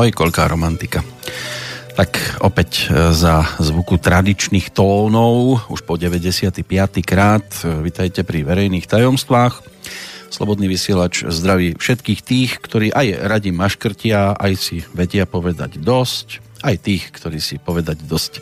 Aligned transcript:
Oj, 0.00 0.16
koľká 0.16 0.48
romantika. 0.48 1.04
Tak 1.92 2.40
opäť 2.40 2.88
e, 2.88 3.12
za 3.12 3.44
zvuku 3.60 4.00
tradičných 4.00 4.72
tónov, 4.72 5.60
už 5.68 5.84
po 5.84 6.00
95. 6.00 6.64
krát, 7.04 7.44
e, 7.60 7.84
vitajte 7.84 8.24
pri 8.24 8.40
verejných 8.40 8.88
tajomstvách. 8.88 9.60
Slobodný 10.32 10.72
vysielač 10.72 11.28
zdraví 11.28 11.76
všetkých 11.76 12.20
tých, 12.24 12.50
ktorí 12.64 12.96
aj 12.96 13.28
radi 13.28 13.52
maškrtia, 13.52 14.40
aj 14.40 14.52
si 14.56 14.80
vedia 14.96 15.28
povedať 15.28 15.76
dosť, 15.76 16.40
aj 16.64 16.80
tých, 16.80 17.12
ktorí 17.12 17.36
si 17.36 17.60
povedať 17.60 18.00
dosť 18.00 18.40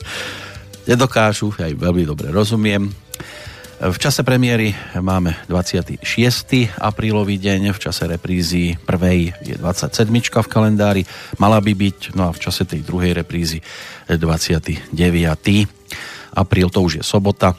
nedokážu, 0.87 1.51
aj 1.59 1.75
veľmi 1.75 2.07
dobre 2.07 2.30
rozumiem. 2.30 2.87
V 3.78 3.95
čase 3.95 4.27
premiéry 4.27 4.74
máme 4.98 5.38
26. 5.46 6.02
aprílový 6.82 7.38
deň, 7.38 7.71
v 7.71 7.79
čase 7.79 8.10
reprízy 8.10 8.74
prvej 8.74 9.30
je 9.38 9.54
27. 9.54 10.10
v 10.18 10.48
kalendári, 10.51 11.02
mala 11.38 11.62
by 11.62 11.79
byť, 11.79 12.18
no 12.18 12.26
a 12.26 12.35
v 12.35 12.43
čase 12.43 12.66
tej 12.66 12.82
druhej 12.82 13.15
reprízy 13.15 13.62
29. 14.10 14.98
apríl, 16.35 16.68
to 16.74 16.80
už 16.82 16.93
je 16.98 17.04
sobota, 17.07 17.54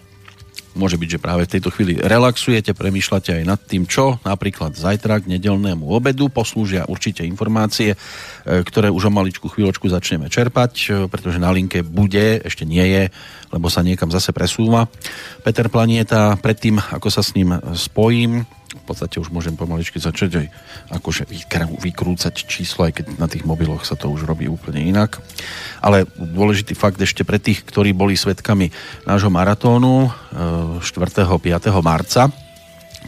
Môže 0.78 1.02
byť, 1.02 1.10
že 1.18 1.24
práve 1.24 1.50
v 1.50 1.54
tejto 1.58 1.74
chvíli 1.74 1.98
relaxujete, 1.98 2.78
premýšľate 2.78 3.42
aj 3.42 3.44
nad 3.44 3.58
tým, 3.58 3.90
čo 3.90 4.22
napríklad 4.22 4.78
zajtra 4.78 5.18
k 5.18 5.30
nedelnému 5.38 5.82
obedu 5.90 6.30
poslúžia 6.30 6.86
určite 6.86 7.26
informácie, 7.26 7.94
e, 7.94 7.98
ktoré 8.62 8.94
už 8.94 9.10
o 9.10 9.12
maličku 9.12 9.50
chvíľočku 9.50 9.90
začneme 9.90 10.30
čerpať, 10.30 10.74
e, 10.78 10.88
pretože 11.10 11.42
na 11.42 11.50
linke 11.50 11.82
bude, 11.82 12.46
ešte 12.46 12.70
nie 12.70 12.86
je, 12.86 13.04
lebo 13.50 13.66
sa 13.66 13.82
niekam 13.82 14.14
zase 14.14 14.30
presúva. 14.30 14.86
Peter 15.42 15.66
Planieta, 15.74 16.38
predtým 16.38 16.78
ako 16.78 17.10
sa 17.10 17.26
s 17.26 17.34
ním 17.34 17.58
spojím, 17.74 18.46
v 18.70 18.84
podstate 18.86 19.18
už 19.18 19.34
môžem 19.34 19.58
pomaličky 19.58 19.98
začať 19.98 20.46
aj 20.46 20.48
akože 21.02 21.26
vykrúcať 21.82 22.36
číslo, 22.46 22.86
aj 22.86 23.02
keď 23.02 23.06
na 23.18 23.26
tých 23.26 23.46
mobiloch 23.46 23.82
sa 23.82 23.98
to 23.98 24.10
už 24.10 24.30
robí 24.30 24.46
úplne 24.46 24.86
inak. 24.86 25.18
Ale 25.82 26.06
dôležitý 26.14 26.78
fakt 26.78 27.02
ešte 27.02 27.26
pre 27.26 27.42
tých, 27.42 27.66
ktorí 27.66 27.98
boli 27.98 28.14
svetkami 28.14 28.70
nášho 29.10 29.34
maratónu 29.34 30.14
4. 30.82 30.82
Eh, 30.82 31.58
5. 31.58 31.82
marca, 31.82 32.30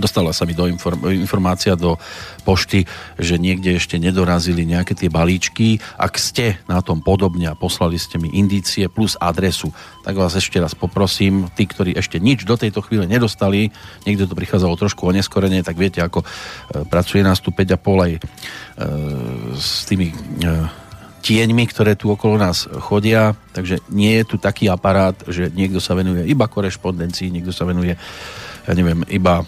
Dostala 0.02 0.34
sa 0.34 0.50
mi 0.50 0.58
do 0.58 0.66
inform- 0.66 1.14
informácia 1.14 1.78
do 1.78 2.02
pošty, 2.42 2.90
že 3.22 3.38
niekde 3.38 3.78
ešte 3.78 4.02
nedorazili 4.02 4.66
nejaké 4.66 4.98
tie 4.98 5.14
balíčky. 5.14 5.78
Ak 6.02 6.18
ste 6.18 6.58
na 6.66 6.82
tom 6.82 7.06
podobne 7.06 7.54
a 7.54 7.54
poslali 7.54 8.02
ste 8.02 8.18
mi 8.18 8.34
indície 8.34 8.90
plus 8.90 9.14
adresu, 9.22 9.70
tak 10.02 10.18
vás 10.18 10.34
ešte 10.34 10.58
raz 10.58 10.74
poprosím, 10.74 11.46
tí, 11.54 11.70
ktorí 11.70 11.94
ešte 11.94 12.18
nič 12.18 12.50
do 12.50 12.58
tejto 12.58 12.82
chvíle 12.82 13.06
nedostali, 13.06 13.70
niekde 14.10 14.26
to 14.26 14.34
prichádzalo 14.34 14.74
trošku 14.74 15.06
oneskorene, 15.06 15.62
tak 15.62 15.78
viete, 15.78 16.02
ako 16.02 16.26
e, 16.26 16.28
pracuje 16.90 17.22
nás 17.22 17.38
tu 17.38 17.54
5,5 17.54 17.78
aj 17.78 18.12
e, 18.18 18.20
s 19.54 19.86
tými 19.86 20.09
e, 20.09 20.16
tieňmi, 21.22 21.64
ktoré 21.70 21.94
tu 21.94 22.09
okolo 22.09 22.42
nás 22.42 22.66
chodia, 22.81 23.38
takže 23.54 23.86
nie 23.94 24.18
je 24.18 24.25
tu 24.25 24.36
taký 24.42 24.68
aparát, 24.68 25.14
že 25.30 25.54
niekto 25.54 25.78
sa 25.78 25.94
venuje 25.94 26.25
iba 26.25 26.50
korešpondencii, 26.50 27.30
niekto 27.30 27.54
sa 27.54 27.70
venuje 27.70 27.94
ja 28.68 28.74
neviem, 28.78 29.02
iba 29.10 29.42
e, 29.42 29.46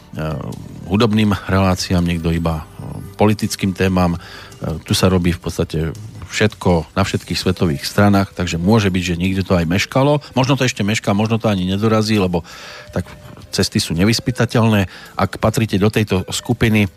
hudobným 0.90 1.38
reláciám, 1.46 2.01
niekto 2.01 2.34
iba 2.34 2.62
e, 2.62 2.63
politickým 3.13 3.78
témam. 3.78 4.18
E, 4.18 4.19
tu 4.81 4.97
sa 4.97 5.09
robí 5.09 5.29
v 5.34 5.41
podstate 5.41 5.79
všetko 6.34 6.97
na 6.97 7.06
všetkých 7.06 7.38
svetových 7.38 7.84
stranách, 7.85 8.34
takže 8.34 8.57
môže 8.57 8.90
byť, 8.90 9.03
že 9.06 9.19
niekde 9.22 9.46
to 9.46 9.53
aj 9.53 9.69
meškalo. 9.69 10.18
Možno 10.34 10.57
to 10.57 10.66
ešte 10.66 10.81
mešká, 10.81 11.13
možno 11.13 11.38
to 11.38 11.46
ani 11.46 11.69
nedorazí, 11.69 12.18
lebo 12.18 12.41
tak 12.90 13.06
cesty 13.53 13.78
sú 13.78 13.94
nevyspytateľné. 13.94 14.90
Ak 15.13 15.38
patríte 15.38 15.78
do 15.78 15.94
tejto 15.94 16.25
skupiny, 16.34 16.90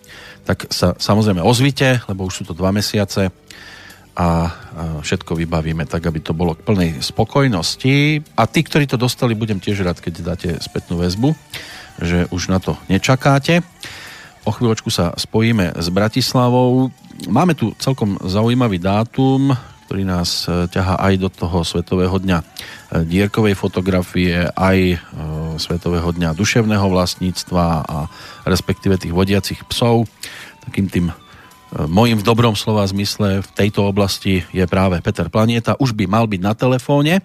tak 0.49 0.73
sa 0.73 0.97
samozrejme 0.97 1.45
ozvite, 1.45 2.01
lebo 2.09 2.25
už 2.25 2.41
sú 2.41 2.43
to 2.49 2.57
dva 2.57 2.73
mesiace 2.73 3.29
a 4.17 4.49
všetko 5.05 5.37
vybavíme 5.37 5.85
tak, 5.85 6.09
aby 6.09 6.25
to 6.25 6.33
bolo 6.33 6.57
k 6.57 6.65
plnej 6.65 7.05
spokojnosti. 7.05 8.25
A 8.41 8.49
tí, 8.49 8.65
ktorí 8.65 8.89
to 8.89 8.97
dostali, 8.97 9.37
budem 9.37 9.61
tiež 9.61 9.85
rád, 9.85 10.01
keď 10.01 10.15
dáte 10.25 10.49
spätnú 10.65 10.97
väzbu 10.97 11.37
že 12.01 12.29
už 12.29 12.49
na 12.53 12.59
to 12.59 12.77
nečakáte. 12.89 13.65
O 14.47 14.55
chvíľočku 14.55 14.95
sa 14.95 15.11
spojíme 15.19 15.75
s 15.75 15.91
Bratislavou. 15.91 16.95
Máme 17.27 17.59
tu 17.59 17.75
celkom 17.83 18.15
zaujímavý 18.23 18.79
dátum, 18.79 19.51
ktorý 19.87 20.03
nás 20.03 20.51
e, 20.51 20.67
ťaha 20.71 20.99
aj 20.99 21.15
do 21.19 21.29
toho 21.31 21.63
Svetového 21.63 22.19
dňa 22.19 22.39
e, 22.43 22.45
dierkovej 23.07 23.55
fotografie, 23.55 24.47
aj 24.55 24.79
e, 24.79 24.99
Svetového 25.59 26.11
dňa 26.11 26.35
duševného 26.35 26.87
vlastníctva 26.91 27.65
a 27.87 27.99
respektíve 28.47 28.99
tých 28.99 29.15
vodiacich 29.15 29.63
psov. 29.71 30.11
Takým 30.67 30.91
tým 30.91 31.07
Mojím 31.77 32.23
v 32.23 32.25
dobrom 32.25 32.55
slova 32.55 32.87
zmysle 32.87 33.43
v 33.43 33.51
tejto 33.53 33.91
oblasti 33.91 34.47
je 34.55 34.65
práve 34.71 35.03
Peter 35.03 35.27
Planieta. 35.27 35.75
Už 35.83 35.99
by 35.99 36.07
mal 36.07 36.31
byť 36.31 36.41
na 36.41 36.55
telefóne. 36.55 37.21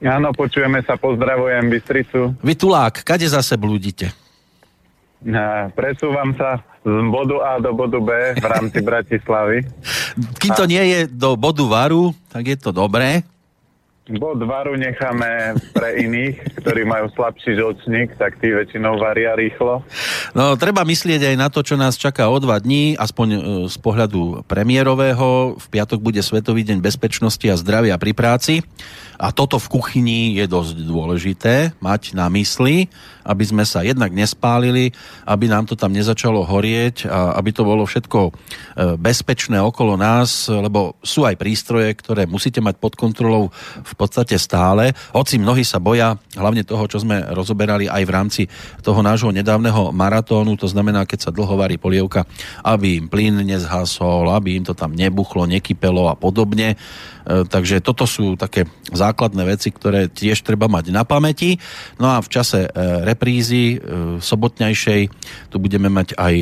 Áno, 0.00 0.32
počujeme 0.32 0.80
sa, 0.80 0.96
pozdravujem 0.96 1.68
Bystricu. 1.68 2.32
Vy 2.40 2.56
tulák, 2.56 3.04
kade 3.04 3.28
zase 3.28 3.60
blúdite? 3.60 4.08
Presúvam 5.76 6.32
sa 6.40 6.64
z 6.80 6.96
bodu 7.12 7.44
A 7.44 7.60
do 7.60 7.76
bodu 7.76 8.00
B 8.00 8.08
v 8.40 8.46
rámci 8.48 8.80
Bratislavy. 8.88 9.68
Kým 10.40 10.52
to 10.56 10.64
nie 10.64 10.80
je 10.80 11.00
do 11.12 11.36
bodu 11.36 11.60
varu, 11.68 12.16
tak 12.32 12.48
je 12.48 12.56
to 12.56 12.72
dobré. 12.72 13.20
Bod 14.10 14.42
varu 14.42 14.74
necháme 14.74 15.54
pre 15.70 16.02
iných, 16.02 16.58
ktorí 16.58 16.82
majú 16.82 17.06
slabší 17.14 17.54
žlčník, 17.54 18.18
tak 18.18 18.42
tí 18.42 18.50
väčšinou 18.50 18.98
varia 18.98 19.38
rýchlo. 19.38 19.86
No, 20.34 20.58
treba 20.58 20.82
myslieť 20.82 21.30
aj 21.30 21.36
na 21.38 21.46
to, 21.46 21.62
čo 21.62 21.78
nás 21.78 21.94
čaká 21.94 22.26
o 22.26 22.34
dva 22.42 22.58
dní, 22.58 22.98
aspoň 22.98 23.28
e, 23.30 23.38
z 23.70 23.76
pohľadu 23.78 24.42
premiérového. 24.50 25.54
V 25.54 25.66
piatok 25.70 26.02
bude 26.02 26.18
Svetový 26.26 26.66
deň 26.66 26.82
bezpečnosti 26.82 27.46
a 27.46 27.54
zdravia 27.54 27.94
pri 28.02 28.10
práci. 28.10 28.66
A 29.20 29.36
toto 29.36 29.60
v 29.60 29.68
kuchyni 29.68 30.40
je 30.40 30.48
dosť 30.48 30.80
dôležité 30.80 31.54
mať 31.84 32.16
na 32.16 32.32
mysli, 32.32 32.88
aby 33.20 33.44
sme 33.44 33.68
sa 33.68 33.84
jednak 33.84 34.10
nespálili, 34.16 34.96
aby 35.28 35.44
nám 35.44 35.68
to 35.68 35.76
tam 35.76 35.92
nezačalo 35.92 36.40
horieť 36.48 37.04
a 37.04 37.36
aby 37.36 37.52
to 37.52 37.62
bolo 37.62 37.84
všetko 37.84 38.18
e, 38.26 38.30
bezpečné 38.96 39.60
okolo 39.60 40.00
nás, 40.00 40.48
lebo 40.48 40.96
sú 41.04 41.28
aj 41.28 41.36
prístroje, 41.36 41.92
ktoré 42.00 42.24
musíte 42.24 42.64
mať 42.64 42.80
pod 42.80 42.96
kontrolou 42.96 43.52
v 43.84 43.94
podstate 43.94 44.40
stále. 44.40 44.96
Hoci 45.12 45.36
mnohí 45.36 45.68
sa 45.68 45.76
boja, 45.76 46.16
hlavne 46.32 46.64
toho, 46.64 46.88
čo 46.88 47.04
sme 47.04 47.20
rozoberali 47.36 47.92
aj 47.92 48.02
v 48.08 48.14
rámci 48.14 48.42
toho 48.80 49.04
nášho 49.04 49.28
nedávneho 49.30 49.92
maratónu, 49.92 50.56
to 50.56 50.64
znamená, 50.64 51.04
keď 51.04 51.28
sa 51.28 51.34
dlho 51.34 51.60
varí 51.60 51.76
polievka, 51.76 52.24
aby 52.64 53.04
im 53.04 53.06
plyn 53.12 53.44
nezhasol, 53.44 54.32
aby 54.32 54.56
im 54.56 54.64
to 54.64 54.72
tam 54.72 54.96
nebuchlo, 54.96 55.44
nekypelo 55.44 56.08
a 56.08 56.16
podobne. 56.16 56.72
E, 56.72 56.76
takže 57.44 57.84
toto 57.84 58.08
sú 58.08 58.34
také 58.40 58.64
základné 58.88 59.09
veci, 59.44 59.68
ktoré 59.70 60.10
tiež 60.10 60.42
treba 60.42 60.66
mať 60.66 60.92
na 60.92 61.06
pamäti. 61.06 61.58
No 61.96 62.10
a 62.12 62.22
v 62.22 62.28
čase 62.28 62.66
e, 62.66 62.68
reprízy 63.06 63.76
e, 63.76 63.78
sobotňajšej 64.18 65.02
tu 65.48 65.56
budeme 65.58 65.88
mať 65.90 66.14
aj 66.16 66.34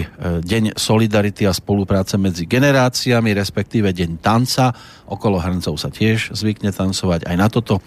Deň 0.44 0.76
solidarity 0.76 1.48
a 1.48 1.52
spolupráce 1.56 2.20
medzi 2.20 2.44
generáciami, 2.44 3.32
respektíve 3.32 3.92
Deň 3.92 4.20
tanca. 4.20 4.72
Okolo 5.08 5.40
hrncov 5.40 5.80
sa 5.80 5.88
tiež 5.88 6.36
zvykne 6.36 6.70
tancovať. 6.74 7.24
Aj 7.24 7.36
na 7.38 7.48
toto 7.48 7.80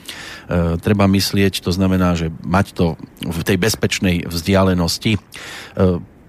treba 0.81 1.05
myslieť, 1.05 1.61
to 1.61 1.69
znamená, 1.69 2.17
že 2.17 2.33
mať 2.41 2.73
to 2.73 2.85
v 3.21 3.39
tej 3.45 3.57
bezpečnej 3.61 4.25
vzdialenosti. 4.25 5.21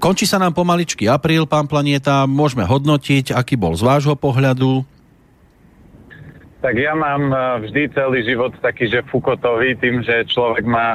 Končí 0.03 0.27
sa 0.27 0.43
nám 0.43 0.51
pomaličky 0.51 1.07
apríl, 1.07 1.47
pán 1.47 1.71
Planieta, 1.71 2.27
môžeme 2.27 2.67
hodnotiť, 2.67 3.31
aký 3.31 3.55
bol 3.55 3.79
z 3.79 3.87
vášho 3.87 4.19
pohľadu. 4.19 4.83
Tak 6.63 6.79
ja 6.79 6.95
mám 6.95 7.35
e, 7.35 7.37
vždy 7.67 7.91
celý 7.91 8.23
život 8.23 8.55
taký, 8.63 8.87
že 8.87 9.03
fukotový, 9.11 9.75
tým, 9.83 10.07
že 10.07 10.23
človek 10.31 10.63
má 10.63 10.95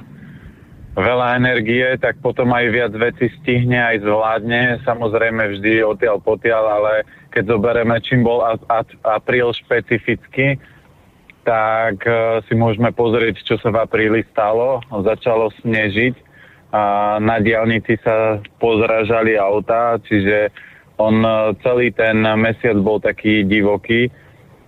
veľa 0.96 1.38
energie, 1.44 1.84
tak 2.00 2.24
potom 2.24 2.56
aj 2.56 2.66
viac 2.72 2.94
veci 2.96 3.28
stihne, 3.44 3.76
aj 3.76 4.08
zvládne. 4.08 4.80
Samozrejme 4.88 5.60
vždy 5.60 5.84
odtiaľ 5.84 6.24
potiaľ, 6.24 6.64
ale 6.82 6.94
keď 7.36 7.44
zoberieme, 7.52 8.00
čím 8.00 8.24
bol 8.24 8.42
apríl 9.04 9.52
špecificky, 9.52 10.56
tak 11.44 12.00
e, 12.08 12.40
si 12.48 12.56
môžeme 12.56 12.96
pozrieť, 12.96 13.44
čo 13.44 13.60
sa 13.60 13.68
v 13.68 13.84
apríli 13.84 14.24
stalo. 14.32 14.80
Začalo 14.88 15.52
snežiť 15.60 16.16
a 16.72 17.16
na 17.20 17.44
diálnici 17.44 18.00
sa 18.08 18.40
pozražali 18.64 19.36
autá, 19.36 20.00
čiže 20.00 20.48
on 20.96 21.20
e, 21.28 21.60
celý 21.60 21.92
ten 21.92 22.24
mesiac 22.40 22.80
bol 22.80 23.04
taký 23.04 23.44
divoký 23.44 24.08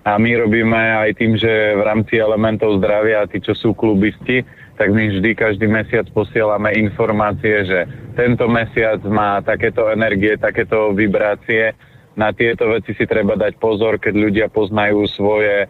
a 0.08 0.16
my 0.16 0.32
robíme 0.32 0.80
aj 1.08 1.12
tým, 1.20 1.36
že 1.36 1.76
v 1.76 1.82
rámci 1.84 2.16
elementov 2.16 2.80
zdravia, 2.80 3.28
tí, 3.28 3.44
čo 3.44 3.52
sú 3.52 3.76
klubisti, 3.76 4.48
tak 4.80 4.96
my 4.96 5.12
vždy 5.12 5.36
každý 5.36 5.68
mesiac 5.68 6.08
posielame 6.16 6.72
informácie, 6.80 7.68
že 7.68 7.80
tento 8.16 8.48
mesiac 8.48 9.04
má 9.04 9.44
takéto 9.44 9.92
energie, 9.92 10.40
takéto 10.40 10.96
vibrácie. 10.96 11.76
Na 12.16 12.32
tieto 12.32 12.72
veci 12.72 12.96
si 12.96 13.04
treba 13.04 13.36
dať 13.36 13.60
pozor, 13.60 14.00
keď 14.00 14.14
ľudia 14.16 14.48
poznajú 14.48 15.04
svoje 15.12 15.68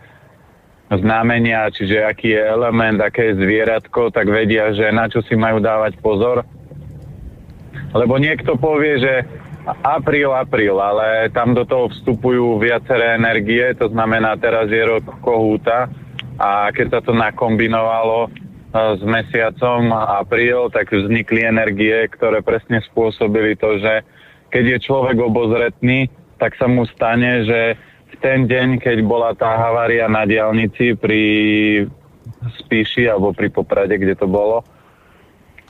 znamenia, 0.94 1.70
čiže 1.74 2.06
aký 2.06 2.34
je 2.38 2.42
element, 2.42 3.02
aké 3.02 3.34
je 3.34 3.42
zvieratko, 3.42 4.14
tak 4.14 4.30
vedia, 4.30 4.74
že 4.74 4.90
na 4.94 5.10
čo 5.10 5.26
si 5.26 5.34
majú 5.34 5.58
dávať 5.62 5.98
pozor. 6.02 6.46
Lebo 7.94 8.18
niekto 8.22 8.58
povie, 8.58 9.02
že 9.02 9.14
Apríl, 9.84 10.34
apríl, 10.34 10.78
ale 10.78 11.30
tam 11.30 11.54
do 11.54 11.64
toho 11.66 11.90
vstupujú 11.94 12.58
viaceré 12.58 13.16
energie, 13.16 13.76
to 13.78 13.90
znamená 13.92 14.34
teraz 14.40 14.72
je 14.72 14.82
rok 14.82 15.06
kohúta 15.22 15.92
a 16.40 16.72
keď 16.72 16.88
sa 16.98 17.00
to 17.04 17.12
nakombinovalo 17.14 18.26
e, 18.26 18.30
s 18.98 19.02
mesiacom 19.04 19.92
apríl, 19.94 20.72
tak 20.72 20.90
vznikli 20.90 21.46
energie, 21.46 22.08
ktoré 22.10 22.40
presne 22.40 22.80
spôsobili 22.88 23.60
to, 23.60 23.78
že 23.78 24.02
keď 24.50 24.64
je 24.78 24.86
človek 24.90 25.18
obozretný, 25.22 26.10
tak 26.40 26.56
sa 26.56 26.66
mu 26.66 26.88
stane, 26.90 27.46
že 27.46 27.76
v 28.10 28.16
ten 28.24 28.50
deň, 28.50 28.82
keď 28.82 28.98
bola 29.06 29.36
tá 29.38 29.54
havária 29.60 30.10
na 30.10 30.26
diálnici 30.26 30.98
pri 30.98 31.22
Spíši 32.66 33.06
alebo 33.06 33.36
pri 33.36 33.52
Poprade, 33.52 34.00
kde 34.00 34.16
to 34.16 34.26
bolo, 34.26 34.64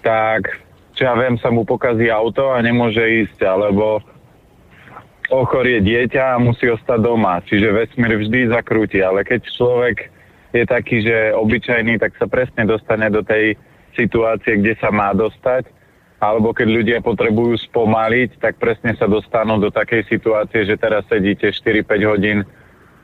tak 0.06 0.69
čo 1.00 1.08
ja 1.08 1.16
viem, 1.16 1.40
sa 1.40 1.48
mu 1.48 1.64
pokazí 1.64 2.12
auto 2.12 2.52
a 2.52 2.60
nemôže 2.60 3.00
ísť, 3.00 3.48
alebo 3.48 4.04
ochorie 5.32 5.80
dieťa 5.80 6.36
a 6.36 6.44
musí 6.44 6.68
ostať 6.68 7.00
doma. 7.00 7.40
Čiže 7.48 7.72
vesmír 7.72 8.20
vždy 8.20 8.52
zakrúti, 8.52 9.00
ale 9.00 9.24
keď 9.24 9.48
človek 9.48 10.12
je 10.52 10.64
taký, 10.68 11.00
že 11.08 11.32
obyčajný, 11.40 12.04
tak 12.04 12.20
sa 12.20 12.28
presne 12.28 12.68
dostane 12.68 13.08
do 13.08 13.24
tej 13.24 13.56
situácie, 13.96 14.60
kde 14.60 14.76
sa 14.84 14.92
má 14.92 15.16
dostať. 15.16 15.72
Alebo 16.20 16.52
keď 16.52 16.68
ľudia 16.68 16.98
potrebujú 17.00 17.56
spomaliť, 17.72 18.44
tak 18.44 18.60
presne 18.60 18.92
sa 19.00 19.08
dostanú 19.08 19.56
do 19.56 19.72
takej 19.72 20.04
situácie, 20.12 20.68
že 20.68 20.76
teraz 20.76 21.08
sedíte 21.08 21.48
4-5 21.56 22.12
hodín 22.12 22.44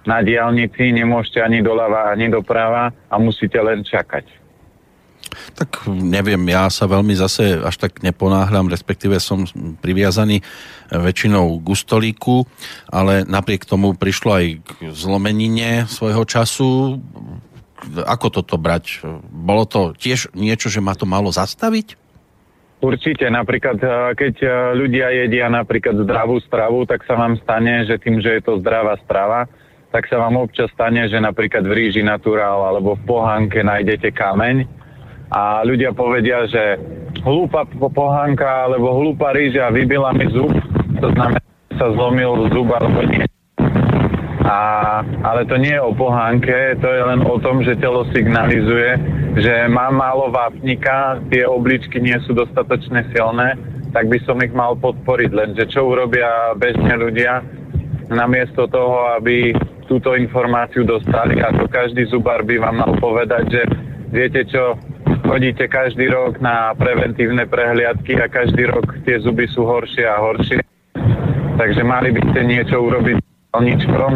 na 0.04 0.20
diálnici, 0.20 0.92
nemôžete 0.92 1.40
ani 1.40 1.64
doľava, 1.64 2.12
ani 2.12 2.28
doprava 2.28 2.92
a 3.08 3.16
musíte 3.16 3.56
len 3.56 3.88
čakať. 3.88 4.45
Tak 5.56 5.88
neviem, 5.88 6.42
ja 6.50 6.68
sa 6.68 6.86
veľmi 6.86 7.16
zase 7.16 7.60
až 7.62 7.76
tak 7.78 8.04
neponáhľam, 8.04 8.72
respektíve 8.72 9.18
som 9.22 9.46
priviazaný 9.82 10.42
väčšinou 10.92 11.62
k 11.62 11.68
ustolíku, 11.72 12.46
ale 12.90 13.26
napriek 13.26 13.66
tomu 13.66 13.98
prišlo 13.98 14.32
aj 14.36 14.46
k 14.62 14.70
zlomenine 14.94 15.90
svojho 15.90 16.24
času. 16.28 17.00
Ako 18.06 18.34
toto 18.34 18.58
brať? 18.58 19.06
Bolo 19.30 19.68
to 19.70 19.94
tiež 19.94 20.34
niečo, 20.34 20.72
že 20.72 20.82
ma 20.82 20.98
to 20.98 21.06
malo 21.06 21.30
zastaviť? 21.30 22.06
Určite, 22.84 23.26
napríklad 23.32 23.80
eh, 23.80 23.92
keď 24.14 24.36
eh, 24.44 24.52
ľudia 24.78 25.08
jedia 25.26 25.48
napríklad 25.50 26.06
zdravú 26.06 26.38
stravu, 26.44 26.84
tak 26.86 27.02
sa 27.08 27.16
vám 27.18 27.40
stane, 27.42 27.88
že 27.88 27.98
tým, 27.98 28.20
že 28.20 28.38
je 28.38 28.42
to 28.44 28.60
zdravá 28.60 29.00
strava, 29.02 29.50
tak 29.90 30.12
sa 30.12 30.20
vám 30.20 30.36
občas 30.36 30.68
stane, 30.76 31.08
že 31.08 31.18
napríklad 31.18 31.64
v 31.64 31.72
ríži 31.72 32.04
naturál 32.04 32.68
alebo 32.68 33.00
v 33.00 33.06
pohánke 33.08 33.64
nájdete 33.64 34.12
kameň 34.12 34.85
a 35.32 35.66
ľudia 35.66 35.94
povedia, 35.96 36.46
že 36.46 36.78
hlúpa 37.26 37.66
pohánka 37.74 38.70
alebo 38.70 38.94
hlúpa 38.94 39.34
rýža 39.34 39.74
vybila 39.74 40.14
mi 40.14 40.30
zub, 40.30 40.54
to 41.02 41.08
znamená, 41.14 41.42
že 41.72 41.76
sa 41.82 41.88
zlomil 41.94 42.50
zub 42.54 42.70
alebo 42.70 43.02
nie. 43.10 43.26
A, 44.46 45.02
ale 45.26 45.42
to 45.50 45.58
nie 45.58 45.74
je 45.74 45.82
o 45.82 45.90
pohánke, 45.90 46.78
to 46.78 46.86
je 46.86 47.02
len 47.02 47.26
o 47.26 47.42
tom, 47.42 47.66
že 47.66 47.82
telo 47.82 48.06
signalizuje, 48.14 48.94
že 49.42 49.66
mám 49.66 49.98
málo 49.98 50.30
vápnika, 50.30 51.18
tie 51.34 51.50
obličky 51.50 51.98
nie 51.98 52.14
sú 52.30 52.38
dostatočne 52.38 53.10
silné, 53.10 53.58
tak 53.90 54.06
by 54.06 54.22
som 54.22 54.38
ich 54.46 54.54
mal 54.54 54.78
podporiť. 54.78 55.30
Lenže 55.34 55.66
čo 55.74 55.90
urobia 55.90 56.54
bežne 56.62 56.94
ľudia, 56.94 57.42
namiesto 58.14 58.70
toho, 58.70 59.18
aby 59.18 59.58
túto 59.90 60.14
informáciu 60.14 60.86
dostali, 60.86 61.42
ako 61.42 61.66
každý 61.66 62.06
zubar 62.10 62.46
by 62.46 62.62
vám 62.62 62.86
mal 62.86 62.92
povedať, 63.02 63.44
že 63.50 63.62
viete 64.14 64.46
čo, 64.46 64.78
chodíte 65.26 65.66
každý 65.68 66.08
rok 66.14 66.38
na 66.40 66.72
preventívne 66.78 67.50
prehliadky 67.50 68.16
a 68.22 68.30
každý 68.30 68.70
rok 68.70 68.94
tie 69.04 69.20
zuby 69.20 69.50
sú 69.50 69.66
horšie 69.66 70.06
a 70.06 70.22
horšie. 70.22 70.62
Takže 71.56 71.82
mali 71.82 72.14
by 72.14 72.22
ste 72.32 72.42
niečo 72.46 72.78
urobiť 72.80 73.18
ničkom, 73.56 74.14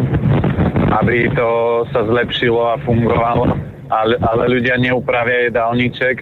aby 0.92 1.32
to 1.34 1.84
sa 1.96 2.04
zlepšilo 2.06 2.76
a 2.76 2.82
fungovalo. 2.84 3.56
Ale, 3.90 4.22
ale 4.22 4.44
ľudia 4.54 4.78
neupravia 4.78 5.50
jedálniček 5.50 6.22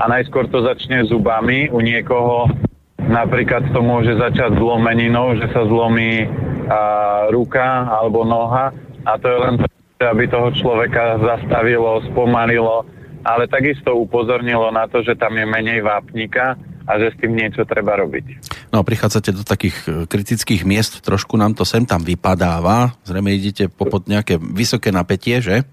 a 0.00 0.08
najskôr 0.08 0.48
to 0.48 0.64
začne 0.64 1.04
zubami. 1.04 1.68
U 1.68 1.84
niekoho 1.84 2.48
napríklad 2.96 3.68
to 3.76 3.84
môže 3.84 4.16
začať 4.16 4.56
zlomeninou, 4.56 5.36
že 5.36 5.52
sa 5.52 5.68
zlomí 5.68 6.24
a, 6.24 6.80
ruka 7.28 7.84
alebo 7.90 8.24
noha 8.24 8.72
a 9.04 9.12
to 9.20 9.26
je 9.28 9.38
len 9.38 9.54
to, 9.60 9.66
aby 10.02 10.24
toho 10.24 10.48
človeka 10.56 11.20
zastavilo, 11.20 12.00
spomalilo 12.08 12.95
ale 13.26 13.50
takisto 13.50 13.98
upozornilo 13.98 14.70
na 14.70 14.86
to, 14.86 15.02
že 15.02 15.18
tam 15.18 15.34
je 15.34 15.42
menej 15.42 15.82
vápnika 15.82 16.54
a 16.86 16.92
že 17.02 17.10
s 17.10 17.16
tým 17.18 17.34
niečo 17.34 17.66
treba 17.66 17.98
robiť. 17.98 18.54
No 18.70 18.86
prichádzate 18.86 19.34
do 19.34 19.42
takých 19.42 19.76
e, 19.90 19.90
kritických 20.06 20.62
miest, 20.62 21.02
trošku 21.02 21.34
nám 21.34 21.58
to 21.58 21.66
sem 21.66 21.82
tam 21.82 22.06
vypadáva, 22.06 22.94
zrejme 23.02 23.34
idete 23.34 23.66
popod 23.66 24.06
nejaké 24.06 24.38
vysoké 24.38 24.94
napätie, 24.94 25.42
že? 25.42 25.66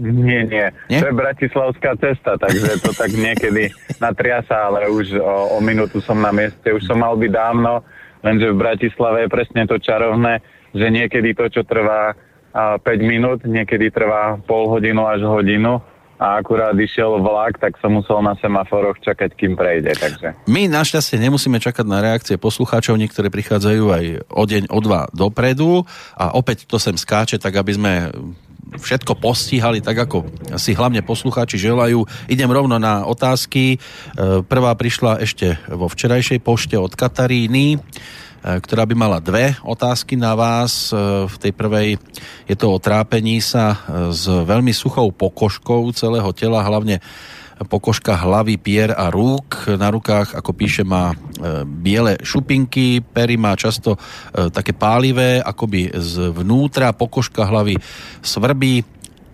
Nie, 0.00 0.46
nie, 0.46 0.72
nie. 0.88 1.00
To 1.02 1.10
je 1.10 1.20
Bratislavská 1.20 1.98
cesta, 2.00 2.40
takže 2.40 2.80
to 2.80 2.96
tak 2.96 3.12
niekedy 3.12 3.68
natriasa, 4.04 4.72
ale 4.72 4.88
už 4.88 5.20
o, 5.20 5.58
o 5.58 5.60
minútu 5.60 6.00
som 6.00 6.16
na 6.16 6.32
mieste, 6.32 6.72
už 6.72 6.88
som 6.88 6.96
mal 6.96 7.12
byť 7.20 7.28
dávno, 7.28 7.84
lenže 8.24 8.48
v 8.48 8.56
Bratislave 8.56 9.26
je 9.26 9.28
presne 9.28 9.68
to 9.68 9.76
čarovné, 9.76 10.40
že 10.72 10.86
niekedy 10.88 11.36
to, 11.36 11.52
čo 11.52 11.60
trvá 11.68 12.16
5 12.56 12.80
minút, 13.04 13.44
niekedy 13.44 13.92
trvá 13.92 14.40
pol 14.40 14.72
hodinu 14.72 15.04
až 15.04 15.28
hodinu 15.28 15.84
a 16.18 16.42
akurát 16.42 16.74
išiel 16.74 17.22
vlak, 17.22 17.62
tak 17.62 17.78
som 17.78 17.94
musel 17.94 18.18
na 18.20 18.34
semaforoch 18.42 18.98
čakať, 18.98 19.38
kým 19.38 19.54
prejde. 19.54 19.94
Takže. 19.94 20.34
My 20.50 20.66
našťastie 20.66 21.22
nemusíme 21.22 21.62
čakať 21.62 21.86
na 21.86 22.02
reakcie 22.02 22.34
poslucháčov, 22.34 22.98
niektoré 22.98 23.30
prichádzajú 23.30 23.84
aj 23.86 24.04
o 24.26 24.42
deň, 24.42 24.62
o 24.68 24.78
dva 24.82 25.06
dopredu 25.14 25.86
a 26.18 26.34
opäť 26.34 26.66
to 26.66 26.82
sem 26.82 26.98
skáče, 26.98 27.38
tak 27.38 27.54
aby 27.54 27.72
sme 27.78 27.92
všetko 28.76 29.16
postihali 29.16 29.80
tak, 29.80 29.96
ako 30.04 30.28
si 30.60 30.76
hlavne 30.76 31.00
poslucháči 31.00 31.56
želajú. 31.56 32.04
Idem 32.28 32.50
rovno 32.52 32.76
na 32.76 33.08
otázky. 33.08 33.76
E, 33.76 33.78
prvá 34.44 34.76
prišla 34.76 35.24
ešte 35.24 35.56
vo 35.72 35.88
včerajšej 35.88 36.44
pošte 36.44 36.76
od 36.76 36.92
Kataríny. 36.92 37.80
E, 38.38 38.62
ktorá 38.62 38.86
by 38.86 38.94
mala 38.94 39.18
dve 39.18 39.58
otázky 39.66 40.14
na 40.14 40.38
vás. 40.38 40.94
E, 40.94 41.26
v 41.26 41.36
tej 41.42 41.52
prvej 41.54 41.88
je 42.46 42.54
to 42.54 42.70
o 42.70 42.78
trápení 42.78 43.42
sa 43.42 43.74
e, 43.74 43.78
s 44.14 44.30
veľmi 44.30 44.70
suchou 44.70 45.10
pokožkou 45.10 45.90
celého 45.90 46.30
tela, 46.30 46.62
hlavne 46.62 47.02
pokožka 47.58 48.14
hlavy, 48.14 48.54
pier 48.54 48.94
a 48.94 49.10
rúk. 49.10 49.66
Na 49.74 49.90
rukách, 49.90 50.38
ako 50.38 50.54
píše, 50.54 50.86
má 50.86 51.10
biele 51.66 52.14
šupinky, 52.22 53.02
pery 53.02 53.34
má 53.34 53.58
často 53.58 53.98
také 54.54 54.70
pálivé, 54.70 55.42
akoby 55.42 55.90
zvnútra, 55.90 56.94
pokožka 56.94 57.42
hlavy 57.42 57.74
svrbí, 58.22 58.86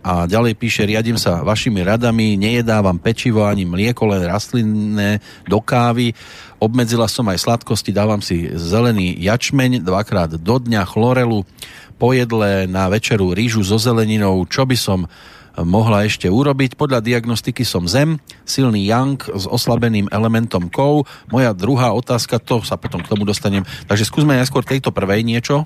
a 0.04 0.28
ďalej 0.28 0.52
píše, 0.60 0.84
riadím 0.84 1.16
sa 1.16 1.40
vašimi 1.40 1.80
radami, 1.80 2.36
nejedávam 2.36 3.00
pečivo 3.00 3.48
ani 3.48 3.64
mlieko, 3.64 4.04
len 4.04 4.28
rastlinné 4.28 5.24
do 5.48 5.64
kávy. 5.64 6.12
Obmedzila 6.60 7.08
som 7.08 7.24
aj 7.32 7.40
sladkosti, 7.40 7.88
dávam 7.88 8.20
si 8.20 8.52
zelený 8.52 9.16
jačmeň 9.16 9.80
dvakrát 9.80 10.36
do 10.36 10.56
dňa, 10.60 10.84
chlorelu, 10.84 11.48
pojedle 11.96 12.68
na 12.68 12.92
večeru 12.92 13.32
rýžu 13.32 13.64
so 13.64 13.80
zeleninou, 13.80 14.44
čo 14.44 14.68
by 14.68 14.76
som 14.76 15.08
mohla 15.56 16.04
ešte 16.04 16.26
urobiť. 16.26 16.74
Podľa 16.74 17.00
diagnostiky 17.00 17.62
som 17.64 17.86
zem, 17.86 18.18
silný 18.44 18.84
yang 18.84 19.16
s 19.22 19.46
oslabeným 19.46 20.10
elementom 20.10 20.66
kov. 20.66 21.06
Moja 21.30 21.54
druhá 21.56 21.94
otázka, 21.94 22.42
to 22.42 22.60
sa 22.66 22.74
potom 22.74 23.00
k 23.00 23.08
tomu 23.08 23.22
dostanem. 23.22 23.62
Takže 23.86 24.04
skúsme 24.04 24.34
najskôr 24.34 24.66
tejto 24.66 24.90
prvej 24.90 25.22
niečo. 25.22 25.64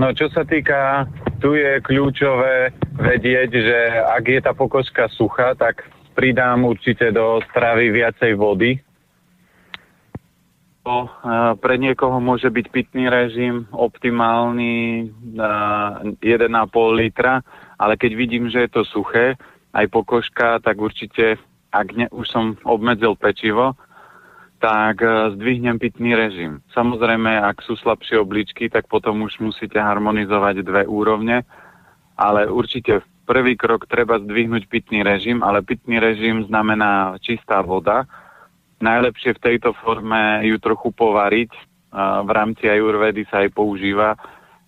No 0.00 0.16
čo 0.16 0.32
sa 0.32 0.48
týka, 0.48 1.04
tu 1.44 1.52
je 1.52 1.76
kľúčové 1.84 2.72
vedieť, 2.96 3.50
že 3.52 3.78
ak 4.00 4.24
je 4.24 4.40
tá 4.40 4.56
pokožka 4.56 5.12
suchá, 5.12 5.52
tak 5.52 5.84
pridám 6.16 6.64
určite 6.64 7.12
do 7.12 7.44
stravy 7.52 7.92
viacej 7.92 8.32
vody. 8.32 8.80
Pre 11.60 11.74
niekoho 11.76 12.16
môže 12.16 12.48
byť 12.48 12.66
pitný 12.72 13.12
režim 13.12 13.68
optimálny 13.76 15.12
1,5 15.36 16.24
litra, 16.96 17.44
ale 17.76 18.00
keď 18.00 18.10
vidím, 18.16 18.48
že 18.48 18.64
je 18.64 18.70
to 18.72 18.88
suché, 18.88 19.36
aj 19.76 19.84
pokožka, 19.92 20.64
tak 20.64 20.80
určite, 20.80 21.36
ak 21.76 21.86
ne, 21.92 22.08
už 22.08 22.24
som 22.24 22.56
obmedzil 22.64 23.20
pečivo, 23.20 23.76
tak 24.60 25.00
e, 25.00 25.32
zdvihnem 25.34 25.80
pitný 25.80 26.12
režim. 26.12 26.60
Samozrejme, 26.76 27.40
ak 27.40 27.64
sú 27.64 27.74
slabšie 27.80 28.20
obličky, 28.20 28.68
tak 28.68 28.86
potom 28.86 29.24
už 29.24 29.40
musíte 29.40 29.80
harmonizovať 29.80 30.60
dve 30.60 30.82
úrovne, 30.84 31.42
ale 32.14 32.44
určite 32.46 33.00
prvý 33.24 33.56
krok 33.56 33.88
treba 33.88 34.20
zdvihnúť 34.20 34.68
pitný 34.68 35.00
režim, 35.00 35.40
ale 35.40 35.64
pitný 35.64 35.96
režim 35.96 36.44
znamená 36.44 37.16
čistá 37.24 37.64
voda. 37.64 38.04
Najlepšie 38.84 39.40
v 39.40 39.44
tejto 39.44 39.72
forme 39.80 40.44
ju 40.44 40.60
trochu 40.60 40.92
povariť. 40.92 41.50
E, 41.56 41.60
v 41.98 42.30
rámci 42.30 42.68
ajurvedy 42.68 43.24
sa 43.32 43.40
aj 43.40 43.56
používa, 43.56 44.20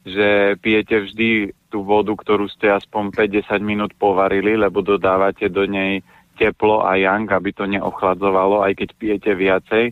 že 0.09 0.57
pijete 0.59 1.05
vždy 1.05 1.31
tú 1.69 1.85
vodu, 1.85 2.17
ktorú 2.17 2.49
ste 2.49 2.73
aspoň 2.73 3.13
50 3.13 3.61
minút 3.61 3.93
povarili, 4.01 4.57
lebo 4.57 4.81
dodávate 4.81 5.53
do 5.53 5.69
nej 5.69 6.01
teplo 6.37 6.85
a 6.85 6.97
yang, 6.97 7.29
aby 7.29 7.53
to 7.53 7.69
neochladzovalo, 7.69 8.65
aj 8.65 8.73
keď 8.79 8.89
pijete 8.97 9.33
viacej. 9.37 9.85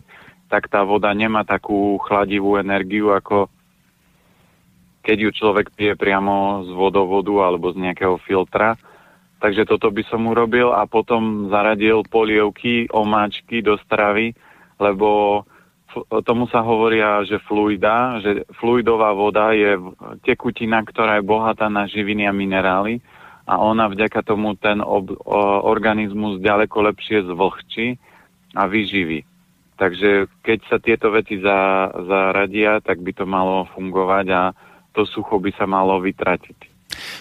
tak 0.51 0.67
tá 0.67 0.83
voda 0.83 1.07
nemá 1.15 1.47
takú 1.47 1.95
chladivú 2.03 2.59
energiu, 2.59 3.15
ako 3.15 3.47
keď 4.99 5.17
ju 5.17 5.29
človek 5.31 5.71
pije 5.71 5.95
priamo 5.95 6.67
z 6.67 6.75
vodovodu 6.75 7.31
alebo 7.47 7.71
z 7.71 7.79
nejakého 7.79 8.19
filtra. 8.27 8.75
Takže 9.39 9.63
toto 9.63 9.89
by 9.89 10.03
som 10.11 10.27
urobil 10.27 10.75
a 10.75 10.83
potom 10.85 11.47
zaradil 11.47 12.03
polievky, 12.03 12.91
omáčky 12.91 13.63
do 13.63 13.79
stravy, 13.87 14.35
lebo 14.75 15.41
tomu 16.27 16.51
sa 16.51 16.61
hovoria, 16.61 17.23
že 17.23 17.39
fluida, 17.47 18.19
že 18.19 18.43
fluidová 18.59 19.15
voda 19.15 19.55
je 19.55 19.79
tekutina, 20.27 20.83
ktorá 20.83 21.17
je 21.17 21.25
bohatá 21.25 21.71
na 21.71 21.87
živiny 21.87 22.27
a 22.27 22.35
minerály 22.35 22.99
a 23.47 23.53
ona 23.57 23.89
vďaka 23.89 24.21
tomu 24.21 24.53
ten 24.57 24.79
ob, 24.81 25.11
o, 25.11 25.39
organizmus 25.65 26.41
ďaleko 26.41 26.91
lepšie 26.91 27.25
zvlhčí 27.25 27.97
a 28.53 28.67
vyživí. 28.67 29.25
Takže 29.81 30.29
keď 30.45 30.59
sa 30.69 30.77
tieto 30.77 31.09
veci 31.09 31.41
za, 31.41 31.89
zaradia, 32.05 32.77
tak 32.85 33.01
by 33.01 33.11
to 33.17 33.25
malo 33.25 33.65
fungovať 33.73 34.25
a 34.29 34.41
to 34.93 35.09
sucho 35.09 35.41
by 35.41 35.49
sa 35.57 35.65
malo 35.65 35.97
vytratiť. 35.97 36.71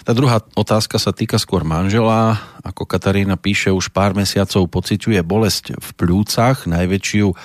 Tá 0.03 0.12
druhá 0.17 0.43
otázka 0.59 0.99
sa 0.99 1.15
týka 1.15 1.39
skôr 1.39 1.62
manžela. 1.62 2.37
Ako 2.67 2.85
Katarína 2.85 3.39
píše, 3.39 3.71
už 3.71 3.95
pár 3.95 4.12
mesiacov 4.12 4.67
pociťuje 4.67 5.21
bolesť 5.23 5.79
v 5.79 5.89
pľúcach, 5.95 6.67
najväčšiu 6.67 7.27
e, 7.31 7.37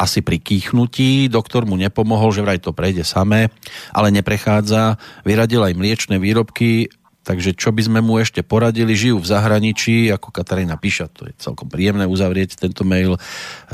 asi 0.00 0.24
pri 0.24 0.40
kýchnutí. 0.40 1.28
Doktor 1.28 1.68
mu 1.68 1.76
nepomohol, 1.76 2.32
že 2.32 2.42
vraj 2.42 2.58
to 2.62 2.72
prejde 2.72 3.04
samé, 3.04 3.52
ale 3.92 4.08
neprechádza. 4.10 4.96
Vyradil 5.22 5.62
aj 5.62 5.76
mliečne 5.76 6.16
výrobky, 6.16 6.88
takže 7.24 7.54
čo 7.54 7.70
by 7.70 7.82
sme 7.86 8.00
mu 8.00 8.18
ešte 8.18 8.40
poradili? 8.40 8.96
Žijú 8.96 9.20
v 9.20 9.30
zahraničí, 9.30 9.96
ako 10.10 10.32
Katarína 10.32 10.80
píša, 10.80 11.08
to 11.12 11.28
je 11.28 11.32
celkom 11.38 11.68
príjemné 11.68 12.08
uzavrieť 12.08 12.56
tento 12.56 12.82
mail. 12.82 13.20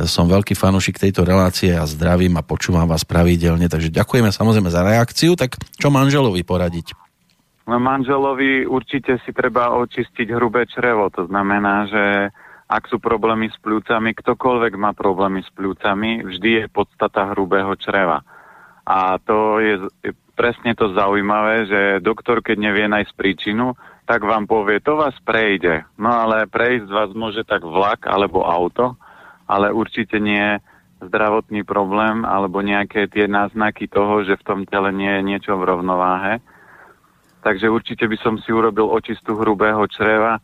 Som 0.07 0.29
veľký 0.29 0.59
fanúšik 0.59 0.99
tejto 1.01 1.23
relácie 1.23 1.75
a 1.75 1.87
zdravím 1.89 2.37
a 2.39 2.47
počúvam 2.47 2.87
vás 2.87 3.07
pravidelne, 3.07 3.71
takže 3.71 3.95
ďakujeme 3.95 4.31
samozrejme 4.35 4.71
za 4.71 4.83
reakciu. 4.83 5.39
Tak 5.39 5.59
čo 5.79 5.89
manželovi 5.89 6.43
poradiť? 6.47 6.97
manželovi 7.67 8.63
určite 8.63 9.19
si 9.27 9.35
treba 9.35 9.75
očistiť 9.75 10.31
hrubé 10.31 10.71
črevo. 10.71 11.11
To 11.11 11.27
znamená, 11.27 11.91
že 11.91 12.05
ak 12.67 12.87
sú 12.87 13.03
problémy 13.03 13.51
s 13.51 13.59
pľúcami, 13.59 14.15
ktokoľvek 14.15 14.75
má 14.79 14.95
problémy 14.95 15.43
s 15.43 15.51
pľúcami, 15.55 16.27
vždy 16.27 16.51
je 16.63 16.65
podstata 16.71 17.35
hrubého 17.35 17.75
čreva. 17.79 18.23
A 18.87 19.19
to 19.19 19.59
je 19.59 19.83
presne 20.37 20.77
to 20.77 20.93
zaujímavé, 20.93 21.67
že 21.67 21.81
doktor, 22.05 22.45
keď 22.45 22.57
nevie 22.61 22.85
nájsť 22.87 23.13
príčinu, 23.17 23.73
tak 24.05 24.23
vám 24.23 24.47
povie, 24.47 24.79
to 24.79 24.95
vás 24.95 25.17
prejde. 25.25 25.83
No 25.99 26.13
ale 26.13 26.47
prejsť 26.47 26.87
vás 26.87 27.11
môže 27.17 27.43
tak 27.43 27.65
vlak 27.65 28.07
alebo 28.07 28.45
auto, 28.47 28.95
ale 29.49 29.73
určite 29.73 30.21
nie 30.21 30.61
zdravotný 31.01 31.65
problém 31.65 32.23
alebo 32.23 32.63
nejaké 32.63 33.09
tie 33.11 33.27
náznaky 33.27 33.89
toho, 33.89 34.23
že 34.23 34.39
v 34.39 34.47
tom 34.47 34.61
tele 34.69 34.93
nie 34.93 35.11
je 35.11 35.23
niečo 35.25 35.53
v 35.59 35.67
rovnováhe. 35.67 36.39
Takže 37.43 37.67
určite 37.71 38.05
by 38.07 38.17
som 38.21 38.35
si 38.39 38.53
urobil 38.53 38.91
očistu 38.91 39.35
hrubého 39.39 39.83
čreva, 39.91 40.39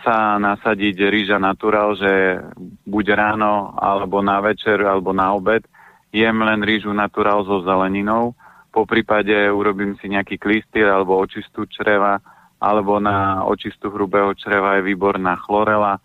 sa 0.00 0.40
nasadiť 0.40 0.96
rýža 1.10 1.38
natural, 1.42 1.98
že 1.98 2.40
buď 2.86 3.06
ráno, 3.12 3.74
alebo 3.76 4.22
na 4.24 4.40
večer, 4.40 4.80
alebo 4.80 5.12
na 5.12 5.34
obed 5.36 5.66
jem 6.14 6.38
len 6.40 6.64
rýžu 6.64 6.94
natural 6.96 7.44
so 7.44 7.60
zeleninou. 7.60 8.32
Po 8.76 8.84
prípade 8.84 9.32
urobím 9.48 9.96
si 9.96 10.12
nejaký 10.12 10.36
klistýr 10.36 10.84
alebo 10.92 11.16
očistu 11.16 11.64
čreva, 11.64 12.20
alebo 12.60 13.00
na 13.00 13.40
očistu 13.48 13.88
hrubého 13.88 14.36
čreva 14.36 14.76
je 14.76 14.92
výborná 14.92 15.40
chlorela. 15.40 15.96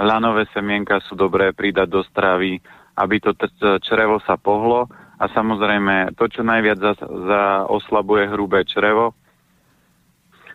Lanové 0.00 0.48
semienka 0.56 1.04
sú 1.04 1.12
dobré 1.12 1.52
pridať 1.52 1.92
do 1.92 2.00
stravy, 2.00 2.56
aby 2.96 3.20
to 3.20 3.36
črevo 3.84 4.16
sa 4.24 4.40
pohlo. 4.40 4.88
A 5.20 5.28
samozrejme, 5.28 6.16
to, 6.16 6.24
čo 6.32 6.40
najviac 6.40 6.80
za, 6.80 6.92
za 7.04 7.42
oslabuje 7.68 8.32
hrubé 8.32 8.64
črevo, 8.64 9.12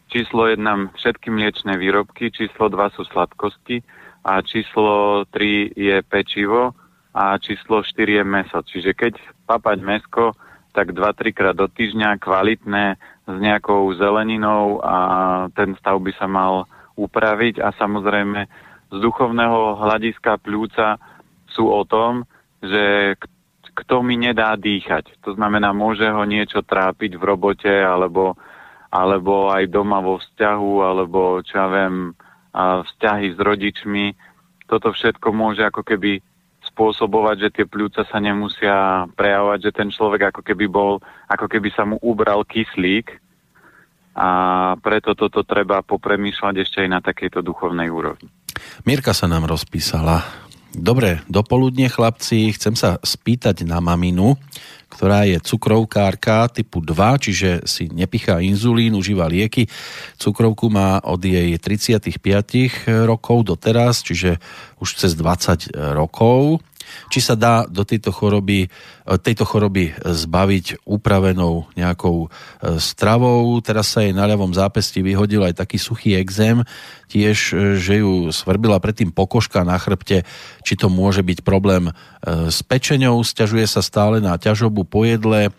Číslo 0.06 0.46
1 0.46 0.62
všetky 1.02 1.34
mliečne 1.34 1.82
výrobky, 1.82 2.30
číslo 2.30 2.70
2 2.70 2.94
sú 2.94 3.10
sladkosti 3.10 3.82
a 4.22 4.38
číslo 4.46 5.26
3 5.34 5.74
je 5.74 5.98
pečivo 6.06 6.78
a 7.10 7.34
číslo 7.42 7.82
4 7.82 8.22
je 8.22 8.24
meso. 8.24 8.58
Čiže 8.62 8.94
keď 8.94 9.18
papať 9.50 9.78
mesko, 9.82 10.38
tak 10.76 10.92
2-3 10.92 11.32
krát 11.32 11.56
do 11.56 11.72
týždňa, 11.72 12.20
kvalitné, 12.20 13.00
s 13.26 13.36
nejakou 13.40 13.90
zeleninou 13.96 14.84
a 14.84 14.98
ten 15.56 15.74
stav 15.80 15.98
by 16.04 16.12
sa 16.20 16.28
mal 16.28 16.68
upraviť 17.00 17.64
a 17.64 17.72
samozrejme 17.74 18.46
z 18.92 18.98
duchovného 19.00 19.80
hľadiska 19.82 20.38
pľúca 20.44 21.00
sú 21.50 21.72
o 21.72 21.82
tom, 21.88 22.28
že 22.60 23.16
kto 23.76 24.04
mi 24.04 24.20
nedá 24.20 24.56
dýchať. 24.56 25.24
To 25.26 25.36
znamená, 25.36 25.72
môže 25.72 26.06
ho 26.08 26.24
niečo 26.28 26.62
trápiť 26.62 27.18
v 27.18 27.24
robote 27.24 27.72
alebo 27.72 28.36
alebo 28.96 29.52
aj 29.52 29.68
doma 29.68 30.00
vo 30.00 30.24
vzťahu, 30.24 30.72
alebo 30.80 31.44
čo 31.44 31.60
ja 31.60 31.68
viem, 31.68 32.16
vzťahy 32.56 33.36
s 33.36 33.40
rodičmi. 33.44 34.16
Toto 34.72 34.96
všetko 34.96 35.36
môže 35.36 35.68
ako 35.68 35.84
keby 35.84 36.24
spôsobovať, 36.76 37.48
že 37.48 37.50
tie 37.56 37.66
pľúca 37.66 38.04
sa 38.04 38.20
nemusia 38.20 39.08
prejavovať, 39.16 39.60
že 39.64 39.72
ten 39.72 39.88
človek 39.88 40.36
ako 40.36 40.42
keby 40.44 40.68
bol, 40.68 41.00
ako 41.32 41.48
keby 41.48 41.72
sa 41.72 41.88
mu 41.88 41.96
ubral 42.04 42.44
kyslík 42.44 43.24
a 44.12 44.28
preto 44.84 45.16
toto 45.16 45.48
treba 45.48 45.80
popremýšľať 45.80 46.56
ešte 46.60 46.78
aj 46.84 46.90
na 46.92 47.00
takejto 47.00 47.40
duchovnej 47.40 47.88
úrovni. 47.88 48.28
Mirka 48.84 49.16
sa 49.16 49.32
nám 49.32 49.48
rozpísala. 49.48 50.24
Dobre, 50.76 51.24
dopoludne 51.32 51.88
chlapci, 51.88 52.52
chcem 52.52 52.76
sa 52.76 53.00
spýtať 53.00 53.64
na 53.64 53.80
maminu, 53.80 54.36
ktorá 54.96 55.28
je 55.28 55.44
cukrovkárka 55.44 56.48
typu 56.48 56.80
2, 56.80 57.20
čiže 57.20 57.50
si 57.68 57.92
nepichá 57.92 58.40
inzulín, 58.40 58.96
užíva 58.96 59.28
lieky. 59.28 59.68
Cukrovku 60.16 60.72
má 60.72 61.04
od 61.04 61.20
jej 61.20 61.52
35 61.60 62.16
rokov 63.04 63.44
do 63.44 63.60
teraz, 63.60 64.00
čiže 64.00 64.40
už 64.80 64.96
cez 64.96 65.12
20 65.20 65.76
rokov 65.92 66.64
či 67.12 67.20
sa 67.24 67.34
dá 67.38 67.64
do 67.66 67.84
tejto 67.88 68.12
choroby, 68.12 68.68
e, 68.68 68.70
tejto 69.20 69.46
choroby 69.48 69.96
zbaviť 70.02 70.88
upravenou 70.88 71.70
nejakou 71.78 72.26
e, 72.26 72.80
stravou. 72.82 73.46
Teraz 73.62 73.94
sa 73.94 74.04
jej 74.04 74.16
na 74.16 74.26
ľavom 74.28 74.52
zápesti 74.52 75.06
vyhodil 75.06 75.46
aj 75.46 75.62
taký 75.62 75.78
suchý 75.80 76.18
exém, 76.18 76.64
tiež, 77.12 77.38
e, 77.52 77.80
že 77.80 78.02
ju 78.04 78.30
svrbila 78.34 78.82
predtým 78.82 79.14
pokožka 79.14 79.64
na 79.64 79.80
chrbte, 79.80 80.28
či 80.66 80.74
to 80.76 80.92
môže 80.92 81.22
byť 81.22 81.46
problém 81.46 81.92
s 82.26 82.66
pečenou, 82.66 83.22
stiažuje 83.22 83.70
sa 83.70 83.86
stále 83.86 84.18
na 84.18 84.34
ťažobu 84.42 84.82
po 84.90 85.06
jedle, 85.06 85.54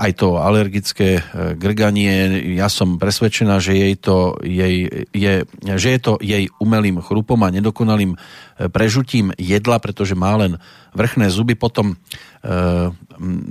aj 0.00 0.12
to 0.16 0.40
alergické 0.40 1.20
eh, 1.20 1.22
grganie, 1.52 2.40
ja 2.56 2.72
som 2.72 2.96
presvedčená, 2.96 3.60
že, 3.60 3.76
jej 3.76 3.94
to, 4.00 4.40
jej, 4.40 4.88
je, 5.12 5.34
že 5.76 5.88
je 5.92 6.00
to 6.00 6.16
jej 6.24 6.48
umelým 6.56 7.04
chrupom 7.04 7.36
a 7.44 7.52
nedokonalým 7.52 8.16
eh, 8.16 8.72
prežutím 8.72 9.36
jedla, 9.36 9.84
pretože 9.84 10.16
má 10.16 10.32
len 10.40 10.56
vrchné 10.96 11.28
zuby, 11.28 11.54
potom 11.54 12.00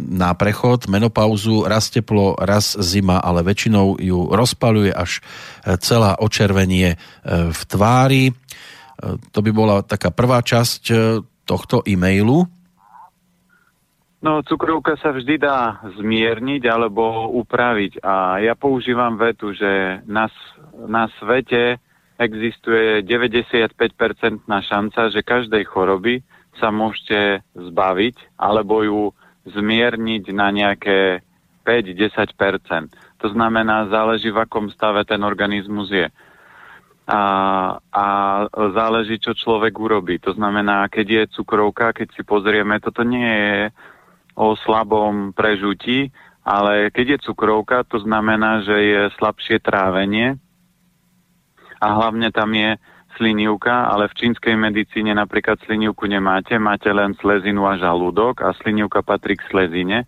na 0.10 0.32
prechod, 0.34 0.88
menopauzu, 0.88 1.68
raz 1.68 1.92
teplo, 1.92 2.40
raz 2.40 2.80
zima, 2.80 3.20
ale 3.20 3.44
väčšinou 3.44 4.00
ju 4.00 4.32
rozpaluje 4.32 4.96
až 4.96 5.20
celá 5.84 6.16
očervenie 6.18 6.96
v 7.28 7.62
tvári. 7.68 8.32
To 9.06 9.40
by 9.44 9.52
bola 9.52 9.84
taká 9.84 10.10
prvá 10.10 10.40
časť 10.40 10.82
tohto 11.44 11.84
e-mailu. 11.84 12.48
No, 14.18 14.42
cukrovka 14.42 14.98
sa 14.98 15.14
vždy 15.14 15.38
dá 15.38 15.78
zmierniť 15.94 16.66
alebo 16.66 17.30
upraviť 17.38 18.02
a 18.02 18.42
ja 18.42 18.58
používam 18.58 19.14
vetu, 19.14 19.54
že 19.54 20.02
na, 20.10 20.26
na 20.90 21.06
svete 21.22 21.78
existuje 22.18 23.06
95% 23.06 23.78
šanca, 24.42 25.02
že 25.14 25.22
každej 25.22 25.64
choroby 25.70 26.26
sa 26.58 26.74
môžete 26.74 27.46
zbaviť 27.54 28.42
alebo 28.42 28.82
ju 28.82 29.02
zmierniť 29.46 30.34
na 30.34 30.50
nejaké 30.50 31.22
5-10%. 31.62 33.22
To 33.22 33.28
znamená, 33.30 33.86
záleží 33.86 34.34
v 34.34 34.42
akom 34.42 34.74
stave 34.74 35.06
ten 35.06 35.22
organizmus 35.22 35.94
je. 35.94 36.10
A, 37.08 37.22
a 37.80 38.06
záleží, 38.52 39.22
čo 39.22 39.38
človek 39.38 39.78
urobí. 39.78 40.20
To 40.26 40.34
znamená, 40.34 40.90
keď 40.92 41.08
je 41.08 41.24
cukrovka, 41.40 41.96
keď 41.96 42.18
si 42.18 42.26
pozrieme, 42.26 42.82
toto 42.84 43.06
nie 43.06 43.24
je 43.24 43.60
o 44.38 44.54
slabom 44.62 45.34
prežutí, 45.34 46.14
ale 46.46 46.94
keď 46.94 47.18
je 47.18 47.26
cukrovka, 47.28 47.82
to 47.90 47.98
znamená, 48.00 48.62
že 48.62 48.78
je 48.78 49.02
slabšie 49.18 49.58
trávenie 49.60 50.38
a 51.82 51.88
hlavne 51.98 52.30
tam 52.30 52.54
je 52.54 52.78
slinivka, 53.18 53.90
ale 53.90 54.08
v 54.08 54.18
čínskej 54.18 54.54
medicíne 54.54 55.12
napríklad 55.18 55.58
slinivku 55.66 56.06
nemáte, 56.06 56.62
máte 56.62 56.94
len 56.94 57.18
slezinu 57.18 57.66
a 57.66 57.82
žalúdok 57.82 58.46
a 58.46 58.54
slinivka 58.62 59.02
patrí 59.02 59.34
k 59.36 59.50
slezine. 59.50 60.06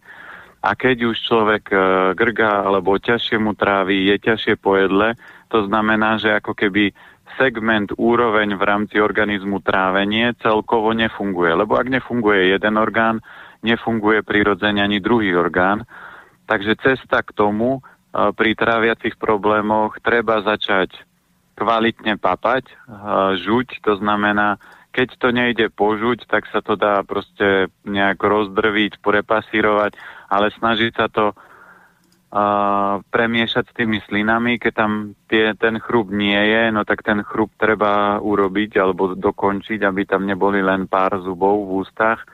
A 0.62 0.77
keď 0.77 1.09
už 1.09 1.17
človek 1.25 1.63
e, 1.71 1.77
grga 2.13 2.67
alebo 2.67 3.00
ťažšie 3.00 3.41
mu 3.41 3.57
trávi, 3.57 4.13
je 4.13 4.15
ťažšie 4.21 4.53
po 4.59 4.77
jedle, 4.77 5.15
to 5.50 5.65
znamená, 5.65 6.21
že 6.21 6.36
ako 6.36 6.53
keby 6.53 6.93
segment, 7.39 7.95
úroveň 7.95 8.59
v 8.59 8.63
rámci 8.67 9.00
organizmu 9.00 9.63
trávenie 9.63 10.36
celkovo 10.43 10.91
nefunguje. 10.91 11.55
Lebo 11.55 11.79
ak 11.79 11.88
nefunguje 11.88 12.51
jeden 12.51 12.75
orgán, 12.75 13.24
nefunguje 13.63 14.24
prirodzene 14.24 14.80
ani 14.84 15.04
druhý 15.04 15.36
orgán. 15.36 15.84
Takže 16.50 16.80
cesta 16.82 17.22
k 17.22 17.36
tomu 17.36 17.80
e, 17.80 17.82
pri 18.34 18.58
tráviacich 18.58 19.16
problémoch 19.20 20.00
treba 20.01 20.42
začať 20.42 20.96
kvalitne 21.60 22.18
papať, 22.18 22.63
e, 22.66 22.74
žuť, 23.44 23.84
to 23.84 24.00
znamená, 24.00 24.58
keď 24.89 25.10
to 25.22 25.30
nejde 25.30 25.68
požuť, 25.78 26.25
tak 26.25 26.50
sa 26.50 26.66
to 26.66 26.74
dá 26.74 27.06
proste 27.06 27.70
nejak 27.86 28.18
rozdrviť, 28.18 29.00
prepasírovať, 29.00 29.94
ale 30.28 30.50
snažiť 30.50 30.92
sa 30.98 31.08
to 31.08 31.32
uh, 31.34 32.98
premiešať 33.13 33.70
s 33.70 33.78
tými 33.78 34.01
slinami, 34.10 34.58
keď 34.58 34.74
tam 34.74 34.92
tie, 35.30 35.54
ten 35.58 35.78
chrup 35.78 36.10
nie 36.10 36.38
je, 36.38 36.74
no 36.74 36.86
tak 36.89 37.06
ten 37.06 37.22
chrup 37.22 37.54
treba 37.62 38.18
urobiť 38.18 38.82
alebo 38.82 39.13
dokončiť, 39.13 39.80
aby 39.86 40.10
tam 40.10 40.25
neboli 40.25 40.62
len 40.66 40.89
pár 40.89 41.22
zubov 41.22 41.70
v 41.70 41.86
ústach, 41.86 42.25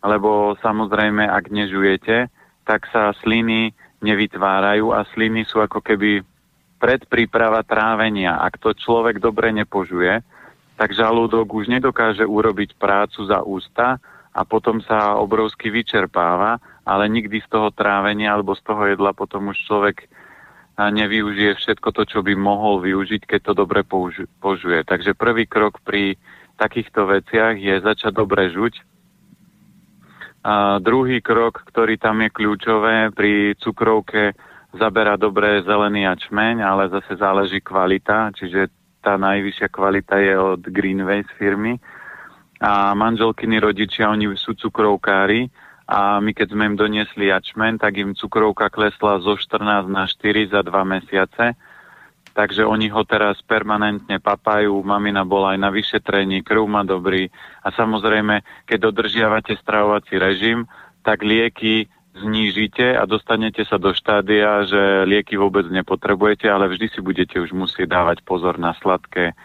lebo 0.00 0.56
samozrejme, 0.60 1.28
ak 1.28 1.52
nežujete, 1.52 2.28
tak 2.64 2.88
sa 2.88 3.12
sliny 3.20 3.72
nevytvárajú 4.00 4.96
a 4.96 5.04
sliny 5.12 5.44
sú 5.44 5.60
ako 5.60 5.84
keby 5.84 6.24
predpríprava 6.80 7.60
trávenia. 7.62 8.40
Ak 8.40 8.56
to 8.56 8.72
človek 8.72 9.20
dobre 9.20 9.52
nepožuje, 9.52 10.24
tak 10.80 10.96
žalúdok 10.96 11.52
už 11.52 11.68
nedokáže 11.68 12.24
urobiť 12.24 12.80
prácu 12.80 13.28
za 13.28 13.44
ústa 13.44 14.00
a 14.32 14.40
potom 14.48 14.80
sa 14.80 15.20
obrovsky 15.20 15.68
vyčerpáva, 15.68 16.56
ale 16.88 17.04
nikdy 17.12 17.44
z 17.44 17.48
toho 17.52 17.68
trávenia 17.68 18.32
alebo 18.32 18.56
z 18.56 18.64
toho 18.64 18.88
jedla 18.88 19.12
potom 19.12 19.52
už 19.52 19.60
človek 19.68 20.08
nevyužije 20.80 21.60
všetko 21.60 21.92
to, 21.92 22.02
čo 22.08 22.18
by 22.24 22.32
mohol 22.32 22.80
využiť, 22.80 23.28
keď 23.28 23.40
to 23.44 23.52
dobre 23.52 23.84
požuje. 24.40 24.80
Takže 24.88 25.12
prvý 25.12 25.44
krok 25.44 25.76
pri 25.84 26.16
takýchto 26.56 27.04
veciach 27.04 27.60
je 27.60 27.76
začať 27.84 28.16
dobre 28.16 28.48
žuť. 28.48 28.80
A 30.40 30.80
druhý 30.80 31.20
krok, 31.20 31.60
ktorý 31.68 32.00
tam 32.00 32.24
je 32.24 32.32
kľúčové 32.32 33.12
pri 33.12 33.52
cukrovke, 33.60 34.32
zabera 34.72 35.20
dobre 35.20 35.60
zelený 35.60 36.08
ačmeň, 36.08 36.64
ale 36.64 36.88
zase 36.88 37.18
záleží 37.20 37.60
kvalita, 37.60 38.32
čiže 38.32 38.72
tá 39.04 39.20
najvyššia 39.20 39.68
kvalita 39.68 40.16
je 40.20 40.34
od 40.36 40.60
Greenways 40.64 41.28
firmy. 41.36 41.76
A 42.60 42.92
manželkyny 42.92 43.56
rodičia, 43.60 44.12
oni 44.12 44.28
sú 44.36 44.52
cukrovkári 44.52 45.48
a 45.90 46.20
my 46.22 46.30
keď 46.36 46.54
sme 46.54 46.72
im 46.72 46.76
doniesli 46.76 47.32
jačmen, 47.32 47.80
tak 47.80 47.98
im 47.98 48.14
cukrovka 48.14 48.70
klesla 48.70 49.18
zo 49.24 49.34
14 49.34 49.90
na 49.90 50.04
4 50.06 50.52
za 50.52 50.60
2 50.62 50.70
mesiace. 50.86 51.56
Takže 52.40 52.64
oni 52.64 52.88
ho 52.88 53.04
teraz 53.04 53.36
permanentne 53.44 54.16
papajú, 54.16 54.80
mamina 54.80 55.28
bola 55.28 55.52
aj 55.52 55.58
na 55.60 55.68
vyšetrení, 55.68 56.40
krv 56.40 56.64
má 56.64 56.80
dobrý 56.80 57.28
a 57.60 57.68
samozrejme, 57.68 58.64
keď 58.64 58.88
dodržiavate 58.88 59.60
stravovací 59.60 60.16
režim, 60.16 60.64
tak 61.04 61.20
lieky 61.20 61.84
znížite 62.16 62.96
a 62.96 63.04
dostanete 63.04 63.60
sa 63.68 63.76
do 63.76 63.92
štádia, 63.92 64.64
že 64.64 65.04
lieky 65.04 65.36
vôbec 65.36 65.68
nepotrebujete, 65.68 66.48
ale 66.48 66.72
vždy 66.72 66.88
si 66.88 67.04
budete 67.04 67.36
už 67.44 67.52
musieť 67.52 67.92
dávať 67.92 68.24
pozor 68.24 68.56
na 68.56 68.72
sladké 68.80 69.36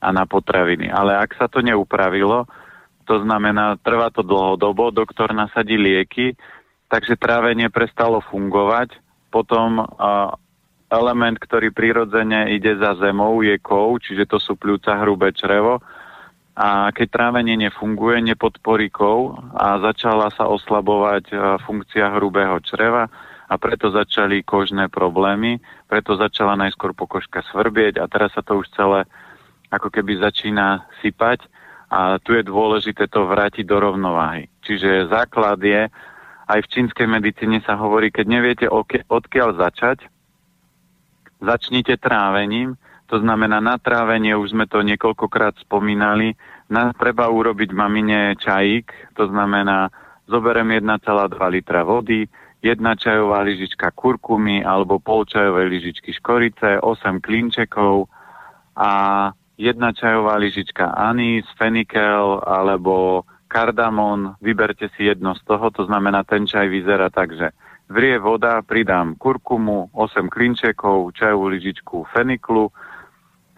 a 0.00 0.08
na 0.08 0.24
potraviny. 0.24 0.88
Ale 0.88 1.20
ak 1.20 1.36
sa 1.36 1.52
to 1.52 1.60
neupravilo, 1.60 2.48
to 3.04 3.28
znamená, 3.28 3.76
trvá 3.84 4.08
to 4.08 4.24
dlhodobo, 4.24 4.88
doktor 4.88 5.36
nasadí 5.36 5.76
lieky, 5.76 6.32
takže 6.88 7.20
trávenie 7.20 7.68
prestalo 7.68 8.24
fungovať, 8.24 8.96
potom 9.28 9.84
uh, 9.84 10.32
element, 10.88 11.36
ktorý 11.36 11.72
prirodzene 11.72 12.52
ide 12.52 12.76
za 12.76 12.96
zemou, 12.96 13.44
je 13.44 13.56
kov, 13.60 14.00
čiže 14.04 14.24
to 14.28 14.40
sú 14.40 14.56
pľúca, 14.56 14.96
hrubé 15.04 15.32
črevo, 15.36 15.84
a 16.58 16.90
keď 16.90 17.06
trávenie 17.14 17.54
nefunguje, 17.54 18.18
nepodporí 18.34 18.90
kov 18.90 19.38
a 19.54 19.78
začala 19.78 20.26
sa 20.34 20.50
oslabovať 20.50 21.30
e, 21.30 21.34
funkcia 21.62 22.18
hrubého 22.18 22.58
čreva 22.66 23.06
a 23.46 23.54
preto 23.54 23.94
začali 23.94 24.42
kožné 24.42 24.90
problémy, 24.90 25.62
preto 25.86 26.18
začala 26.18 26.58
najskôr 26.58 26.98
pokožka 26.98 27.46
svrbieť 27.54 28.02
a 28.02 28.10
teraz 28.10 28.34
sa 28.34 28.42
to 28.42 28.58
už 28.58 28.66
celé 28.74 29.06
ako 29.70 29.86
keby 29.86 30.18
začína 30.18 30.82
sypať. 30.98 31.46
A 31.94 32.18
tu 32.20 32.34
je 32.34 32.42
dôležité 32.44 33.06
to 33.08 33.24
vrátiť 33.24 33.64
do 33.64 33.78
rovnováhy. 33.80 34.50
Čiže 34.60 35.08
základ 35.08 35.62
je, 35.62 35.88
aj 36.50 36.58
v 36.60 36.70
čínskej 36.74 37.06
medicíne 37.08 37.64
sa 37.64 37.78
hovorí, 37.80 38.12
keď 38.12 38.26
neviete 38.28 38.66
odkiaľ 39.08 39.56
začať, 39.56 40.04
začnite 41.40 41.96
trávením, 41.96 42.76
to 43.08 43.16
znamená, 43.24 43.64
na 43.64 43.80
trávenie 43.80 44.36
už 44.36 44.52
sme 44.52 44.68
to 44.68 44.84
niekoľkokrát 44.84 45.56
spomínali. 45.64 46.36
Na, 46.68 46.92
treba 46.92 47.32
urobiť 47.32 47.72
mamine 47.72 48.36
čajík, 48.36 49.16
to 49.16 49.24
znamená, 49.32 49.88
zoberem 50.28 50.68
1,2 50.76 51.08
litra 51.48 51.88
vody, 51.88 52.28
jedna 52.60 52.92
čajová 53.00 53.40
lyžička 53.40 53.96
kurkumy 53.96 54.60
alebo 54.60 55.00
pol 55.00 55.24
čajovej 55.24 55.72
lyžičky 55.72 56.12
škorice, 56.20 56.84
8 56.84 57.24
klinčekov 57.24 58.12
a 58.76 58.90
jedna 59.56 59.96
čajová 59.96 60.36
lyžička 60.36 60.92
anís, 60.92 61.48
fenikel 61.56 62.44
alebo 62.44 63.24
kardamon. 63.48 64.36
Vyberte 64.44 64.92
si 64.92 65.08
jedno 65.08 65.32
z 65.32 65.42
toho, 65.48 65.72
to 65.72 65.88
znamená, 65.88 66.28
ten 66.28 66.44
čaj 66.44 66.68
vyzerá 66.68 67.08
tak, 67.08 67.32
že 67.32 67.56
vrie 67.88 68.16
voda, 68.20 68.62
pridám 68.62 69.16
kurkumu, 69.16 69.90
8 69.92 70.28
klinčekov, 70.28 71.12
čajovú 71.16 71.48
lyžičku 71.48 72.04
feniklu, 72.12 72.68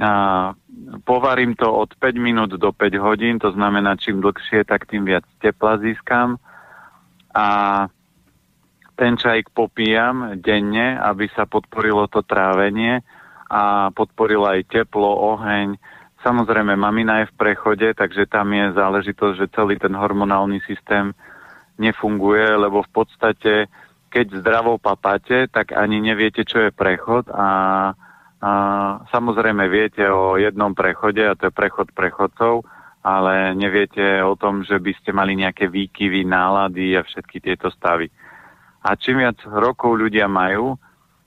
a 0.00 0.12
povarím 1.04 1.52
to 1.52 1.68
od 1.68 1.92
5 1.92 2.16
minút 2.16 2.56
do 2.56 2.72
5 2.72 2.96
hodín, 3.04 3.36
to 3.36 3.52
znamená, 3.52 4.00
čím 4.00 4.24
dlhšie, 4.24 4.64
tak 4.64 4.88
tým 4.88 5.04
viac 5.04 5.28
tepla 5.44 5.76
získam. 5.76 6.40
A 7.36 7.46
ten 8.96 9.20
čajk 9.20 9.52
popíjam 9.52 10.40
denne, 10.40 10.96
aby 10.96 11.28
sa 11.36 11.44
podporilo 11.44 12.08
to 12.08 12.24
trávenie 12.24 13.04
a 13.52 13.92
podporilo 13.92 14.48
aj 14.48 14.72
teplo, 14.72 15.36
oheň. 15.36 15.76
Samozrejme, 16.24 16.80
mamina 16.80 17.24
je 17.24 17.30
v 17.32 17.36
prechode, 17.36 17.88
takže 17.92 18.24
tam 18.24 18.56
je 18.56 18.72
záležitosť, 18.72 19.34
že 19.36 19.52
celý 19.52 19.76
ten 19.76 19.92
hormonálny 19.92 20.64
systém 20.64 21.12
nefunguje, 21.76 22.56
lebo 22.56 22.84
v 22.84 22.90
podstate, 22.92 23.68
keď 24.10 24.42
zdravo 24.42 24.76
papáte, 24.76 25.46
tak 25.46 25.72
ani 25.72 26.02
neviete, 26.02 26.42
čo 26.42 26.68
je 26.68 26.70
prechod 26.74 27.30
a 27.30 27.48
a 28.40 28.52
samozrejme 29.12 29.68
viete 29.68 30.00
o 30.08 30.40
jednom 30.40 30.72
prechode, 30.72 31.20
a 31.20 31.36
to 31.36 31.52
je 31.52 31.52
prechod 31.52 31.92
prechodcov, 31.92 32.64
ale 33.04 33.52
neviete 33.52 34.24
o 34.24 34.32
tom, 34.32 34.64
že 34.64 34.80
by 34.80 34.92
ste 34.96 35.12
mali 35.12 35.36
nejaké 35.36 35.68
výkyvy, 35.68 36.24
nálady 36.24 36.96
a 36.96 37.04
všetky 37.04 37.36
tieto 37.44 37.68
stavy. 37.68 38.08
A 38.80 38.96
čím 38.96 39.20
viac 39.20 39.36
rokov 39.44 39.92
ľudia 40.00 40.24
majú 40.24 40.72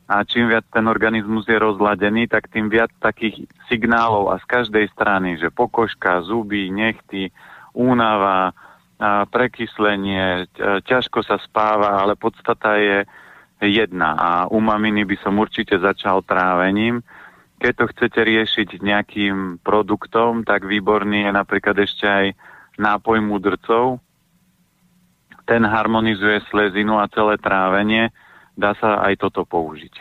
a 0.10 0.26
čím 0.26 0.50
viac 0.50 0.66
ten 0.74 0.90
organizmus 0.90 1.46
je 1.46 1.54
rozladený, 1.54 2.26
tak 2.26 2.50
tým 2.50 2.66
viac 2.66 2.90
takých 2.98 3.46
signálov 3.70 4.34
a 4.34 4.42
z 4.42 4.46
každej 4.50 4.90
strany, 4.90 5.38
že 5.38 5.54
pokožka, 5.54 6.26
zuby, 6.26 6.74
nechty, 6.74 7.30
únava, 7.78 8.58
prekyslenie, 9.28 10.48
ťažko 10.88 11.24
sa 11.28 11.36
spáva, 11.44 12.00
ale 12.00 12.16
podstata 12.16 12.80
je, 12.80 13.04
jedna 13.64 14.12
a 14.20 14.30
u 14.52 14.60
maminy 14.60 15.08
by 15.08 15.16
som 15.24 15.40
určite 15.40 15.80
začal 15.80 16.20
trávením. 16.28 17.00
Keď 17.64 17.74
to 17.80 17.86
chcete 17.96 18.20
riešiť 18.20 18.70
nejakým 18.84 19.64
produktom, 19.64 20.44
tak 20.44 20.68
výborný 20.68 21.24
je 21.24 21.32
napríklad 21.32 21.80
ešte 21.80 22.04
aj 22.04 22.26
nápoj 22.76 23.24
mudrcov. 23.24 24.04
Ten 25.48 25.64
harmonizuje 25.64 26.44
slezinu 26.52 27.00
a 27.00 27.08
celé 27.08 27.40
trávenie 27.40 28.12
dá 28.54 28.78
sa 28.78 29.02
aj 29.02 29.18
toto 29.18 29.50
použiť. 29.50 29.94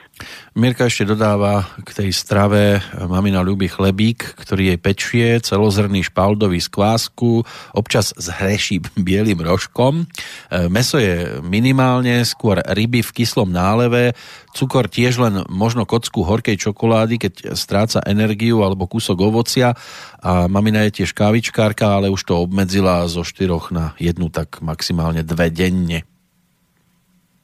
Mirka 0.52 0.84
ešte 0.84 1.08
dodáva 1.08 1.64
k 1.88 2.04
tej 2.04 2.10
strave 2.12 2.84
mamina 3.08 3.40
ľubí 3.40 3.64
chlebík, 3.64 4.36
ktorý 4.36 4.76
jej 4.76 4.78
pečie, 4.78 5.28
celozrný 5.40 6.04
špaldový 6.04 6.60
z 6.60 6.68
kvásku, 6.68 7.48
občas 7.72 8.12
zhreší 8.20 8.84
bielým 9.08 9.40
rožkom. 9.40 10.04
E, 10.04 10.68
meso 10.68 11.00
je 11.00 11.40
minimálne, 11.40 12.28
skôr 12.28 12.60
ryby 12.60 13.00
v 13.00 13.14
kyslom 13.24 13.48
náleve, 13.48 14.12
cukor 14.52 14.84
tiež 14.84 15.16
len 15.16 15.34
možno 15.48 15.88
kocku 15.88 16.20
horkej 16.20 16.60
čokolády, 16.60 17.16
keď 17.16 17.56
stráca 17.56 18.04
energiu 18.04 18.60
alebo 18.60 18.84
kúsok 18.84 19.16
ovocia 19.32 19.72
a 20.20 20.44
mamina 20.44 20.84
je 20.86 21.02
tiež 21.02 21.16
kávičkárka, 21.16 21.88
ale 21.88 22.12
už 22.12 22.20
to 22.28 22.36
obmedzila 22.36 23.08
zo 23.08 23.24
štyroch 23.24 23.72
na 23.72 23.96
jednu, 23.96 24.28
tak 24.28 24.60
maximálne 24.60 25.24
dve 25.24 25.48
denne. 25.48 26.04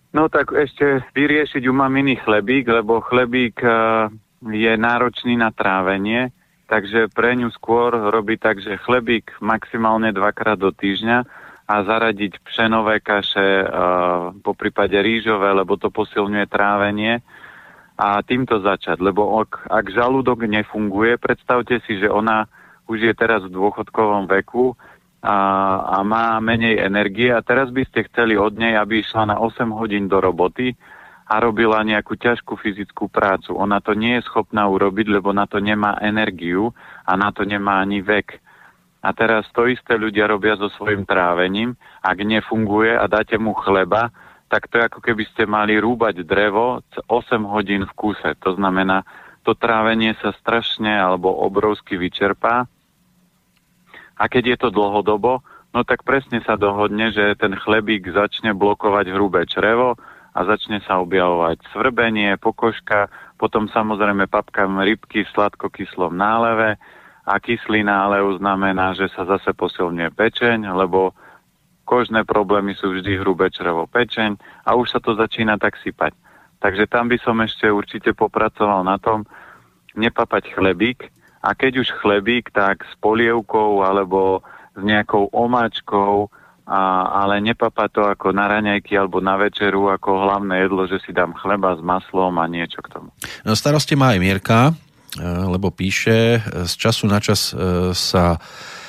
No 0.09 0.33
tak 0.33 0.57
ešte 0.57 1.05
vyriešiť 1.13 1.69
u 1.69 1.75
maminy 1.77 2.17
chlebík, 2.17 2.65
lebo 2.65 3.05
chlebík 3.05 3.61
uh, 3.61 4.09
je 4.41 4.73
náročný 4.73 5.37
na 5.37 5.53
trávenie, 5.53 6.33
takže 6.65 7.13
pre 7.13 7.37
ňu 7.37 7.53
skôr 7.53 7.93
robí 7.93 8.41
tak, 8.41 8.65
že 8.65 8.81
chlebík 8.81 9.37
maximálne 9.45 10.09
dvakrát 10.17 10.57
do 10.57 10.73
týždňa 10.73 11.19
a 11.69 11.75
zaradiť 11.85 12.41
pšenové 12.41 13.05
kaše, 13.05 13.69
uh, 13.69 14.33
po 14.41 14.57
prípade 14.57 14.97
rýžové, 14.97 15.53
lebo 15.53 15.77
to 15.77 15.93
posilňuje 15.93 16.47
trávenie. 16.49 17.21
a 17.99 18.23
týmto 18.23 18.63
začať, 18.63 19.03
lebo 19.03 19.43
ak, 19.43 19.67
ak 19.67 19.91
žalúdok 19.91 20.47
nefunguje, 20.47 21.19
predstavte 21.19 21.83
si, 21.83 21.99
že 21.99 22.07
ona 22.07 22.47
už 22.87 23.11
je 23.11 23.13
teraz 23.13 23.43
v 23.43 23.51
dôchodkovom 23.51 24.31
veku 24.31 24.79
a, 25.19 25.39
a 25.83 26.07
má 26.07 26.39
menej 26.39 26.79
energie 26.79 27.35
a 27.35 27.43
teraz 27.43 27.75
by 27.75 27.83
ste 27.91 28.07
chceli 28.07 28.39
od 28.39 28.55
nej, 28.55 28.79
aby 28.79 29.03
išla 29.03 29.35
na 29.35 29.37
8 29.43 29.75
hodín 29.75 30.07
do 30.07 30.23
roboty 30.23 30.79
a 31.29 31.35
robila 31.43 31.85
nejakú 31.85 32.17
ťažkú 32.17 32.57
fyzickú 32.57 33.11
prácu. 33.13 33.53
Ona 33.59 33.85
to 33.85 33.93
nie 33.93 34.17
je 34.19 34.27
schopná 34.31 34.65
urobiť, 34.65 35.13
lebo 35.13 35.35
na 35.35 35.45
to 35.45 35.61
nemá 35.61 36.01
energiu 36.01 36.73
a 37.05 37.13
na 37.19 37.29
to 37.35 37.45
nemá 37.45 37.85
ani 37.85 38.01
vek. 38.01 38.41
A 39.05 39.15
teraz 39.15 39.47
to 39.55 39.69
isté 39.69 39.95
ľudia 39.95 40.27
robia 40.27 40.57
so 40.59 40.73
svojim 40.73 41.05
trávením. 41.05 41.77
Ak 42.03 42.19
nefunguje 42.19 42.97
a 42.97 43.05
dáte 43.07 43.37
mu 43.39 43.55
chleba, 43.55 44.11
tak 44.49 44.67
to 44.73 44.81
je 44.81 44.89
ako 44.89 45.01
keby 45.05 45.29
ste 45.29 45.45
mali 45.45 45.77
rúbať 45.77 46.25
drevo 46.25 46.81
8 47.07 47.45
hodín 47.45 47.85
v 47.85 47.93
kúse. 47.93 48.29
To 48.49 48.57
znamená, 48.57 49.05
to 49.45 49.53
trávenie 49.53 50.17
sa 50.19 50.33
strašne 50.33 50.91
alebo 50.91 51.29
obrovsky 51.29 52.01
vyčerpá. 52.01 52.65
A 54.19 54.27
keď 54.27 54.45
je 54.55 54.57
to 54.67 54.69
dlhodobo, 54.75 55.47
no 55.71 55.81
tak 55.87 56.03
presne 56.03 56.43
sa 56.43 56.59
dohodne, 56.59 57.15
že 57.15 57.39
ten 57.39 57.55
chlebík 57.55 58.11
začne 58.11 58.53
blokovať 58.53 59.15
hrubé 59.15 59.47
črevo 59.47 59.95
a 60.35 60.41
začne 60.43 60.83
sa 60.83 60.99
objavovať 60.99 61.63
svrbenie, 61.71 62.35
pokožka, 62.39 63.09
potom 63.39 63.71
samozrejme 63.71 64.27
papkám 64.27 64.83
rybky 64.83 65.23
v 65.23 65.33
sladko-kyslom 65.35 66.15
náleve 66.15 66.75
a 67.29 67.35
kyslý 67.39 67.87
nálev 67.87 68.43
znamená, 68.43 68.99
že 68.99 69.07
sa 69.15 69.23
zase 69.23 69.55
posilňuje 69.55 70.11
pečeň, 70.11 70.67
lebo 70.75 71.15
kožné 71.87 72.27
problémy 72.27 72.75
sú 72.75 72.93
vždy 72.93 73.23
hrubé 73.23 73.49
črevo 73.55 73.87
pečeň 73.87 74.37
a 74.67 74.75
už 74.75 74.93
sa 74.93 75.01
to 75.01 75.15
začína 75.15 75.57
tak 75.57 75.79
sypať. 75.81 76.13
Takže 76.59 76.91
tam 76.91 77.07
by 77.07 77.17
som 77.23 77.39
ešte 77.39 77.71
určite 77.71 78.11
popracoval 78.13 78.83
na 78.83 78.99
tom, 78.99 79.23
nepapať 79.95 80.55
chlebík 80.55 81.11
a 81.49 81.57
keď 81.57 81.81
už 81.81 81.89
chlebík, 82.05 82.53
tak 82.53 82.85
s 82.85 82.93
polievkou 83.01 83.81
alebo 83.81 84.45
s 84.77 84.83
nejakou 84.85 85.33
omáčkou, 85.33 86.29
a, 86.69 86.81
ale 87.25 87.41
nepapať 87.41 87.89
to 87.97 88.03
ako 88.05 88.37
na 88.37 88.45
raňajky 88.45 88.93
alebo 88.93 89.25
na 89.25 89.41
večeru 89.41 89.89
ako 89.89 90.29
hlavné 90.29 90.69
jedlo, 90.69 90.85
že 90.85 91.01
si 91.01 91.17
dám 91.17 91.33
chleba 91.41 91.73
s 91.73 91.81
maslom 91.81 92.37
a 92.37 92.45
niečo 92.45 92.85
k 92.85 92.93
tomu. 92.93 93.09
No 93.49 93.57
starosti 93.57 93.97
má 93.97 94.13
aj 94.13 94.21
Mierka, 94.21 94.61
e, 94.69 94.73
lebo 95.25 95.73
píše, 95.73 96.45
z 96.69 96.73
času 96.77 97.09
na 97.09 97.25
čas 97.25 97.57
e, 97.57 97.97
sa 97.97 98.37
E, 98.37 98.88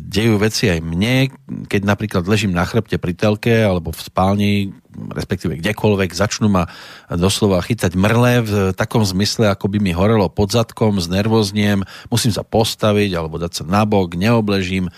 dejú 0.00 0.40
veci 0.40 0.72
aj 0.72 0.80
mne, 0.80 1.28
keď 1.68 1.82
napríklad 1.84 2.24
ležím 2.24 2.56
na 2.56 2.64
chrbte 2.64 2.96
pri 2.96 3.12
telke 3.12 3.52
alebo 3.52 3.92
v 3.92 4.00
spálni, 4.00 4.52
respektíve 4.94 5.60
kdekoľvek, 5.60 6.10
začnú 6.14 6.48
ma 6.48 6.70
doslova 7.10 7.60
chytať 7.60 7.92
mrle 7.92 8.34
v 8.46 8.52
takom 8.72 9.04
zmysle, 9.04 9.50
ako 9.52 9.68
by 9.68 9.78
mi 9.82 9.92
horelo 9.92 10.30
pod 10.32 10.54
zadkom, 10.54 10.96
znervozniem, 11.02 11.84
musím 12.08 12.32
sa 12.32 12.46
postaviť 12.46 13.10
alebo 13.14 13.36
dať 13.36 13.52
sa 13.52 13.64
nabok, 13.66 14.16
neobležím, 14.16 14.88
e, 14.88 14.92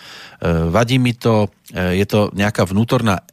vadí 0.70 1.00
mi 1.00 1.16
to, 1.16 1.50
e, 1.72 1.98
je 1.98 2.06
to 2.06 2.30
nejaká 2.36 2.68
vnútorná 2.68 3.24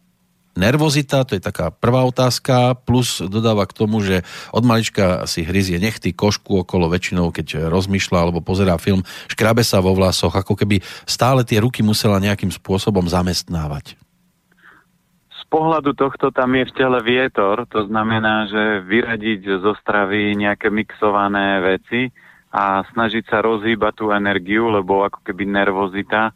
nervozita, 0.54 1.26
to 1.26 1.38
je 1.38 1.44
taká 1.44 1.74
prvá 1.74 2.06
otázka, 2.06 2.78
plus 2.78 3.22
dodáva 3.22 3.66
k 3.66 3.78
tomu, 3.78 4.02
že 4.02 4.22
od 4.54 4.64
malička 4.66 5.26
si 5.26 5.46
hryzie 5.46 5.82
nechty, 5.82 6.14
košku 6.14 6.66
okolo 6.66 6.90
väčšinou, 6.90 7.34
keď 7.34 7.70
rozmýšľa 7.70 8.18
alebo 8.18 8.40
pozerá 8.42 8.78
film, 8.78 9.02
škrabe 9.30 9.66
sa 9.66 9.82
vo 9.82 9.98
vlasoch, 9.98 10.34
ako 10.34 10.54
keby 10.58 10.82
stále 11.06 11.42
tie 11.46 11.62
ruky 11.62 11.82
musela 11.82 12.22
nejakým 12.22 12.54
spôsobom 12.54 13.06
zamestnávať. 13.10 13.98
Z 15.34 15.44
pohľadu 15.50 15.94
tohto 15.94 16.34
tam 16.34 16.58
je 16.58 16.66
v 16.66 16.76
tele 16.78 17.00
vietor, 17.06 17.70
to 17.70 17.86
znamená, 17.86 18.50
že 18.50 18.82
vyradiť 18.90 19.62
zo 19.62 19.78
stravy 19.78 20.34
nejaké 20.34 20.74
mixované 20.74 21.62
veci 21.62 22.10
a 22.54 22.82
snažiť 22.94 23.26
sa 23.30 23.42
rozhýbať 23.42 23.94
tú 23.98 24.06
energiu, 24.14 24.70
lebo 24.70 25.06
ako 25.06 25.22
keby 25.26 25.46
nervozita 25.46 26.34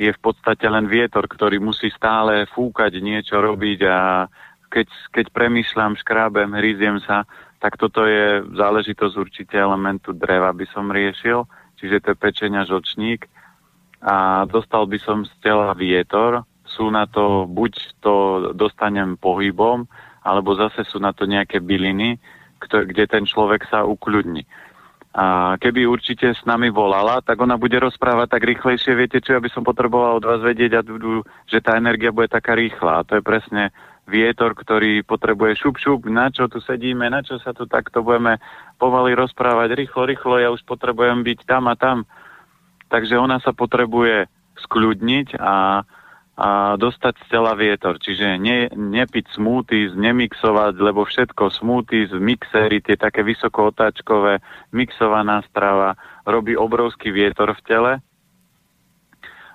je 0.00 0.10
v 0.10 0.20
podstate 0.20 0.64
len 0.66 0.88
vietor, 0.88 1.28
ktorý 1.28 1.60
musí 1.60 1.92
stále 1.92 2.48
fúkať, 2.48 2.98
niečo 2.98 3.38
robiť 3.38 3.80
a 3.86 4.26
keď, 4.72 4.88
keď 5.12 5.26
premýšľam, 5.36 6.00
škrábem, 6.00 6.56
hryziem 6.56 6.98
sa, 7.04 7.28
tak 7.60 7.76
toto 7.76 8.08
je 8.08 8.42
záležitosť 8.56 9.14
určite 9.14 9.54
elementu 9.54 10.16
dreva 10.16 10.50
by 10.50 10.66
som 10.72 10.90
riešil, 10.90 11.44
čiže 11.78 12.02
to 12.02 12.06
je 12.16 12.18
pečenia 12.18 12.66
žočník. 12.66 13.28
A 14.02 14.48
dostal 14.50 14.88
by 14.90 14.98
som 14.98 15.22
z 15.22 15.30
tela 15.44 15.70
vietor, 15.78 16.42
sú 16.66 16.90
na 16.90 17.06
to, 17.06 17.46
buď 17.46 17.72
to 18.02 18.14
dostanem 18.56 19.14
pohybom, 19.20 19.86
alebo 20.24 20.56
zase 20.58 20.82
sú 20.88 20.98
na 20.98 21.14
to 21.14 21.28
nejaké 21.28 21.62
byliny, 21.62 22.18
kde 22.58 23.04
ten 23.06 23.28
človek 23.28 23.68
sa 23.68 23.86
ukľudní. 23.86 24.42
A 25.12 25.60
keby 25.60 25.84
určite 25.84 26.32
s 26.32 26.40
nami 26.48 26.72
volala, 26.72 27.20
tak 27.20 27.36
ona 27.36 27.60
bude 27.60 27.76
rozprávať 27.76 28.32
tak 28.32 28.48
rýchlejšie. 28.48 28.96
Viete 28.96 29.20
čo, 29.20 29.36
ja 29.36 29.44
by 29.44 29.52
som 29.52 29.60
potreboval 29.60 30.16
od 30.16 30.24
vás 30.24 30.40
vedieť, 30.40 30.88
že 31.44 31.60
tá 31.60 31.76
energia 31.76 32.08
bude 32.08 32.32
taká 32.32 32.56
rýchla. 32.56 33.04
A 33.04 33.04
to 33.04 33.20
je 33.20 33.22
presne 33.22 33.76
vietor, 34.08 34.56
ktorý 34.56 35.04
potrebuje 35.04 35.60
šup, 35.60 35.76
šup, 35.78 36.00
na 36.08 36.32
čo 36.32 36.48
tu 36.48 36.58
sedíme, 36.58 37.06
na 37.12 37.20
čo 37.20 37.38
sa 37.38 37.54
tu 37.54 37.68
takto 37.68 38.02
budeme 38.02 38.40
pomaly 38.80 39.14
rozprávať, 39.14 39.78
rýchlo, 39.78 40.02
rýchlo, 40.08 40.34
ja 40.40 40.48
už 40.50 40.64
potrebujem 40.66 41.22
byť 41.22 41.38
tam 41.46 41.70
a 41.70 41.76
tam. 41.78 42.08
Takže 42.90 43.14
ona 43.20 43.38
sa 43.38 43.54
potrebuje 43.54 44.26
skľudniť 44.64 45.38
a 45.38 45.84
a 46.32 46.80
dostať 46.80 47.14
z 47.22 47.24
tela 47.28 47.52
vietor. 47.52 48.00
Čiže 48.00 48.40
ne, 48.40 48.72
nepiť 48.72 49.36
smoothies, 49.36 49.92
nemixovať, 49.92 50.74
lebo 50.80 51.04
všetko 51.04 51.52
smoothies, 51.52 52.16
mixery, 52.16 52.80
tie 52.80 52.96
také 52.96 53.20
vysoko 53.20 53.68
otáčkové, 53.68 54.40
mixovaná 54.72 55.44
strava, 55.52 55.92
robí 56.24 56.56
obrovský 56.56 57.12
vietor 57.12 57.52
v 57.52 57.64
tele. 57.68 57.92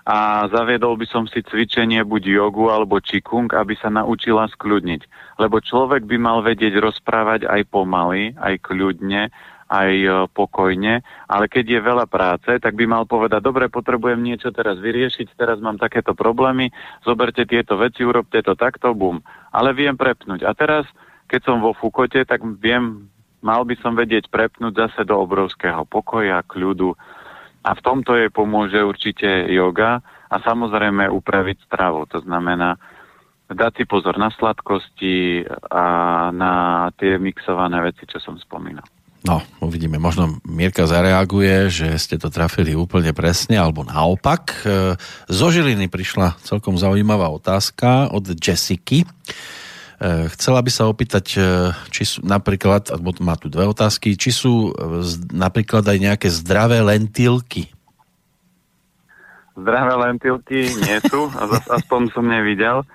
A 0.07 0.47
zaviedol 0.47 0.95
by 0.95 1.03
som 1.11 1.27
si 1.27 1.43
cvičenie 1.43 1.99
buď 2.07 2.39
jogu 2.39 2.71
alebo 2.71 3.03
čikung, 3.03 3.51
aby 3.51 3.75
sa 3.75 3.91
naučila 3.91 4.47
skľudniť. 4.47 5.01
Lebo 5.35 5.59
človek 5.59 6.07
by 6.07 6.15
mal 6.15 6.39
vedieť 6.39 6.79
rozprávať 6.79 7.43
aj 7.43 7.67
pomaly, 7.67 8.31
aj 8.39 8.55
kľudne, 8.63 9.27
aj 9.67 9.91
e, 9.91 10.09
pokojne, 10.31 11.03
ale 11.27 11.45
keď 11.51 11.65
je 11.77 11.87
veľa 11.87 12.05
práce, 12.07 12.51
tak 12.59 12.73
by 12.73 12.87
mal 12.87 13.03
povedať, 13.03 13.43
dobre, 13.43 13.67
potrebujem 13.67 14.19
niečo 14.19 14.49
teraz 14.55 14.79
vyriešiť, 14.79 15.35
teraz 15.35 15.59
mám 15.59 15.75
takéto 15.75 16.15
problémy, 16.15 16.71
zoberte 17.03 17.43
tieto 17.43 17.75
veci, 17.75 18.07
urobte 18.07 18.39
to 18.39 18.55
takto, 18.55 18.95
bum. 18.95 19.19
Ale 19.51 19.75
viem 19.75 19.99
prepnúť. 19.99 20.47
A 20.47 20.55
teraz, 20.55 20.87
keď 21.27 21.41
som 21.43 21.59
vo 21.59 21.75
Fukote, 21.75 22.23
tak 22.23 22.39
viem, 22.63 23.11
mal 23.43 23.67
by 23.67 23.75
som 23.83 23.93
vedieť 23.93 24.31
prepnúť 24.31 24.73
zase 24.87 25.01
do 25.03 25.19
obrovského 25.19 25.83
pokoja, 25.83 26.41
kľudu. 26.47 26.95
A 27.67 27.75
v 27.75 27.83
tomto 27.83 28.15
jej 28.15 28.31
pomôže 28.31 28.79
určite 28.79 29.27
yoga 29.51 29.99
a 30.31 30.35
samozrejme 30.39 31.11
upraviť 31.11 31.67
stravu. 31.67 32.07
To 32.15 32.23
znamená, 32.23 32.79
dať 33.51 33.71
si 33.79 33.83
pozor 33.83 34.15
na 34.15 34.31
sladkosti 34.31 35.43
a 35.71 35.85
na 36.31 36.53
tie 36.99 37.19
mixované 37.19 37.79
veci, 37.83 38.03
čo 38.07 38.19
som 38.19 38.39
spomínal. 38.39 38.83
No, 39.27 39.43
uvidíme. 39.59 39.99
Možno 39.99 40.39
Mirka 40.47 40.87
zareaguje, 40.87 41.67
že 41.67 41.87
ste 41.99 42.15
to 42.15 42.31
trafili 42.31 42.79
úplne 42.79 43.11
presne, 43.11 43.59
alebo 43.59 43.83
naopak. 43.83 44.63
E, 44.63 44.95
zo 45.27 45.47
Žiliny 45.51 45.91
prišla 45.91 46.39
celkom 46.47 46.79
zaujímavá 46.79 47.27
otázka 47.27 48.07
od 48.15 48.23
Jessiky. 48.39 49.03
E, 49.03 49.07
chcela 50.31 50.63
by 50.63 50.71
sa 50.71 50.87
opýtať, 50.87 51.25
e, 51.35 51.39
či 51.91 52.07
sú 52.07 52.23
napríklad, 52.23 52.87
alebo 52.87 53.11
má 53.19 53.35
tu 53.35 53.51
dve 53.51 53.67
otázky, 53.67 54.15
či 54.15 54.31
sú 54.31 54.71
napríklad 55.35 55.83
aj 55.83 55.97
nejaké 55.99 56.31
zdravé 56.31 56.79
lentilky. 56.79 57.67
Zdravé 59.59 60.07
lentilky 60.07 60.71
nie 60.87 61.03
sú, 61.03 61.27
aspoň 61.67 62.15
som 62.15 62.23
nevidel, 62.23 62.87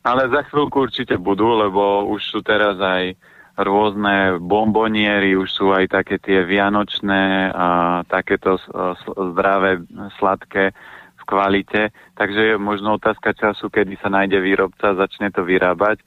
ale 0.00 0.32
za 0.32 0.48
chvíľku 0.48 0.88
určite 0.88 1.20
budú, 1.20 1.60
lebo 1.60 2.08
už 2.08 2.24
sú 2.24 2.40
teraz 2.40 2.80
aj 2.80 3.20
rôzne 3.54 4.42
bomboniery, 4.42 5.38
už 5.38 5.48
sú 5.50 5.70
aj 5.70 5.86
také 5.90 6.18
tie 6.18 6.42
vianočné 6.42 7.54
a 7.54 7.68
takéto 8.10 8.58
zdravé, 9.14 9.78
sladké 10.18 10.74
v 11.14 11.22
kvalite. 11.22 11.94
Takže 12.18 12.54
je 12.54 12.54
možno 12.58 12.98
otázka 12.98 13.30
času, 13.30 13.70
kedy 13.70 13.94
sa 14.02 14.10
nájde 14.10 14.42
výrobca 14.42 14.90
a 14.90 14.98
začne 15.06 15.30
to 15.30 15.46
vyrábať. 15.46 16.02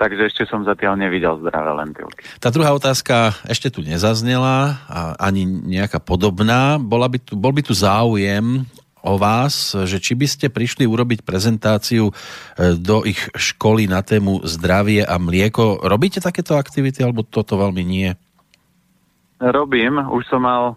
Takže 0.00 0.32
ešte 0.32 0.42
som 0.48 0.64
zatiaľ 0.64 0.96
nevidel 0.96 1.36
zdravé 1.44 1.76
lentilky. 1.76 2.24
Tá 2.40 2.48
druhá 2.48 2.72
otázka 2.72 3.36
ešte 3.44 3.68
tu 3.68 3.84
nezaznela, 3.84 4.80
ani 5.20 5.44
nejaká 5.44 6.00
podobná. 6.00 6.80
Bola 6.80 7.04
by 7.04 7.20
tu, 7.20 7.36
bol 7.36 7.52
by 7.52 7.60
tu 7.60 7.76
záujem 7.76 8.64
o 9.00 9.16
vás, 9.16 9.72
že 9.72 10.00
či 10.00 10.12
by 10.12 10.26
ste 10.28 10.46
prišli 10.52 10.84
urobiť 10.84 11.24
prezentáciu 11.24 12.12
e, 12.12 12.14
do 12.76 13.02
ich 13.04 13.20
školy 13.32 13.88
na 13.88 14.04
tému 14.04 14.44
zdravie 14.44 15.04
a 15.04 15.16
mlieko. 15.16 15.80
Robíte 15.80 16.20
takéto 16.20 16.56
aktivity, 16.56 17.00
alebo 17.00 17.24
toto 17.24 17.56
veľmi 17.56 17.82
nie? 17.84 18.12
Robím. 19.40 20.04
Už 20.12 20.28
som 20.28 20.44
mal 20.44 20.76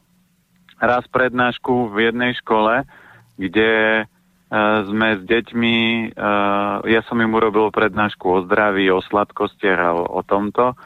raz 0.79 1.03
prednášku 1.11 1.91
v 1.91 2.11
jednej 2.11 2.31
škole, 2.39 2.87
kde 3.35 3.71
e, 3.99 4.03
sme 4.87 5.19
s 5.19 5.21
deťmi, 5.27 5.75
e, 6.11 6.25
ja 6.87 7.01
som 7.11 7.19
im 7.19 7.31
urobil 7.35 7.75
prednášku 7.75 8.23
o 8.23 8.43
zdraví, 8.47 8.87
o 8.87 9.03
sladkostiach 9.03 9.79
a 9.79 9.91
o, 9.99 10.21
tomto. 10.23 10.79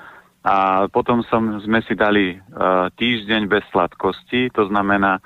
A 0.48 0.88
potom 0.88 1.28
som, 1.28 1.60
sme 1.60 1.84
si 1.84 1.92
dali 1.92 2.40
týždeň 2.96 3.52
bez 3.52 3.68
sladkosti, 3.68 4.48
to 4.56 4.64
znamená, 4.72 5.20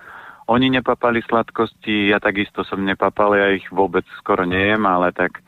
oni 0.51 0.67
nepapali 0.67 1.23
sladkosti, 1.23 2.11
ja 2.11 2.19
takisto 2.19 2.67
som 2.67 2.83
nepapal, 2.83 3.39
ja 3.39 3.55
ich 3.55 3.65
vôbec 3.71 4.03
skoro 4.19 4.43
nejem, 4.43 4.83
ale 4.83 5.15
tak 5.15 5.39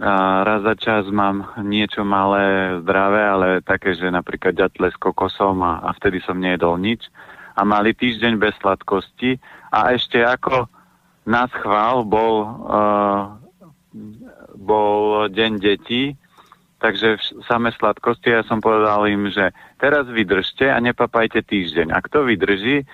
a 0.00 0.40
raz 0.40 0.64
za 0.64 0.72
čas 0.72 1.04
mám 1.12 1.52
niečo 1.60 2.00
malé, 2.00 2.80
zdravé, 2.80 3.22
ale 3.28 3.48
také, 3.60 3.92
že 3.92 4.08
napríklad 4.08 4.56
ďatle 4.56 4.88
s 4.88 4.96
kokosom 4.96 5.60
a, 5.60 5.84
a 5.84 5.92
vtedy 6.00 6.24
som 6.24 6.40
nejedol 6.40 6.80
nič. 6.80 7.12
A 7.52 7.68
mali 7.68 7.92
týždeň 7.92 8.40
bez 8.40 8.56
sladkosti 8.64 9.36
a 9.68 9.92
ešte 9.92 10.24
ako 10.24 10.64
na 11.28 11.44
schvál 11.52 12.08
bol, 12.08 12.48
uh, 12.64 13.36
bol 14.56 15.28
deň 15.28 15.60
detí, 15.60 16.16
takže 16.80 17.20
samé 17.44 17.76
sladkosti 17.76 18.32
ja 18.32 18.40
som 18.48 18.64
povedal 18.64 19.04
im, 19.12 19.28
že 19.28 19.52
teraz 19.76 20.08
vydržte 20.08 20.72
a 20.72 20.80
nepapajte 20.80 21.44
týždeň. 21.44 21.92
A 21.92 22.00
kto 22.00 22.24
vydrží 22.24 22.88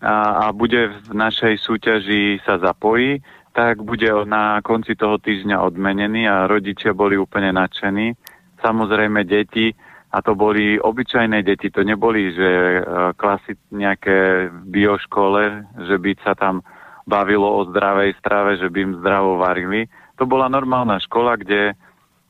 a, 0.00 0.48
a 0.48 0.52
bude 0.56 0.88
v 1.08 1.12
našej 1.12 1.60
súťaži 1.60 2.40
sa 2.44 2.56
zapojí, 2.56 3.20
tak 3.52 3.82
bude 3.84 4.08
na 4.24 4.62
konci 4.64 4.96
toho 4.96 5.20
týždňa 5.20 5.60
odmenený 5.60 6.24
a 6.24 6.48
rodičia 6.48 6.96
boli 6.96 7.20
úplne 7.20 7.52
nadšení. 7.52 8.16
Samozrejme 8.64 9.26
deti, 9.28 9.74
a 10.10 10.18
to 10.22 10.34
boli 10.34 10.74
obyčajné 10.74 11.46
deti, 11.46 11.70
to 11.70 11.86
neboli, 11.86 12.34
že 12.34 12.50
e, 12.50 12.80
klasy 13.14 13.54
nejaké 13.70 14.50
v 14.50 14.62
bioškole, 14.66 15.42
že 15.86 15.96
by 16.02 16.10
sa 16.26 16.34
tam 16.34 16.66
bavilo 17.06 17.46
o 17.46 17.66
zdravej 17.70 18.18
strave, 18.18 18.58
že 18.58 18.66
by 18.66 18.78
im 18.90 18.98
zdravo 18.98 19.38
varili. 19.38 19.86
To 20.18 20.26
bola 20.26 20.50
normálna 20.50 20.98
škola, 20.98 21.38
kde 21.38 21.78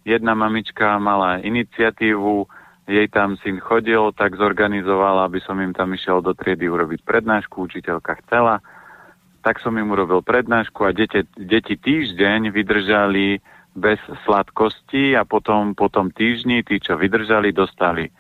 jedna 0.04 0.36
mamička 0.36 1.00
mala 1.00 1.40
iniciatívu, 1.40 2.48
jej 2.90 3.06
tam 3.06 3.38
syn 3.38 3.62
chodil, 3.62 4.10
tak 4.18 4.34
zorganizovala, 4.34 5.30
aby 5.30 5.38
som 5.38 5.54
im 5.62 5.70
tam 5.70 5.94
išiel 5.94 6.18
do 6.18 6.34
triedy 6.34 6.66
urobiť 6.66 7.06
prednášku, 7.06 7.70
učiteľka 7.70 8.18
chcela 8.26 8.58
tak 9.40 9.60
som 9.60 9.72
im 9.76 9.88
urobil 9.88 10.20
prednášku 10.20 10.84
a 10.84 10.92
deti, 10.92 11.24
deti 11.36 11.76
týždeň 11.76 12.52
vydržali 12.52 13.40
bez 13.72 14.00
sladkosti 14.28 15.16
a 15.16 15.24
potom 15.24 15.72
po 15.72 15.88
týždni 15.88 16.60
tí, 16.66 16.76
čo 16.76 17.00
vydržali, 17.00 17.54
dostali 17.54 18.12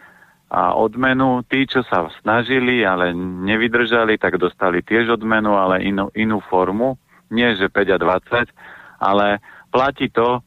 a 0.50 0.74
odmenu. 0.74 1.44
Tí, 1.46 1.68
čo 1.68 1.84
sa 1.86 2.08
snažili, 2.24 2.82
ale 2.82 3.12
nevydržali, 3.14 4.18
tak 4.18 4.40
dostali 4.40 4.82
tiež 4.82 5.20
odmenu, 5.20 5.54
ale 5.54 5.84
inú, 5.84 6.08
inú 6.16 6.40
formu. 6.48 6.96
Nie, 7.30 7.54
že 7.54 7.70
5 7.70 7.94
a 7.94 7.98
20, 8.02 8.50
ale 8.98 9.26
platí 9.70 10.10
to, 10.10 10.42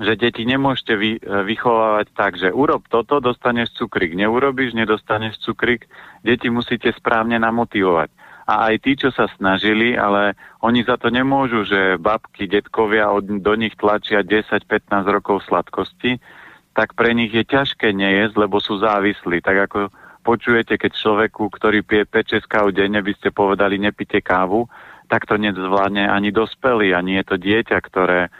že 0.00 0.18
deti 0.18 0.44
nemôžete 0.44 0.94
vy, 0.96 1.10
vychovávať 1.24 2.06
tak, 2.12 2.36
že 2.36 2.52
urob 2.52 2.84
toto, 2.88 3.20
dostaneš 3.20 3.72
cukrik. 3.76 4.12
Neurobiš, 4.12 4.76
nedostaneš 4.76 5.40
cukrik. 5.40 5.88
Deti 6.20 6.52
musíte 6.52 6.92
správne 6.92 7.40
namotivovať 7.40 8.12
a 8.46 8.70
aj 8.70 8.74
tí, 8.86 8.94
čo 8.94 9.10
sa 9.10 9.26
snažili, 9.34 9.98
ale 9.98 10.38
oni 10.62 10.86
za 10.86 10.94
to 10.94 11.10
nemôžu, 11.10 11.66
že 11.66 11.98
babky, 11.98 12.46
detkovia 12.46 13.10
od, 13.10 13.26
do 13.42 13.54
nich 13.58 13.74
tlačia 13.74 14.22
10-15 14.22 15.02
rokov 15.10 15.42
sladkosti, 15.50 16.22
tak 16.70 16.94
pre 16.94 17.10
nich 17.10 17.34
je 17.34 17.42
ťažké 17.42 17.90
nejesť, 17.90 18.46
lebo 18.46 18.62
sú 18.62 18.78
závislí. 18.78 19.42
Tak 19.42 19.56
ako 19.66 19.78
počujete, 20.22 20.78
keď 20.78 20.94
človeku, 20.94 21.50
ktorý 21.50 21.82
pije 21.82 22.06
5-6 22.06 22.46
káv 22.46 22.70
denne, 22.70 23.02
by 23.02 23.12
ste 23.18 23.34
povedali, 23.34 23.82
nepite 23.82 24.22
kávu, 24.22 24.70
tak 25.10 25.26
to 25.26 25.34
nezvládne 25.34 26.06
ani 26.06 26.30
dospelý, 26.30 26.94
ani 26.94 27.18
je 27.18 27.24
to 27.26 27.36
dieťa, 27.42 27.78
ktoré 27.82 28.30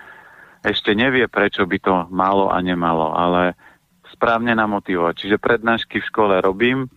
ešte 0.66 0.98
nevie, 0.98 1.30
prečo 1.30 1.62
by 1.62 1.78
to 1.78 1.94
malo 2.10 2.50
a 2.50 2.58
nemalo, 2.58 3.14
ale 3.14 3.54
správne 4.10 4.58
namotivovať. 4.58 5.14
Čiže 5.14 5.36
prednášky 5.38 6.02
v 6.02 6.08
škole 6.10 6.34
robím, 6.42 6.90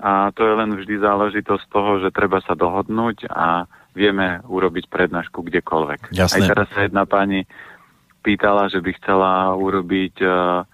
a 0.00 0.32
to 0.32 0.42
je 0.42 0.54
len 0.56 0.72
vždy 0.74 0.98
záležitosť 0.98 1.64
toho, 1.68 2.00
že 2.00 2.08
treba 2.10 2.40
sa 2.40 2.56
dohodnúť 2.56 3.28
a 3.28 3.68
vieme 3.92 4.40
urobiť 4.48 4.88
prednášku 4.88 5.44
kdekoľvek. 5.44 6.16
Jasné. 6.16 6.42
Aj 6.42 6.48
teraz 6.48 6.66
sa 6.72 6.80
jedna 6.88 7.04
pani 7.04 7.44
pýtala, 8.24 8.72
že 8.72 8.80
by 8.80 8.90
chcela 8.98 9.52
urobiť 9.54 10.14
uh, 10.24 10.64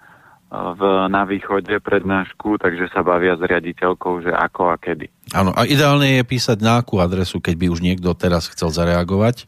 v, 0.49 0.81
na 1.13 1.29
východe 1.29 1.77
prednášku, 1.77 2.57
takže 2.57 2.89
sa 2.89 3.05
bavia 3.05 3.37
s 3.37 3.43
riaditeľkou, 3.45 4.25
že 4.25 4.31
ako 4.33 4.73
a 4.73 4.75
kedy. 4.81 5.05
Áno, 5.37 5.53
a 5.53 5.67
ideálne 5.69 6.17
je 6.17 6.23
písať 6.25 6.57
na 6.63 6.81
akú 6.81 6.97
adresu, 6.97 7.37
keď 7.37 7.55
by 7.59 7.65
už 7.69 7.79
niekto 7.85 8.09
teraz 8.17 8.49
chcel 8.49 8.73
zareagovať? 8.73 9.45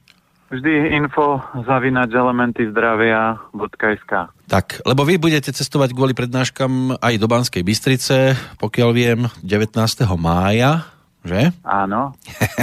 Vždy 0.52 1.00
info 1.00 1.40
zavínať 1.64 2.12
elementy 2.12 2.68
zdravia.sk 2.76 4.36
Tak, 4.52 4.84
lebo 4.84 5.08
vy 5.08 5.16
budete 5.16 5.56
cestovať 5.56 5.96
kvôli 5.96 6.12
prednáškam 6.12 7.00
aj 7.00 7.14
do 7.16 7.28
Banskej 7.32 7.64
Bystrice, 7.64 8.36
pokiaľ 8.60 8.90
viem, 8.92 9.20
19. 9.48 9.80
mája, 10.20 10.92
že? 11.24 11.56
Áno. 11.64 12.12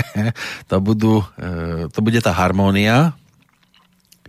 to, 0.71 0.77
budú, 0.85 1.25
e, 1.41 1.89
to 1.89 2.05
bude 2.05 2.21
tá 2.21 2.29
harmónia. 2.29 3.17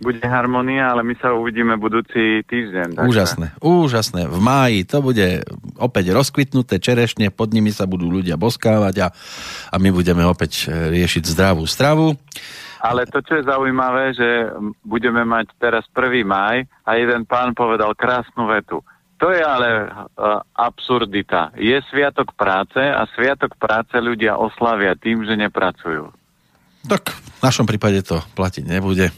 Bude 0.00 0.24
harmónia, 0.24 0.96
ale 0.96 1.04
my 1.04 1.12
sa 1.20 1.36
uvidíme 1.36 1.76
budúci 1.76 2.40
týždeň. 2.48 2.96
Takže. 2.96 3.08
Úžasné, 3.12 3.46
úžasné. 3.60 4.24
V 4.24 4.40
máji 4.40 4.88
to 4.88 5.04
bude 5.04 5.44
opäť 5.76 6.16
rozkvitnuté 6.16 6.80
čerešne, 6.80 7.28
pod 7.28 7.52
nimi 7.52 7.68
sa 7.76 7.84
budú 7.84 8.08
ľudia 8.08 8.40
boskávať 8.40 9.04
a, 9.04 9.08
a 9.68 9.76
my 9.76 9.92
budeme 9.92 10.24
opäť 10.24 10.64
e, 10.64 10.96
riešiť 10.96 11.28
zdravú 11.28 11.68
stravu. 11.68 12.16
Ale 12.80 13.04
to, 13.04 13.20
čo 13.20 13.36
je 13.36 13.48
zaujímavé, 13.48 14.16
že 14.16 14.48
budeme 14.80 15.20
mať 15.28 15.52
teraz 15.60 15.84
1. 15.92 16.24
maj 16.24 16.64
a 16.88 16.96
jeden 16.96 17.28
pán 17.28 17.52
povedal 17.52 17.92
krásnu 17.92 18.48
vetu. 18.48 18.80
To 19.20 19.28
je 19.28 19.44
ale 19.44 19.84
uh, 19.84 20.40
absurdita. 20.56 21.52
Je 21.60 21.76
sviatok 21.92 22.32
práce 22.32 22.80
a 22.80 23.04
sviatok 23.12 23.52
práce 23.60 23.92
ľudia 24.00 24.40
oslavia 24.40 24.96
tým, 24.96 25.28
že 25.28 25.36
nepracujú. 25.36 26.08
Tak 26.88 27.12
v 27.12 27.40
našom 27.44 27.68
prípade 27.68 28.00
to 28.00 28.24
platiť 28.32 28.64
nebude, 28.64 29.12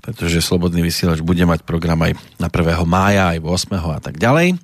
pretože 0.00 0.40
Slobodný 0.40 0.80
vysielač 0.80 1.20
bude 1.20 1.44
mať 1.44 1.60
program 1.68 2.00
aj 2.08 2.16
na 2.40 2.48
1. 2.48 2.80
mája, 2.88 3.36
aj 3.36 3.38
8. 3.44 3.76
a 3.76 4.00
tak 4.00 4.16
ďalej. 4.16 4.56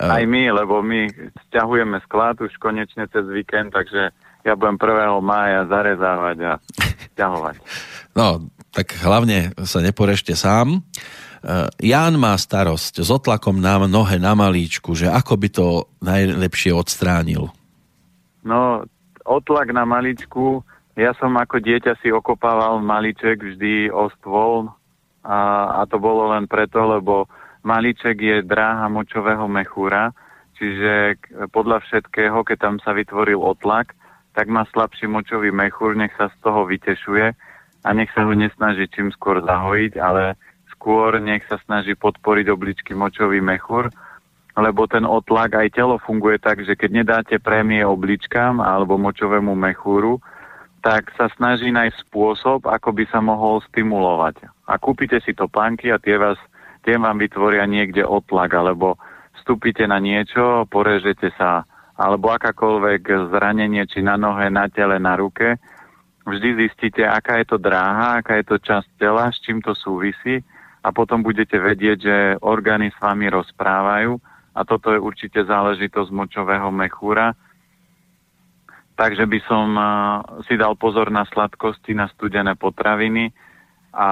Aj 0.00 0.24
my, 0.24 0.42
lebo 0.56 0.80
my 0.80 1.12
stiahujeme 1.48 2.00
sklad 2.08 2.40
už 2.40 2.56
konečne 2.56 3.04
cez 3.12 3.28
víkend, 3.28 3.76
takže 3.76 4.08
ja 4.48 4.56
budem 4.56 4.80
1. 4.80 5.20
mája 5.20 5.68
zarezávať 5.68 6.36
a 6.48 6.52
ťahovať. 7.18 7.54
No, 8.14 8.46
tak 8.70 8.94
hlavne 9.02 9.50
sa 9.66 9.82
neporešte 9.82 10.38
sám. 10.38 10.86
Uh, 11.38 11.70
Ján 11.82 12.18
má 12.18 12.34
starosť 12.34 13.02
s 13.02 13.10
otlakom 13.10 13.58
na 13.58 13.78
nohe 13.90 14.18
na 14.18 14.38
malíčku, 14.38 14.94
že 14.94 15.10
ako 15.10 15.34
by 15.38 15.48
to 15.50 15.66
najlepšie 16.02 16.74
odstránil? 16.74 17.50
No, 18.42 18.86
otlak 19.28 19.70
na 19.70 19.82
maličku, 19.84 20.62
ja 20.98 21.14
som 21.14 21.36
ako 21.38 21.62
dieťa 21.62 22.00
si 22.02 22.10
okopával 22.10 22.82
maliček 22.82 23.38
vždy 23.38 23.92
o 23.92 24.10
stôl 24.18 24.66
a, 25.22 25.38
a 25.78 25.86
to 25.86 26.02
bolo 26.02 26.34
len 26.34 26.50
preto, 26.50 26.82
lebo 26.82 27.30
maliček 27.62 28.18
je 28.18 28.36
dráha 28.42 28.90
močového 28.90 29.46
mechúra, 29.46 30.10
čiže 30.58 31.22
podľa 31.54 31.86
všetkého, 31.86 32.42
keď 32.42 32.56
tam 32.58 32.76
sa 32.82 32.96
vytvoril 32.96 33.38
otlak, 33.38 33.94
tak 34.38 34.46
má 34.46 34.62
slabší 34.70 35.10
močový 35.10 35.50
mechúr, 35.50 35.98
nech 35.98 36.14
sa 36.14 36.30
z 36.30 36.36
toho 36.46 36.62
vytešuje 36.70 37.34
a 37.82 37.88
nech 37.90 38.06
sa 38.14 38.22
ho 38.22 38.30
nesnaží 38.30 38.86
čím 38.86 39.10
skôr 39.10 39.42
zahojiť, 39.42 39.98
ale 39.98 40.38
skôr 40.70 41.18
nech 41.18 41.42
sa 41.50 41.58
snaží 41.66 41.98
podporiť 41.98 42.46
obličky 42.46 42.94
močový 42.94 43.42
mechúr, 43.42 43.90
lebo 44.54 44.86
ten 44.86 45.02
otlak 45.02 45.58
aj 45.58 45.74
telo 45.74 45.98
funguje 45.98 46.38
tak, 46.38 46.62
že 46.62 46.78
keď 46.78 46.90
nedáte 47.02 47.42
prémie 47.42 47.82
obličkám 47.82 48.62
alebo 48.62 48.94
močovému 48.94 49.58
mechúru, 49.58 50.22
tak 50.86 51.10
sa 51.18 51.26
snaží 51.34 51.74
nájsť 51.74 52.06
spôsob, 52.06 52.70
ako 52.70 52.94
by 52.94 53.10
sa 53.10 53.18
mohol 53.18 53.58
stimulovať. 53.66 54.46
A 54.70 54.78
kúpite 54.78 55.18
si 55.18 55.34
topánky 55.34 55.90
a 55.90 55.98
tie, 55.98 56.14
vás, 56.14 56.38
tie 56.86 56.94
vám 56.94 57.18
vytvoria 57.18 57.66
niekde 57.66 58.06
otlak, 58.06 58.54
alebo 58.54 59.02
vstúpite 59.42 59.82
na 59.90 59.98
niečo, 59.98 60.62
porežete 60.70 61.34
sa 61.34 61.66
alebo 61.98 62.30
akákoľvek 62.30 63.34
zranenie, 63.34 63.82
či 63.90 64.06
na 64.06 64.14
nohe, 64.14 64.46
na 64.48 64.70
tele, 64.70 65.02
na 65.02 65.18
ruke, 65.18 65.58
vždy 66.22 66.68
zistíte, 66.68 67.02
aká 67.02 67.42
je 67.42 67.46
to 67.50 67.58
dráha, 67.58 68.22
aká 68.22 68.38
je 68.38 68.46
to 68.46 68.56
časť 68.62 68.88
tela, 69.02 69.34
s 69.34 69.42
čím 69.42 69.58
to 69.58 69.74
súvisí 69.74 70.38
a 70.78 70.94
potom 70.94 71.26
budete 71.26 71.58
vedieť, 71.58 71.98
že 71.98 72.16
orgány 72.38 72.94
s 72.94 72.98
vami 73.02 73.26
rozprávajú 73.26 74.14
a 74.54 74.60
toto 74.62 74.94
je 74.94 75.02
určite 75.02 75.42
záležitosť 75.42 76.10
močového 76.14 76.70
mechúra. 76.70 77.34
Takže 78.98 79.26
by 79.30 79.38
som 79.46 79.66
si 80.46 80.58
dal 80.58 80.74
pozor 80.74 81.10
na 81.10 81.22
sladkosti, 81.26 81.94
na 81.94 82.10
studené 82.10 82.58
potraviny 82.58 83.30
a 83.94 84.08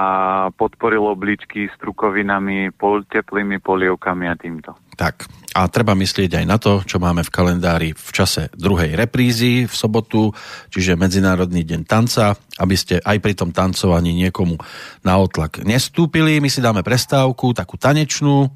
podporil 0.55 1.03
obličky 1.03 1.67
strukovinami, 1.75 2.71
pol, 2.71 3.03
teplými 3.07 3.59
polievkami 3.59 4.25
a 4.31 4.35
týmto. 4.39 4.75
Tak, 4.95 5.27
a 5.57 5.65
treba 5.73 5.97
myslieť 5.97 6.37
aj 6.37 6.45
na 6.45 6.61
to, 6.61 6.85
čo 6.85 7.01
máme 7.01 7.25
v 7.25 7.33
kalendári 7.33 7.89
v 7.97 8.09
čase 8.13 8.53
druhej 8.53 8.93
reprízy 8.93 9.65
v 9.65 9.73
sobotu, 9.73 10.29
čiže 10.69 10.93
Medzinárodný 10.93 11.65
deň 11.65 11.81
tanca, 11.89 12.37
aby 12.61 12.77
ste 12.77 13.01
aj 13.01 13.17
pri 13.17 13.33
tom 13.33 13.49
tancovaní 13.49 14.13
niekomu 14.13 14.53
na 15.01 15.17
otlak 15.17 15.65
nestúpili. 15.65 16.37
My 16.37 16.53
si 16.53 16.61
dáme 16.61 16.85
prestávku, 16.85 17.57
takú 17.57 17.73
tanečnú 17.81 18.53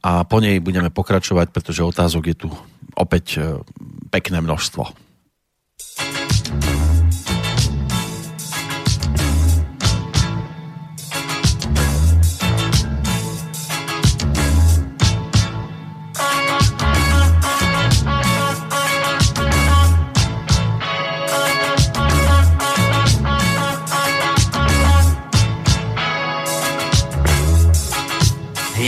a 0.00 0.24
po 0.24 0.40
nej 0.40 0.56
budeme 0.64 0.88
pokračovať, 0.88 1.52
pretože 1.52 1.84
otázok 1.84 2.32
je 2.32 2.36
tu 2.40 2.48
opäť 2.96 3.26
e, 3.36 3.60
pekné 4.08 4.40
množstvo. 4.40 4.88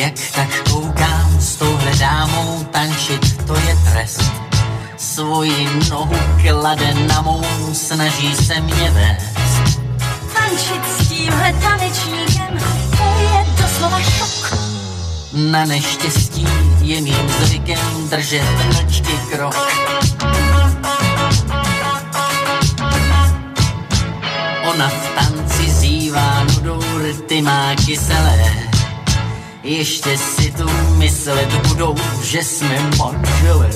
Jak 0.01 0.15
tak 0.35 0.71
koukám 0.71 1.41
s 1.41 1.57
touhle 1.57 1.93
dámou 1.97 2.65
tančit, 2.71 3.47
to 3.47 3.55
je 3.55 3.77
trest. 3.93 4.33
Svoji 4.97 5.69
nohu 5.91 6.17
klade 6.43 6.95
na 6.95 7.21
mou, 7.21 7.45
snaží 7.73 8.35
se 8.35 8.61
mě 8.61 8.91
vést. 8.91 9.81
Tančit 10.35 10.85
s 10.99 11.09
tímhle 11.09 11.53
tanečníkem, 11.53 12.59
to 12.97 13.21
je 13.21 13.47
doslova 13.63 14.01
šok. 14.01 14.59
Na 15.33 15.65
neštěstí 15.65 16.47
je 16.81 17.01
mým 17.01 17.29
zvykem 17.29 18.09
držet 18.11 18.45
mlčky 18.67 19.19
krok. 19.33 19.57
Ona 24.71 24.89
v 24.89 25.09
tanci 25.15 25.71
zývá 25.71 26.45
nudou, 26.45 26.83
rty 26.99 27.43
má 27.43 27.75
kyselé 27.75 28.70
ještě 29.63 30.19
si 30.19 30.53
tu 30.53 30.71
myslet 30.97 31.69
budou, 31.69 31.95
že 32.23 32.45
jsme 32.45 32.91
manželé. 32.99 33.71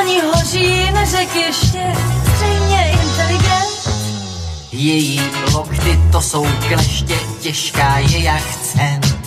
Ani 0.00 0.20
hoří 0.20 0.90
neřek 0.92 1.36
ještě, 1.36 1.92
stejně 2.36 2.90
inteligent. 3.02 3.70
Její 4.72 5.20
lokty 5.52 6.00
to 6.12 6.20
jsou 6.20 6.46
kleště, 6.68 7.14
těžká 7.40 7.98
je 7.98 8.22
jak 8.22 8.56
cent. 8.62 9.20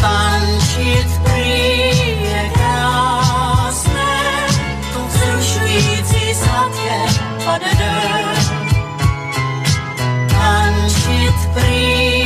Tančit 0.00 1.20
prý 1.22 1.48
je 2.20 2.50
krásné, 2.54 4.22
to 4.92 5.00
vzrušující 5.08 6.34
sladké 6.34 7.22
padede. 7.44 8.02
Tančit 10.28 11.34
prý 11.54 12.25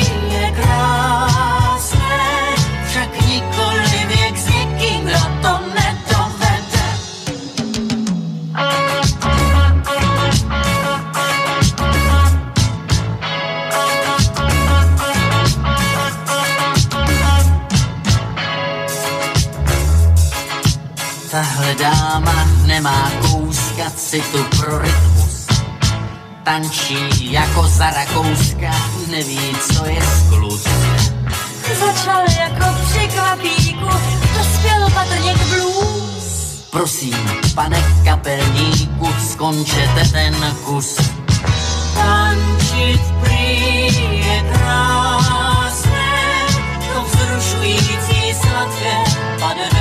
Dáma 22.21 22.45
nemá 22.67 23.11
kouska 23.21 23.91
citu 23.97 24.45
pro 24.57 24.79
rytmus. 24.79 25.47
Tančí 26.45 27.33
jako 27.33 27.69
za 27.69 27.91
Rakouska, 27.91 28.71
neví, 29.11 29.57
co 29.73 29.85
je 29.87 30.01
sklus. 30.03 30.65
Začal 31.81 32.21
jako 32.41 32.79
při 32.85 33.09
kvapíku, 33.09 33.89
dospěl 34.39 34.91
patrně 34.95 35.35
k 35.35 35.47
blues. 35.47 36.65
Prosím, 36.71 37.41
pane 37.55 37.85
kapelníku, 38.05 39.09
skončete 39.31 40.09
ten 40.13 40.57
kus. 40.65 40.97
Tančit 41.95 43.01
prý 43.21 43.87
je 44.17 44.43
krásné, 44.53 46.11
to 46.93 47.03
vzrušující 47.03 48.35
sladké 48.35 48.95
padne. 49.41 49.80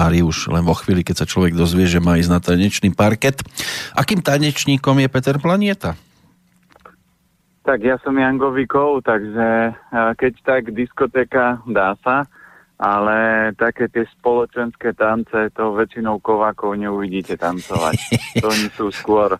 Tvári 0.00 0.24
už 0.24 0.48
len 0.48 0.64
vo 0.64 0.72
chvíli, 0.72 1.04
keď 1.04 1.20
sa 1.20 1.28
človek 1.28 1.52
dozvie, 1.52 1.84
že 1.84 2.00
má 2.00 2.16
ísť 2.16 2.32
na 2.32 2.40
tanečný 2.40 2.96
parket. 2.96 3.44
Akým 3.92 4.24
tanečníkom 4.24 4.96
je 4.96 5.12
Peter 5.12 5.36
Planieta? 5.36 5.92
Tak 7.68 7.84
ja 7.84 8.00
som 8.00 8.16
Jangovikov, 8.16 9.04
takže 9.04 9.76
keď 10.16 10.32
tak 10.40 10.72
diskotéka 10.72 11.60
dá 11.68 12.00
sa, 12.00 12.24
ale 12.80 13.52
také 13.60 13.92
tie 13.92 14.08
spoločenské 14.08 14.96
tance, 14.96 15.52
to 15.52 15.76
väčšinou 15.76 16.16
kovákov 16.24 16.80
neuvidíte 16.80 17.36
tancovať. 17.36 18.00
to 18.40 18.48
oni 18.48 18.72
sú 18.72 18.88
skôr 18.88 19.36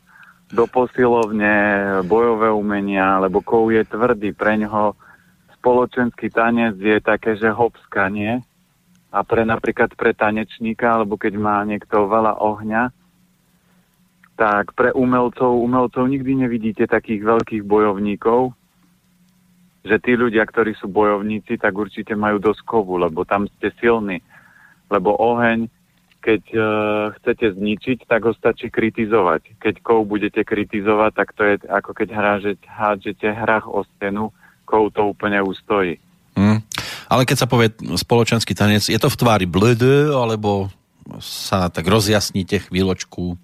do 0.53 0.69
posilovne, 0.69 2.05
bojové 2.05 2.53
umenia, 2.53 3.17
lebo 3.17 3.41
kov 3.41 3.73
je 3.73 3.81
tvrdý, 3.89 4.37
pre 4.37 4.61
ňoho 4.61 4.93
spoločenský 5.57 6.29
tanec 6.29 6.77
je 6.77 7.01
také, 7.01 7.41
že 7.41 7.49
hopska, 7.49 8.13
nie? 8.13 8.45
A 9.11 9.27
pre 9.27 9.43
napríklad 9.43 9.91
pre 9.99 10.15
tanečníka, 10.15 10.87
alebo 10.87 11.19
keď 11.19 11.35
má 11.35 11.59
niekto 11.67 12.07
veľa 12.07 12.39
ohňa, 12.39 12.95
tak 14.39 14.73
pre 14.73 14.95
umelcov, 14.97 15.53
umelcov 15.61 16.09
nikdy 16.09 16.47
nevidíte 16.47 16.89
takých 16.89 17.27
veľkých 17.27 17.63
bojovníkov, 17.67 18.57
že 19.85 19.97
tí 20.01 20.17
ľudia, 20.17 20.47
ktorí 20.47 20.73
sú 20.79 20.89
bojovníci, 20.89 21.61
tak 21.61 21.77
určite 21.77 22.17
majú 22.17 22.41
dosť 22.41 22.63
kovu, 22.65 22.97
lebo 23.01 23.27
tam 23.29 23.51
ste 23.59 23.73
silní. 23.77 24.25
Lebo 24.89 25.13
oheň, 25.17 25.69
keď 26.21 26.43
uh, 26.53 26.65
chcete 27.21 27.57
zničiť, 27.57 27.99
tak 28.05 28.29
ho 28.29 28.33
stačí 28.37 28.69
kritizovať. 28.69 29.57
Keď 29.57 29.75
kov 29.81 30.09
budete 30.09 30.45
kritizovať, 30.45 31.13
tak 31.17 31.29
to 31.33 31.43
je 31.45 31.55
ako 31.69 31.91
keď 31.97 32.09
hádžete 32.65 33.29
hrách 33.29 33.67
o 33.69 33.85
stenu, 33.97 34.33
kov 34.69 34.93
to 34.93 35.13
úplne 35.13 35.41
ustojí. 35.41 35.97
Mm. 36.37 36.61
Ale 37.11 37.27
keď 37.27 37.37
sa 37.43 37.51
povie 37.51 37.75
spoločenský 37.99 38.55
tanec, 38.55 38.87
je 38.87 38.95
to 38.95 39.11
v 39.11 39.19
tvári 39.19 39.47
bledé, 39.51 40.15
alebo 40.15 40.71
sa 41.19 41.67
tak 41.67 41.91
rozjasníte 41.91 42.71
chvíľočku? 42.71 43.35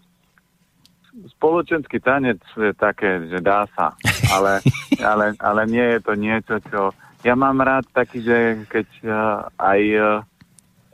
Spoločenský 1.34 1.98
tanec 1.98 2.38
je 2.54 2.70
také, 2.78 3.26
že 3.26 3.42
dá 3.42 3.66
sa, 3.74 3.98
ale, 4.34 4.62
ale, 5.02 5.34
ale 5.42 5.62
nie 5.66 5.82
je 5.82 6.00
to 6.00 6.12
niečo, 6.14 6.56
čo... 6.70 6.94
Ja 7.26 7.34
mám 7.34 7.58
rád 7.58 7.90
taký, 7.90 8.22
že 8.22 8.62
keď 8.70 8.88
uh, 9.02 9.50
aj 9.58 9.80
uh, 9.98 10.22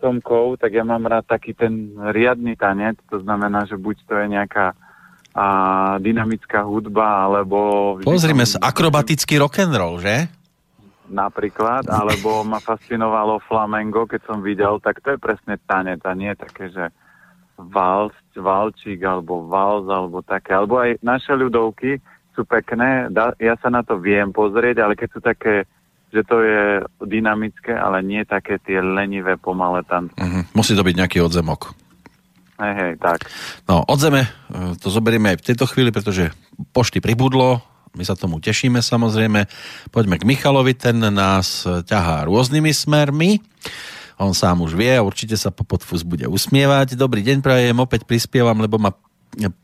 som 0.01 0.17
kov, 0.25 0.57
tak 0.57 0.73
ja 0.73 0.81
mám 0.81 1.05
rád 1.05 1.29
taký 1.29 1.53
ten 1.53 1.93
riadny 1.93 2.57
tanec, 2.57 2.97
to 3.13 3.21
znamená, 3.21 3.69
že 3.69 3.77
buď 3.77 3.97
to 4.09 4.15
je 4.17 4.27
nejaká 4.33 4.73
a 5.33 5.47
dynamická 5.97 6.61
hudba, 6.61 7.25
alebo... 7.25 7.97
Pozrime 8.05 8.45
sa, 8.45 8.61
akrobatický 8.61 9.41
rock'n'roll, 9.41 9.97
že? 9.97 10.29
Napríklad, 11.13 11.87
alebo 11.87 12.43
ma 12.43 12.59
fascinovalo 12.59 13.45
flamengo, 13.45 14.09
keď 14.09 14.21
som 14.25 14.39
videl, 14.41 14.81
tak 14.81 15.05
to 15.05 15.15
je 15.15 15.19
presne 15.21 15.61
tanec 15.69 16.01
a 16.03 16.13
nie 16.17 16.33
také, 16.33 16.73
že 16.73 16.89
vals, 17.61 18.17
valčík 18.35 19.05
alebo 19.05 19.47
vals 19.47 19.87
alebo 19.87 20.25
také. 20.25 20.57
Alebo 20.57 20.81
aj 20.81 20.99
naše 21.05 21.37
ľudovky 21.37 22.01
sú 22.33 22.49
pekné, 22.49 23.13
da, 23.13 23.37
ja 23.37 23.55
sa 23.61 23.69
na 23.69 23.85
to 23.85 24.01
viem 24.01 24.33
pozrieť, 24.33 24.81
ale 24.81 24.97
keď 24.97 25.09
sú 25.13 25.21
také 25.21 25.69
že 26.13 26.21
to 26.29 26.45
je 26.45 26.85
dynamické, 27.09 27.73
ale 27.73 28.05
nie 28.05 28.21
také 28.29 28.61
tie 28.61 28.85
lenivé, 28.85 29.41
pomalé 29.41 29.81
tance. 29.89 30.13
Uh-huh. 30.21 30.45
Musí 30.53 30.77
to 30.77 30.85
byť 30.85 30.93
nejaký 31.01 31.25
odzemok. 31.25 31.73
Hej, 32.61 32.75
hej, 32.77 32.93
tak. 33.01 33.33
No, 33.65 33.81
odzeme 33.89 34.29
e, 34.29 34.77
to 34.77 34.93
zoberieme 34.93 35.33
aj 35.33 35.41
v 35.41 35.47
tejto 35.49 35.65
chvíli, 35.65 35.89
pretože 35.89 36.29
pošty 36.77 37.01
pribudlo, 37.01 37.65
my 37.93 38.05
sa 38.09 38.17
tomu 38.17 38.41
tešíme 38.41 38.81
samozrejme. 38.81 39.45
Poďme 39.93 40.17
k 40.17 40.25
Michalovi, 40.25 40.73
ten 40.73 40.97
nás 41.01 41.65
ťahá 41.65 42.25
rôznymi 42.25 42.73
smermi. 42.73 43.41
On 44.17 44.33
sám 44.33 44.65
už 44.65 44.77
vie 44.79 44.93
a 44.93 45.05
určite 45.05 45.37
sa 45.37 45.53
po 45.53 45.67
podfus 45.67 46.07
bude 46.07 46.25
usmievať. 46.25 46.95
Dobrý 46.95 47.21
deň, 47.21 47.45
prajem, 47.45 47.77
opäť 47.83 48.09
prispievam, 48.09 48.57
lebo 48.61 48.81
ma 48.81 48.93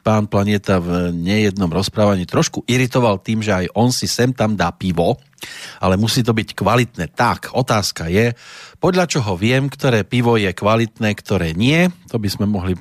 pán 0.01 0.24
Planeta 0.24 0.81
v 0.81 1.12
nejednom 1.12 1.68
rozprávaní 1.68 2.24
trošku 2.24 2.64
iritoval 2.64 3.20
tým, 3.20 3.45
že 3.45 3.53
aj 3.53 3.66
on 3.76 3.93
si 3.93 4.09
sem 4.09 4.33
tam 4.33 4.57
dá 4.57 4.72
pivo, 4.72 5.20
ale 5.76 6.01
musí 6.01 6.24
to 6.24 6.33
byť 6.33 6.57
kvalitné. 6.57 7.12
Tak, 7.12 7.53
otázka 7.53 8.09
je, 8.09 8.33
podľa 8.81 9.05
čoho 9.12 9.37
viem, 9.37 9.68
ktoré 9.68 10.09
pivo 10.09 10.41
je 10.41 10.49
kvalitné, 10.57 11.12
ktoré 11.12 11.53
nie. 11.53 11.93
To 12.09 12.16
by 12.16 12.29
sme 12.33 12.49
mohli 12.49 12.81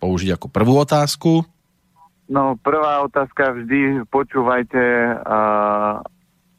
použiť 0.00 0.40
ako 0.40 0.48
prvú 0.48 0.80
otázku. 0.80 1.44
No, 2.32 2.56
prvá 2.56 3.04
otázka 3.04 3.52
vždy 3.52 4.08
počúvajte 4.08 4.80
uh, 5.20 6.00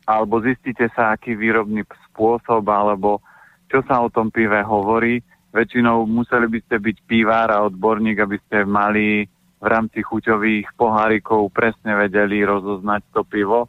alebo 0.05 0.38
zistite 0.45 0.86
sa, 0.93 1.17
aký 1.17 1.34
výrobný 1.34 1.82
spôsob 2.13 2.61
alebo 2.69 3.26
čo 3.74 3.82
sa 3.89 4.05
o 4.05 4.13
tom 4.13 4.30
pive 4.30 4.61
hovorí. 4.61 5.26
Väčšinou 5.49 6.05
museli 6.05 6.45
by 6.45 6.59
ste 6.61 6.78
byť 6.78 6.97
pivár 7.09 7.49
a 7.49 7.65
odborník, 7.65 8.21
aby 8.21 8.38
ste 8.45 8.69
mali 8.69 9.26
v 9.57 9.65
rámci 9.65 10.05
chuťových 10.05 10.78
pohárikov 10.78 11.49
presne 11.49 11.97
vedeli 11.97 12.45
rozoznať 12.45 13.01
to 13.09 13.26
pivo. 13.26 13.65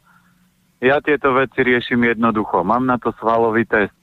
Ja 0.85 1.01
tieto 1.01 1.33
veci 1.33 1.65
riešim 1.65 2.05
jednoducho. 2.05 2.61
Mám 2.61 2.85
na 2.85 3.01
to 3.01 3.17
svalový 3.17 3.65
test 3.65 3.97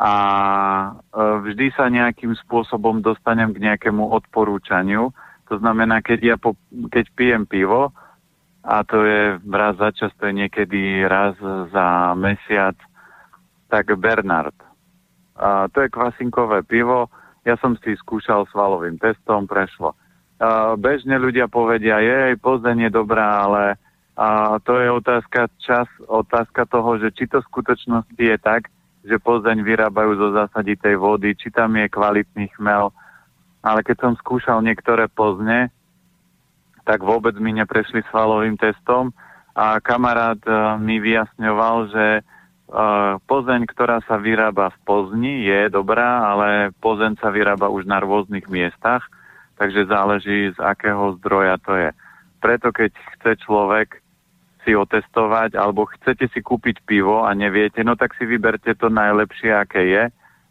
a 0.00 0.12
e, 0.16 1.20
vždy 1.20 1.66
sa 1.76 1.92
nejakým 1.92 2.32
spôsobom 2.46 3.04
dostanem 3.04 3.52
k 3.52 3.68
nejakému 3.68 4.14
odporúčaniu. 4.14 5.12
To 5.52 5.60
znamená, 5.60 6.00
keď 6.00 6.18
ja 6.22 6.36
po, 6.40 6.56
keď 6.88 7.04
pijem 7.12 7.44
pivo, 7.44 7.92
a 8.64 8.80
to 8.80 9.04
je 9.04 9.36
raz 9.44 9.76
za 9.76 9.92
čas, 9.92 10.12
to 10.16 10.24
je 10.28 10.34
niekedy 10.40 11.04
raz 11.04 11.36
za 11.68 12.16
mesiac, 12.16 12.76
tak 13.68 13.92
Bernard. 14.00 14.56
A 15.36 15.68
to 15.68 15.84
je 15.84 15.92
kvasinkové 15.92 16.64
pivo, 16.64 17.12
ja 17.44 17.60
som 17.60 17.76
si 17.76 17.92
skúšal 17.92 18.48
svalovým 18.48 18.96
testom, 18.96 19.44
prešlo 19.44 19.92
bežne 20.76 21.16
ľudia 21.18 21.46
povedia, 21.46 22.02
jej, 22.02 22.34
Plzeň 22.38 22.88
je 22.88 22.90
dobrá, 22.90 23.46
ale 23.46 23.78
a 24.14 24.58
to 24.62 24.78
je 24.78 24.88
otázka 24.94 25.50
čas, 25.58 25.90
otázka 26.06 26.70
toho, 26.70 27.02
že 27.02 27.10
či 27.10 27.26
to 27.26 27.42
v 27.42 27.50
skutočnosti 27.50 28.22
je 28.22 28.38
tak, 28.38 28.70
že 29.02 29.18
Plzeň 29.18 29.62
vyrábajú 29.66 30.14
zo 30.14 30.28
zasaditej 30.34 30.94
vody, 30.94 31.34
či 31.34 31.50
tam 31.50 31.74
je 31.74 31.90
kvalitný 31.90 32.46
chmel. 32.54 32.94
Ale 33.64 33.80
keď 33.80 33.96
som 34.04 34.12
skúšal 34.20 34.60
niektoré 34.60 35.08
Plzne, 35.08 35.72
tak 36.84 37.00
vôbec 37.00 37.32
mi 37.40 37.56
neprešli 37.56 38.04
svalovým 38.12 38.60
testom 38.60 39.16
a 39.56 39.80
kamarát 39.80 40.36
uh, 40.44 40.76
mi 40.76 41.00
vyjasňoval, 41.00 41.76
že 41.88 42.06
uh, 42.20 43.16
Plzeň, 43.24 43.64
ktorá 43.72 44.04
sa 44.04 44.20
vyrába 44.20 44.68
v 44.68 44.78
Plzni, 44.84 45.48
je 45.48 45.72
dobrá, 45.72 46.28
ale 46.28 46.76
Plzeň 46.84 47.16
sa 47.24 47.32
vyrába 47.32 47.72
už 47.72 47.88
na 47.88 48.04
rôznych 48.04 48.44
miestach 48.52 49.08
takže 49.58 49.86
záleží 49.86 50.50
z 50.54 50.58
akého 50.58 51.14
zdroja 51.22 51.58
to 51.62 51.74
je. 51.74 51.90
Preto 52.42 52.74
keď 52.74 52.92
chce 53.16 53.30
človek 53.46 54.02
si 54.66 54.72
otestovať 54.72 55.56
alebo 55.56 55.88
chcete 55.88 56.28
si 56.32 56.40
kúpiť 56.40 56.84
pivo 56.84 57.24
a 57.24 57.32
neviete, 57.36 57.84
no 57.84 57.96
tak 57.96 58.16
si 58.16 58.24
vyberte 58.24 58.74
to 58.76 58.88
najlepšie, 58.88 59.52
aké 59.52 59.82
je. 59.88 60.04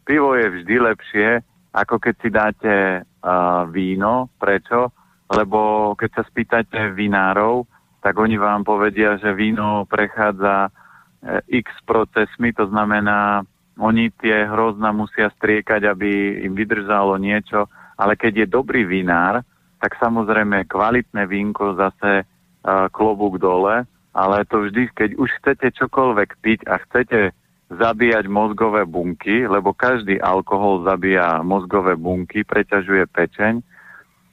Pivo 0.06 0.34
je 0.38 0.46
vždy 0.50 0.74
lepšie, 0.80 1.28
ako 1.74 1.98
keď 1.98 2.14
si 2.22 2.28
dáte 2.30 2.74
uh, 3.02 3.66
víno. 3.66 4.30
Prečo? 4.38 4.94
Lebo 5.26 5.92
keď 5.98 6.10
sa 6.14 6.22
spýtate 6.22 6.94
vinárov, 6.94 7.66
tak 7.98 8.14
oni 8.14 8.38
vám 8.38 8.62
povedia, 8.62 9.18
že 9.18 9.34
víno 9.34 9.82
prechádza 9.90 10.70
uh, 10.70 11.42
x 11.50 11.66
procesmi, 11.82 12.54
to 12.54 12.70
znamená, 12.70 13.42
oni 13.74 14.14
tie 14.22 14.46
hrozna 14.46 14.94
musia 14.94 15.34
striekať, 15.34 15.82
aby 15.90 16.40
im 16.46 16.54
vydržalo 16.54 17.18
niečo, 17.18 17.66
ale 17.98 18.14
keď 18.14 18.46
je 18.46 18.54
dobrý 18.54 18.86
vinár, 18.86 19.42
tak 19.82 19.98
samozrejme 19.98 20.70
kvalitné 20.70 21.26
vínko 21.26 21.74
zase 21.74 22.22
uh, 22.22 22.86
klobúk 22.94 23.42
dole, 23.42 23.82
ale 24.14 24.46
to 24.46 24.62
vždy, 24.62 24.94
keď 24.94 25.10
už 25.18 25.26
chcete 25.42 25.74
čokoľvek 25.74 26.30
piť 26.38 26.60
a 26.70 26.78
chcete 26.86 27.34
zabíjať 27.78 28.24
mozgové 28.30 28.86
bunky, 28.86 29.46
lebo 29.46 29.74
každý 29.74 30.20
alkohol 30.20 30.86
zabíja 30.86 31.42
mozgové 31.42 31.98
bunky, 31.98 32.46
preťažuje 32.46 33.06
pečeň, 33.10 33.60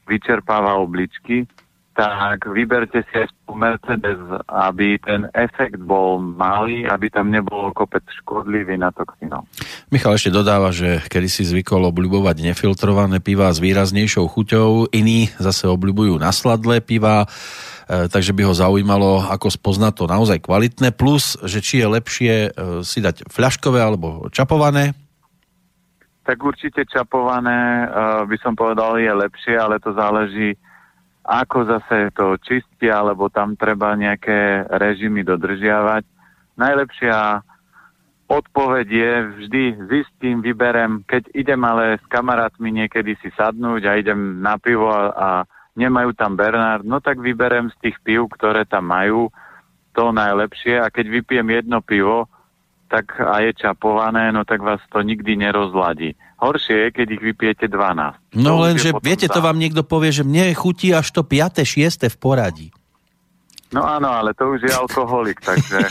vyčerpáva 0.08 0.76
obličky, 0.78 1.48
tak 1.92 2.48
vyberte 2.48 3.04
si 3.12 3.14
aj 3.20 3.28
Mercedes, 3.52 4.20
aby 4.48 4.96
ten 5.04 5.28
efekt 5.36 5.76
bol 5.84 6.24
malý, 6.24 6.88
aby 6.88 7.12
tam 7.12 7.28
nebolo 7.28 7.76
kopec 7.76 8.04
škodlivý 8.24 8.80
na 8.80 8.96
toxinov. 8.96 9.44
Michal 9.92 10.16
ešte 10.16 10.32
dodáva, 10.32 10.72
že 10.72 11.04
kedy 11.12 11.28
si 11.28 11.44
zvykol 11.44 11.92
obľubovať 11.92 12.48
nefiltrované 12.48 13.20
piva 13.20 13.52
s 13.52 13.60
výraznejšou 13.60 14.24
chuťou, 14.32 14.96
iní 14.96 15.28
zase 15.36 15.68
obľubujú 15.68 16.16
nasladlé 16.16 16.80
piva, 16.80 17.28
e, 17.28 18.08
takže 18.08 18.32
by 18.32 18.48
ho 18.48 18.54
zaujímalo, 18.56 19.28
ako 19.28 19.52
spoznať 19.52 19.94
to 20.00 20.06
naozaj 20.08 20.40
kvalitné, 20.40 20.96
plus, 20.96 21.36
že 21.44 21.60
či 21.60 21.84
je 21.84 21.88
lepšie 21.92 22.34
e, 22.34 22.50
si 22.88 23.04
dať 23.04 23.28
fľaškové 23.28 23.84
alebo 23.84 24.32
čapované, 24.32 24.96
tak 26.22 26.38
určite 26.38 26.86
čapované 26.86 27.84
e, 27.84 27.86
by 28.30 28.38
som 28.40 28.54
povedal 28.54 28.96
je 29.02 29.10
lepšie, 29.10 29.58
ale 29.58 29.82
to 29.82 29.92
záleží 29.92 30.54
ako 31.22 31.58
zase 31.70 32.10
to 32.18 32.38
čistia, 32.42 33.02
alebo 33.02 33.30
tam 33.30 33.54
treba 33.54 33.94
nejaké 33.94 34.66
režimy 34.68 35.22
dodržiavať. 35.22 36.04
Najlepšia 36.58 37.46
odpoveď 38.32 38.88
je 38.88 39.14
vždy 39.44 39.64
zistím, 39.92 40.40
vyberem, 40.40 41.04
keď 41.04 41.30
idem 41.36 41.62
ale 41.68 42.00
s 42.00 42.06
kamarátmi 42.08 42.72
niekedy 42.72 43.20
si 43.20 43.30
sadnúť 43.36 43.82
a 43.86 44.00
idem 44.00 44.40
na 44.40 44.56
pivo 44.56 44.88
a, 44.88 45.12
a 45.12 45.30
nemajú 45.76 46.16
tam 46.16 46.40
Bernard, 46.40 46.88
no 46.88 47.04
tak 47.04 47.20
vyberem 47.20 47.68
z 47.76 47.78
tých 47.84 47.98
piv, 48.04 48.32
ktoré 48.32 48.64
tam 48.64 48.88
majú, 48.88 49.28
to 49.92 50.16
najlepšie 50.16 50.80
a 50.80 50.88
keď 50.88 51.22
vypijem 51.22 51.48
jedno 51.52 51.84
pivo, 51.84 52.32
tak 52.88 53.20
a 53.20 53.44
je 53.44 53.56
čapované, 53.56 54.32
no 54.32 54.44
tak 54.44 54.64
vás 54.64 54.80
to 54.92 55.00
nikdy 55.04 55.36
nerozladí. 55.36 56.16
Horšie 56.42 56.76
je, 56.76 56.88
keď 56.90 57.08
ich 57.14 57.22
vypijete 57.22 57.66
12. 57.70 58.34
No 58.42 58.66
lenže, 58.66 58.98
viete, 58.98 59.30
to 59.30 59.46
vám 59.46 59.62
niekto 59.62 59.86
povie, 59.86 60.10
že 60.10 60.26
mne 60.26 60.50
chutí 60.58 60.90
až 60.90 61.14
to 61.14 61.22
5. 61.22 61.62
6. 61.62 62.10
v 62.10 62.18
poradí. 62.18 62.68
No 63.72 63.86
áno, 63.86 64.10
ale 64.10 64.34
to 64.34 64.58
už 64.58 64.66
je 64.66 64.74
alkoholik, 64.74 65.38
takže 65.50 65.86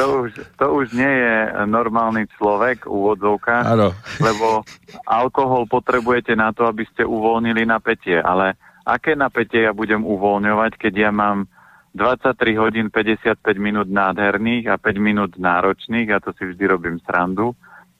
to 0.00 0.04
už, 0.24 0.30
to 0.56 0.66
už 0.72 0.86
nie 0.96 1.14
je 1.20 1.36
normálny 1.68 2.26
človek, 2.40 2.88
úvodzovka, 2.88 3.76
áno. 3.76 3.92
lebo 4.18 4.64
alkohol 5.06 5.68
potrebujete 5.68 6.32
na 6.32 6.50
to, 6.56 6.64
aby 6.66 6.88
ste 6.88 7.04
uvoľnili 7.04 7.68
napätie, 7.68 8.18
ale 8.18 8.56
aké 8.88 9.12
napätie 9.14 9.68
ja 9.68 9.72
budem 9.76 10.00
uvoľňovať, 10.00 10.80
keď 10.80 10.94
ja 10.96 11.10
mám 11.12 11.46
23 11.94 12.58
hodín 12.58 12.86
55 12.90 13.38
minút 13.60 13.86
nádherných 13.86 14.66
a 14.66 14.76
5 14.80 14.98
minút 14.98 15.32
náročných, 15.38 16.10
ja 16.10 16.18
to 16.18 16.34
si 16.34 16.50
vždy 16.50 16.64
robím 16.66 16.98
srandu. 17.06 17.54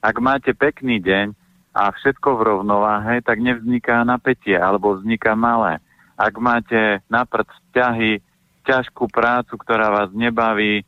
Ak 0.05 0.21
máte 0.21 0.53
pekný 0.53 1.01
deň 1.01 1.33
a 1.73 1.89
všetko 1.89 2.37
v 2.37 2.45
rovnováhe, 2.45 3.25
tak 3.25 3.41
nevzniká 3.41 4.05
napätie 4.05 4.53
alebo 4.53 4.93
vzniká 5.01 5.33
malé. 5.33 5.81
Ak 6.13 6.37
máte 6.37 7.01
na 7.09 7.25
prd 7.25 7.49
vzťahy, 7.49 8.21
ťažkú 8.69 9.09
prácu, 9.09 9.57
ktorá 9.57 9.89
vás 9.89 10.13
nebaví, 10.13 10.85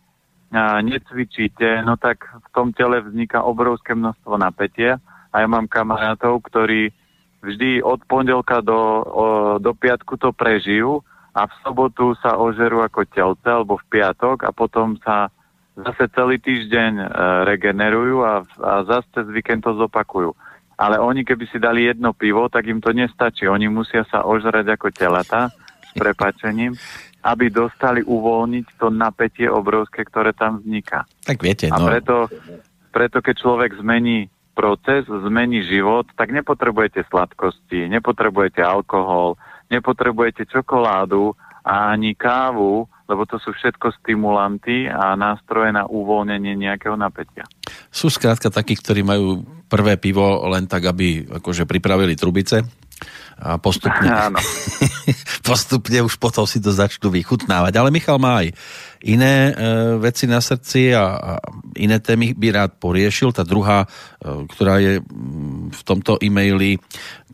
a 0.53 0.79
necvičíte, 0.79 1.83
no 1.83 1.99
tak 1.99 2.23
v 2.23 2.47
tom 2.55 2.71
tele 2.71 3.03
vzniká 3.03 3.43
obrovské 3.43 3.91
množstvo 3.91 4.39
napätia. 4.39 5.01
A 5.35 5.43
ja 5.43 5.47
mám 5.49 5.67
kamarátov, 5.67 6.39
ktorí 6.47 6.95
vždy 7.43 7.83
od 7.83 7.99
pondelka 8.07 8.63
do, 8.63 8.79
o, 9.03 9.25
do 9.59 9.75
piatku 9.75 10.15
to 10.15 10.31
prežijú 10.31 11.03
a 11.35 11.49
v 11.49 11.53
sobotu 11.65 12.15
sa 12.23 12.39
ožerú 12.39 12.79
ako 12.79 13.03
telce 13.11 13.49
alebo 13.49 13.75
v 13.81 13.85
piatok 13.91 14.47
a 14.47 14.55
potom 14.55 14.95
sa 15.03 15.27
zase 15.77 16.09
celý 16.09 16.41
týždeň 16.41 16.91
e, 16.97 17.05
regenerujú 17.45 18.17
a, 18.25 18.41
a 18.41 18.71
zase 18.89 19.07
cez 19.13 19.27
víkend 19.29 19.61
to 19.61 19.77
zopakujú. 19.77 20.33
Ale 20.77 21.01
oni 21.01 21.25
keby 21.25 21.45
si 21.49 21.57
dali 21.57 21.89
jedno 21.89 22.13
pivo, 22.13 22.49
tak 22.49 22.69
im 22.69 22.81
to 22.81 22.93
nestačí. 22.93 23.49
Oni 23.49 23.65
musia 23.65 24.05
sa 24.09 24.25
ožrať 24.25 24.77
ako 24.77 24.93
telata 24.93 25.49
s 25.81 25.91
prepačením, 25.97 26.77
aby 27.25 27.49
dostali 27.49 28.05
uvoľniť 28.05 28.65
to 28.77 28.93
napätie 28.93 29.49
obrovské, 29.49 30.05
ktoré 30.05 30.37
tam 30.37 30.61
vzniká. 30.61 31.09
Tak 31.25 31.41
viete, 31.41 31.65
no. 31.73 31.81
A 31.81 31.97
preto, 31.97 32.29
preto 32.93 33.17
keď 33.25 33.35
človek 33.41 33.71
zmení 33.81 34.29
proces, 34.53 35.05
zmení 35.05 35.65
život, 35.65 36.09
tak 36.17 36.33
nepotrebujete 36.33 37.05
sladkosti, 37.09 37.89
nepotrebujete 37.89 38.61
alkohol, 38.61 39.37
nepotrebujete 39.69 40.49
čokoládu 40.49 41.33
a 41.61 41.93
ani 41.93 42.17
kávu, 42.17 42.89
lebo 43.07 43.23
to 43.23 43.39
sú 43.39 43.55
všetko 43.55 43.95
stimulanty 44.03 44.91
a 44.91 45.15
nástroje 45.15 45.71
na 45.71 45.87
uvoľnenie 45.87 46.59
nejakého 46.59 46.99
napätia. 46.99 47.47
Sú 47.87 48.11
skrátka 48.11 48.51
takí, 48.51 48.75
ktorí 48.75 49.01
majú 49.01 49.47
prvé 49.71 49.95
pivo 49.95 50.43
len 50.51 50.67
tak, 50.67 50.87
aby 50.91 51.27
akože 51.27 51.67
pripravili 51.67 52.19
trubice 52.19 52.67
a 53.37 53.61
postupne, 53.61 54.09
postupne 55.47 55.99
už 56.01 56.17
potom 56.17 56.43
si 56.49 56.57
to 56.57 56.73
začnú 56.73 57.13
vychutnávať. 57.13 57.73
Ale 57.77 57.93
Michal 57.93 58.17
má 58.17 58.43
aj 58.45 58.51
iné 59.05 59.51
e, 59.51 59.53
veci 60.01 60.25
na 60.25 60.41
srdci 60.41 60.95
a, 60.95 61.05
a 61.17 61.31
iné 61.77 61.99
témy 62.01 62.33
by 62.33 62.47
rád 62.49 62.71
poriešil. 62.81 63.35
Tá 63.35 63.45
druhá, 63.45 63.85
e, 63.85 63.87
ktorá 64.49 64.81
je 64.81 65.03
v 65.69 65.81
tomto 65.85 66.17
e-maili, 66.23 66.81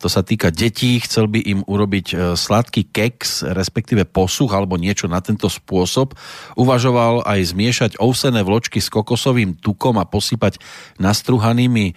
to 0.03 0.11
sa 0.11 0.25
týka 0.25 0.51
detí, 0.51 0.99
chcel 1.05 1.31
by 1.31 1.39
im 1.39 1.61
urobiť 1.63 2.07
e, 2.11 2.15
sladký 2.35 2.91
keks, 2.91 3.47
respektíve 3.55 4.03
posuch 4.03 4.51
alebo 4.51 4.75
niečo 4.75 5.07
na 5.07 5.23
tento 5.23 5.47
spôsob. 5.47 6.17
Uvažoval 6.59 7.23
aj 7.23 7.39
zmiešať 7.55 7.91
ovsené 8.01 8.43
vločky 8.43 8.81
s 8.81 8.91
kokosovým 8.91 9.55
tukom 9.61 9.95
a 10.01 10.09
posypať 10.09 10.59
nastruhanými 10.99 11.85
e, 11.87 11.93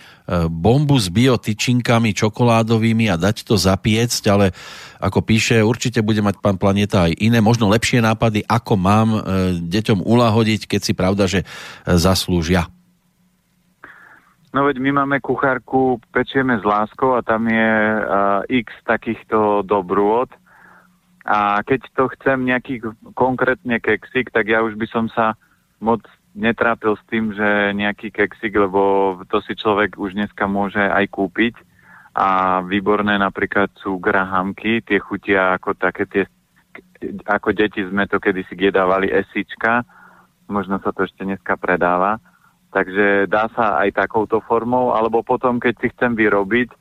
bombu 0.47 1.01
s 1.01 1.11
biotyčinkami 1.11 2.15
čokoládovými 2.15 3.11
a 3.11 3.19
dať 3.19 3.43
to 3.43 3.59
zapiecť, 3.59 4.23
ale 4.29 4.53
ako 5.07 5.23
píše, 5.23 5.63
určite 5.63 6.03
bude 6.03 6.19
mať 6.19 6.43
pán 6.43 6.59
Planeta 6.59 7.07
aj 7.07 7.15
iné, 7.23 7.39
možno 7.39 7.71
lepšie 7.71 8.03
nápady, 8.03 8.43
ako 8.43 8.75
mám 8.75 9.09
e, 9.15 9.21
deťom 9.63 10.03
ulahodiť, 10.03 10.67
keď 10.67 10.81
si 10.83 10.93
pravda, 10.99 11.31
že 11.31 11.41
e, 11.43 11.47
zaslúžia. 11.95 12.67
No 14.51 14.67
veď 14.67 14.83
my 14.83 14.91
máme 15.05 15.23
kuchárku, 15.23 16.03
pečieme 16.11 16.59
s 16.59 16.65
láskou 16.65 17.13
a 17.13 17.21
tam 17.21 17.45
je 17.45 17.71
uh, 17.77 18.41
x 18.49 18.73
takýchto 18.89 19.61
dobrôd. 19.69 20.33
A 21.29 21.61
keď 21.61 21.85
to 21.93 22.09
chcem 22.17 22.49
nejaký 22.49 22.81
konkrétne 23.13 23.77
keksik, 23.85 24.33
tak 24.33 24.49
ja 24.49 24.65
už 24.65 24.81
by 24.81 24.89
som 24.89 25.13
sa 25.13 25.37
moc 25.77 26.01
netrápil 26.33 26.97
s 26.97 27.05
tým, 27.13 27.37
že 27.37 27.77
nejaký 27.77 28.09
keksik, 28.09 28.57
lebo 28.57 29.21
to 29.29 29.45
si 29.45 29.53
človek 29.61 30.01
už 30.01 30.17
dneska 30.17 30.49
môže 30.49 30.81
aj 30.81 31.05
kúpiť 31.13 31.76
a 32.17 32.61
výborné 32.65 33.21
napríklad 33.21 33.77
sú 33.77 34.01
grahamky, 34.01 34.81
tie 34.81 34.97
chutia 34.97 35.61
ako 35.61 35.77
také 35.77 36.09
tie, 36.09 36.25
ako 37.29 37.53
deti 37.53 37.85
sme 37.85 38.09
to 38.09 38.17
kedysi 38.17 38.57
jedávali 38.57 39.13
esička, 39.13 39.85
možno 40.49 40.81
sa 40.81 40.97
to 40.97 41.05
ešte 41.05 41.29
dneska 41.29 41.61
predáva, 41.61 42.17
takže 42.73 43.29
dá 43.29 43.53
sa 43.53 43.85
aj 43.85 44.01
takouto 44.01 44.41
formou, 44.49 44.97
alebo 44.97 45.21
potom, 45.21 45.61
keď 45.61 45.75
si 45.77 45.93
chcem 45.93 46.17
vyrobiť, 46.17 46.73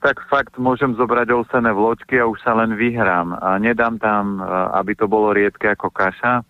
tak 0.00 0.24
fakt 0.32 0.56
môžem 0.56 0.96
zobrať 0.96 1.28
ovsené 1.32 1.72
vločky 1.72 2.16
a 2.20 2.28
už 2.28 2.40
sa 2.40 2.56
len 2.56 2.76
vyhrám. 2.76 3.36
A 3.40 3.56
nedám 3.60 3.96
tam, 3.96 4.40
aby 4.76 4.92
to 4.96 5.08
bolo 5.08 5.32
riedke 5.32 5.68
ako 5.68 5.88
kaša, 5.92 6.44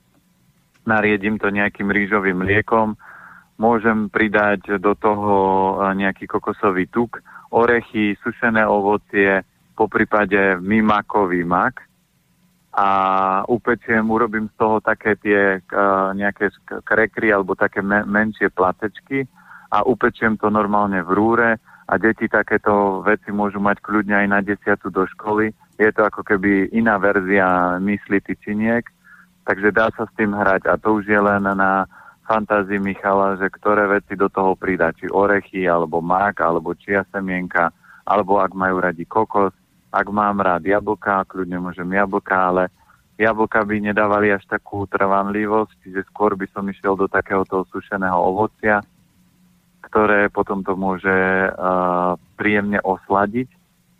nariedím 0.87 1.43
to 1.43 1.51
nejakým 1.51 1.91
rýžovým 1.91 2.39
mliekom, 2.39 2.95
môžem 3.59 4.11
pridať 4.11 4.79
do 4.83 4.95
toho 4.99 5.35
nejaký 5.95 6.27
kokosový 6.27 6.91
tuk, 6.91 7.23
orechy, 7.55 8.19
sušené 8.19 8.67
ovocie, 8.67 9.47
po 9.75 9.87
prípade 9.87 10.59
mimakový 10.63 11.47
mak 11.47 11.83
a 12.75 12.89
upečiem, 13.47 14.03
urobím 14.11 14.51
z 14.51 14.55
toho 14.59 14.83
také 14.83 15.15
tie 15.19 15.59
uh, 15.59 16.11
nejaké 16.15 16.51
krekry 16.83 17.31
alebo 17.31 17.55
také 17.55 17.83
me- 17.83 18.07
menšie 18.07 18.51
platečky 18.51 19.27
a 19.71 19.87
upečiem 19.87 20.39
to 20.39 20.51
normálne 20.51 20.99
v 21.03 21.11
rúre 21.11 21.51
a 21.87 21.93
deti 21.99 22.27
takéto 22.27 23.03
veci 23.03 23.31
môžu 23.31 23.63
mať 23.63 23.79
kľudne 23.83 24.15
aj 24.15 24.29
na 24.31 24.41
desiatu 24.43 24.91
do 24.91 25.07
školy. 25.07 25.55
Je 25.79 25.91
to 25.91 26.07
ako 26.07 26.23
keby 26.23 26.71
iná 26.75 26.99
verzia 26.99 27.79
mysli 27.83 28.23
tyčiniek, 28.23 28.87
takže 29.47 29.75
dá 29.75 29.91
sa 29.95 30.07
s 30.07 30.13
tým 30.19 30.35
hrať 30.35 30.71
a 30.71 30.79
to 30.79 31.03
už 31.03 31.11
je 31.11 31.19
len 31.19 31.45
na 31.45 31.87
fantázii 32.25 32.81
Michala, 32.81 33.37
že 33.37 33.53
ktoré 33.53 33.87
veci 33.87 34.17
do 34.17 34.33
toho 34.33 34.57
pridá, 34.57 34.91
či 34.97 35.07
orechy, 35.13 35.69
alebo 35.69 36.01
mak, 36.01 36.41
alebo 36.41 36.73
čia 36.73 37.05
semienka, 37.13 37.71
alebo 38.09 38.41
ak 38.41 38.53
majú 38.57 38.81
radi 38.81 39.05
kokos. 39.05 39.53
Ak 39.95 40.11
mám 40.11 40.43
rád 40.43 40.67
jablka, 40.67 41.23
kľudne 41.31 41.63
môžem 41.63 41.87
jablka, 41.87 42.35
ale 42.35 42.63
jablka 43.15 43.63
by 43.63 43.79
nedávali 43.79 44.35
až 44.35 44.43
takú 44.51 44.91
trvanlivosť, 44.91 45.87
čiže 45.87 46.03
skôr 46.11 46.35
by 46.35 46.51
som 46.51 46.67
išiel 46.67 46.99
do 46.99 47.07
takého 47.07 47.47
toho 47.47 47.63
sušeného 47.71 48.19
ovocia, 48.19 48.83
ktoré 49.87 50.27
potom 50.33 50.67
to 50.67 50.75
môže 50.75 51.07
uh, 51.47 52.19
príjemne 52.35 52.83
osladiť 52.83 53.47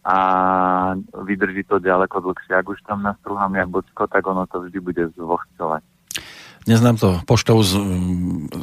a 0.03 0.19
vydrží 1.15 1.63
to 1.65 1.79
ďaleko 1.79 2.21
dlhšie. 2.21 2.59
Ak 2.59 2.67
už 2.67 2.83
tam 2.83 3.07
nastruhám 3.07 3.55
jablčko, 3.55 4.11
tak 4.11 4.27
ono 4.27 4.51
to 4.51 4.67
vždy 4.67 4.79
bude 4.83 5.05
zvohcovať. 5.15 5.94
Dnes 6.65 6.81
nám 6.81 6.97
to 6.97 7.21
poštou 7.29 7.61
z, 7.61 7.77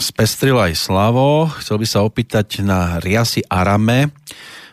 spestril 0.02 0.58
aj 0.58 0.74
Slavo. 0.74 1.54
Chcel 1.62 1.78
by 1.78 1.86
sa 1.86 2.02
opýtať 2.02 2.66
na 2.66 2.98
riasy 2.98 3.46
Arame, 3.46 4.10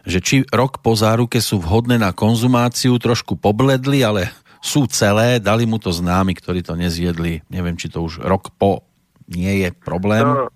že 0.08 0.24
či 0.24 0.48
rok 0.48 0.80
po 0.80 0.96
záruke 0.96 1.36
sú 1.36 1.60
vhodné 1.60 2.00
na 2.00 2.16
konzumáciu, 2.16 2.96
trošku 2.96 3.36
pobledli, 3.36 4.00
ale 4.00 4.32
sú 4.64 4.88
celé, 4.88 5.36
dali 5.44 5.68
mu 5.68 5.76
to 5.76 5.92
známy, 5.92 6.40
ktorí 6.40 6.64
to 6.64 6.72
nezjedli. 6.72 7.44
Neviem, 7.52 7.76
či 7.76 7.92
to 7.92 8.00
už 8.00 8.24
rok 8.24 8.48
po 8.56 8.88
nie 9.28 9.60
je 9.60 9.76
problém. 9.76 10.24
To, 10.24 10.48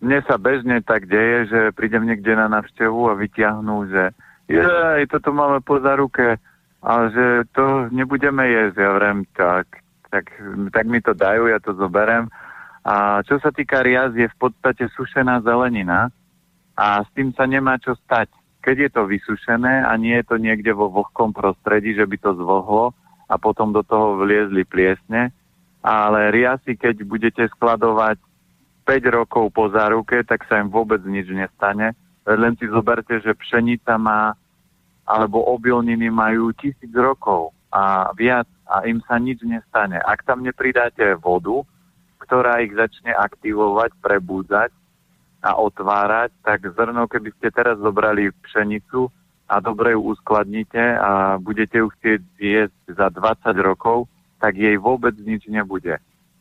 mne 0.00 0.24
sa 0.24 0.40
bežne 0.40 0.80
tak 0.80 1.12
deje, 1.12 1.52
že 1.52 1.60
prídem 1.76 2.08
niekde 2.08 2.32
na 2.32 2.48
navštevu 2.48 3.12
a 3.12 3.18
vyťahnú, 3.20 3.92
že 3.92 4.16
jej, 4.48 5.04
toto 5.12 5.36
máme 5.36 5.60
po 5.60 5.84
záruke, 5.84 6.40
ale 6.80 7.04
že 7.12 7.26
to 7.52 7.92
nebudeme 7.92 8.40
jesť. 8.48 8.76
Ja 8.80 8.90
vrem, 8.96 9.28
tak 9.36 9.84
tak, 10.10 10.30
tak 10.72 10.84
mi 10.86 11.00
to 11.02 11.12
dajú, 11.12 11.50
ja 11.50 11.58
to 11.58 11.74
zoberem. 11.74 12.30
A 12.86 13.24
čo 13.26 13.42
sa 13.42 13.50
týka 13.50 13.82
riaz, 13.82 14.14
je 14.14 14.30
v 14.30 14.36
podstate 14.38 14.86
sušená 14.94 15.42
zelenina 15.42 16.08
a 16.78 17.02
s 17.02 17.08
tým 17.18 17.34
sa 17.34 17.48
nemá 17.48 17.80
čo 17.82 17.98
stať. 18.06 18.30
Keď 18.62 18.76
je 18.78 18.90
to 18.90 19.02
vysušené 19.06 19.86
a 19.86 19.92
nie 19.98 20.14
je 20.22 20.26
to 20.26 20.36
niekde 20.38 20.70
vo 20.74 20.90
vlhkom 20.90 21.34
prostredí, 21.34 21.94
že 21.94 22.06
by 22.06 22.16
to 22.18 22.34
zvlhlo 22.34 22.94
a 23.26 23.34
potom 23.38 23.74
do 23.74 23.82
toho 23.82 24.22
vliezli 24.22 24.62
pliesne, 24.62 25.34
ale 25.82 26.30
riasy, 26.34 26.78
keď 26.78 27.02
budete 27.06 27.42
skladovať 27.58 28.18
5 28.86 29.18
rokov 29.18 29.50
po 29.50 29.66
záruke, 29.70 30.22
tak 30.22 30.46
sa 30.46 30.62
im 30.62 30.70
vôbec 30.70 31.02
nič 31.02 31.26
nestane. 31.30 31.94
Len 32.26 32.54
si 32.58 32.66
zoberte, 32.70 33.18
že 33.22 33.34
pšenica 33.34 33.98
má 33.98 34.34
alebo 35.06 35.46
obilniny 35.54 36.10
majú 36.10 36.50
tisíc 36.58 36.90
rokov 36.90 37.54
a 37.70 38.10
viac 38.18 38.50
a 38.66 38.82
im 38.84 38.98
sa 39.06 39.16
nič 39.22 39.42
nestane. 39.46 40.02
Ak 40.02 40.26
tam 40.26 40.42
nepridáte 40.42 41.14
vodu, 41.22 41.62
ktorá 42.18 42.58
ich 42.60 42.74
začne 42.74 43.14
aktivovať, 43.14 43.94
prebúdzať 44.02 44.70
a 45.46 45.54
otvárať, 45.54 46.34
tak 46.42 46.66
zrno, 46.74 47.06
keby 47.06 47.30
ste 47.38 47.54
teraz 47.54 47.78
zobrali 47.78 48.34
pšenicu 48.42 49.06
a 49.46 49.62
dobre 49.62 49.94
ju 49.94 50.10
uskladnite 50.10 50.98
a 50.98 51.38
budete 51.38 51.78
ju 51.78 51.88
chcieť 51.94 52.20
jesť 52.34 52.80
za 52.90 53.06
20 53.14 53.54
rokov, 53.62 54.10
tak 54.42 54.58
jej 54.58 54.74
vôbec 54.74 55.14
nič 55.22 55.46
nebude. 55.46 55.94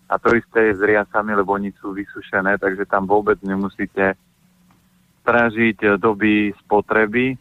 A 0.10 0.18
to 0.18 0.34
isté 0.34 0.74
je 0.74 0.78
s 0.78 0.82
riasami, 0.82 1.38
lebo 1.38 1.54
oni 1.54 1.74
sú 1.78 1.94
vysušené, 1.94 2.58
takže 2.58 2.90
tam 2.90 3.06
vôbec 3.06 3.38
nemusíte 3.46 4.18
stražiť 5.26 5.98
doby 5.98 6.54
spotreby, 6.66 7.38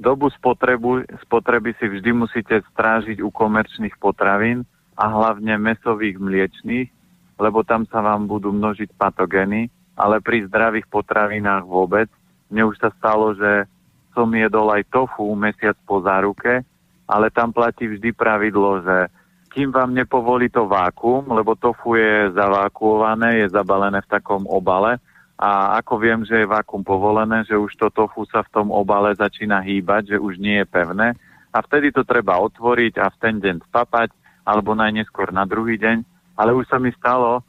Dobu 0.00 0.32
spotrebu, 0.32 1.04
spotreby 1.28 1.76
si 1.76 1.84
vždy 1.84 2.16
musíte 2.16 2.64
strážiť 2.72 3.20
u 3.20 3.28
komerčných 3.28 4.00
potravín 4.00 4.64
a 4.96 5.12
hlavne 5.12 5.60
mesových 5.60 6.16
mliečných, 6.16 6.88
lebo 7.36 7.60
tam 7.60 7.84
sa 7.84 8.00
vám 8.00 8.24
budú 8.24 8.48
množiť 8.48 8.96
patogény, 8.96 9.68
ale 10.00 10.24
pri 10.24 10.48
zdravých 10.48 10.88
potravinách 10.88 11.68
vôbec. 11.68 12.08
Mne 12.48 12.72
už 12.72 12.80
sa 12.80 12.88
stalo, 12.96 13.36
že 13.36 13.68
som 14.16 14.32
jedol 14.32 14.72
aj 14.72 14.88
tofu 14.88 15.28
mesiac 15.36 15.76
po 15.84 16.00
záruke, 16.00 16.64
ale 17.04 17.28
tam 17.28 17.52
platí 17.52 17.84
vždy 17.84 18.16
pravidlo, 18.16 18.80
že 18.80 19.12
kým 19.52 19.68
vám 19.68 19.92
nepovolí 19.92 20.48
to 20.48 20.64
vákuum, 20.64 21.28
lebo 21.28 21.60
tofu 21.60 22.00
je 22.00 22.32
zavákuované, 22.32 23.44
je 23.44 23.52
zabalené 23.52 24.00
v 24.00 24.10
takom 24.16 24.48
obale, 24.48 24.96
a 25.40 25.80
ako 25.80 25.96
viem, 25.96 26.20
že 26.28 26.44
je 26.44 26.52
vakuum 26.52 26.84
povolené, 26.84 27.48
že 27.48 27.56
už 27.56 27.72
to 27.80 27.88
tofu 27.88 28.28
sa 28.28 28.44
v 28.44 28.52
tom 28.52 28.68
obale 28.68 29.16
začína 29.16 29.64
hýbať, 29.64 30.12
že 30.12 30.16
už 30.20 30.36
nie 30.36 30.60
je 30.60 30.68
pevné 30.68 31.16
a 31.50 31.58
vtedy 31.64 31.90
to 31.90 32.04
treba 32.04 32.36
otvoriť 32.38 33.00
a 33.00 33.08
v 33.08 33.16
ten 33.16 33.34
deň 33.40 33.64
spapať 33.72 34.12
alebo 34.44 34.76
najneskôr 34.76 35.32
na 35.32 35.48
druhý 35.48 35.80
deň. 35.80 36.04
Ale 36.36 36.52
už 36.52 36.68
sa 36.68 36.76
mi 36.76 36.92
stalo, 36.92 37.40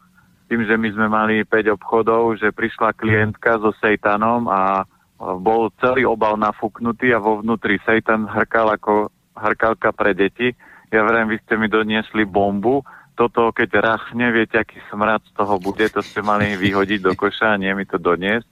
tým, 0.51 0.67
že 0.67 0.75
my 0.75 0.89
sme 0.91 1.07
mali 1.07 1.47
5 1.47 1.79
obchodov, 1.79 2.35
že 2.35 2.51
prišla 2.51 2.91
klientka 2.95 3.55
so 3.59 3.71
sejtanom 3.79 4.51
a 4.51 4.83
bol 5.39 5.71
celý 5.79 6.03
obal 6.03 6.35
nafúknutý 6.35 7.15
a 7.15 7.23
vo 7.23 7.39
vnútri 7.39 7.79
sejtan 7.87 8.27
hrkal 8.27 8.75
ako 8.75 9.07
hrkalka 9.37 9.95
pre 9.95 10.11
deti. 10.11 10.51
Ja 10.91 11.07
verím, 11.07 11.31
vy 11.31 11.39
ste 11.47 11.55
mi 11.55 11.71
doniesli 11.71 12.27
bombu, 12.27 12.83
toto, 13.15 13.51
keď 13.51 13.69
rachne, 13.79 14.31
viete, 14.31 14.57
aký 14.57 14.79
smrad 14.89 15.21
z 15.27 15.31
toho 15.35 15.59
bude, 15.61 15.85
to 15.91 16.01
ste 16.01 16.23
mali 16.23 16.55
vyhodiť 16.57 16.99
do 17.03 17.13
koša 17.13 17.55
a 17.55 17.61
nie 17.61 17.71
mi 17.75 17.85
to 17.85 18.01
doniesť. 18.01 18.47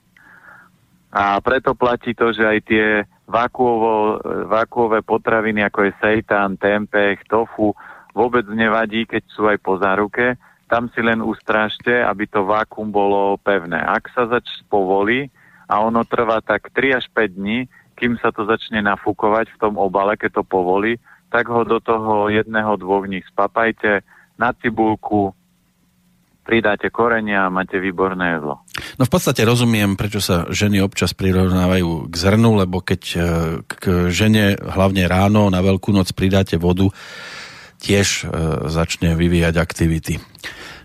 A 1.10 1.41
preto 1.41 1.74
platí 1.74 2.14
to, 2.14 2.30
že 2.30 2.45
aj 2.45 2.60
tie 2.70 2.86
vakuovo, 3.26 4.22
vakuové 4.45 5.01
potraviny, 5.01 5.66
ako 5.66 5.89
je 5.89 5.91
seitan, 5.97 6.53
tempeh, 6.53 7.18
tofu, 7.26 7.74
vôbec 8.14 8.45
nevadí, 8.45 9.10
keď 9.10 9.24
sú 9.34 9.49
aj 9.49 9.57
po 9.57 9.82
záruke. 9.82 10.38
Tam 10.70 10.86
si 10.93 11.01
len 11.01 11.26
ustrážte, 11.26 12.05
aby 12.05 12.30
to 12.30 12.45
vákum 12.45 12.93
bolo 12.93 13.41
pevné. 13.41 13.82
Ak 13.82 14.14
sa 14.14 14.30
zač 14.30 14.45
povolí 14.70 15.34
a 15.66 15.82
ono 15.82 16.05
trvá 16.05 16.45
tak 16.45 16.70
3 16.78 17.01
až 17.01 17.05
5 17.10 17.41
dní, 17.41 17.66
kým 17.97 18.22
sa 18.22 18.30
to 18.30 18.45
začne 18.45 18.86
nafúkovať 18.86 19.49
v 19.49 19.60
tom 19.60 19.82
obale, 19.82 20.14
keď 20.14 20.41
to 20.41 20.43
povolí, 20.45 21.01
tak 21.34 21.49
ho 21.49 21.66
do 21.66 21.82
toho 21.82 22.30
jedného, 22.30 22.78
dvoch 22.78 23.10
nich 23.10 23.26
spapajte 23.34 24.05
na 24.39 24.55
cibulku, 24.55 25.35
pridáte 26.49 26.89
korenia 26.89 27.45
a 27.45 27.53
máte 27.53 27.77
výborné 27.77 28.41
jedlo. 28.41 28.65
No 28.97 29.05
v 29.05 29.11
podstate 29.13 29.45
rozumiem, 29.45 29.93
prečo 29.93 30.17
sa 30.17 30.49
ženy 30.49 30.81
občas 30.81 31.13
prirovnávajú 31.13 32.09
k 32.09 32.13
zrnu, 32.17 32.65
lebo 32.65 32.81
keď 32.81 33.01
e, 33.05 33.17
k 33.69 34.09
žene 34.09 34.57
hlavne 34.57 35.05
ráno 35.05 35.53
na 35.53 35.61
veľkú 35.61 35.93
noc 35.93 36.09
pridáte 36.17 36.57
vodu, 36.57 36.89
tiež 37.77 38.07
e, 38.07 38.21
začne 38.65 39.13
vyvíjať 39.13 39.61
aktivity. 39.61 40.17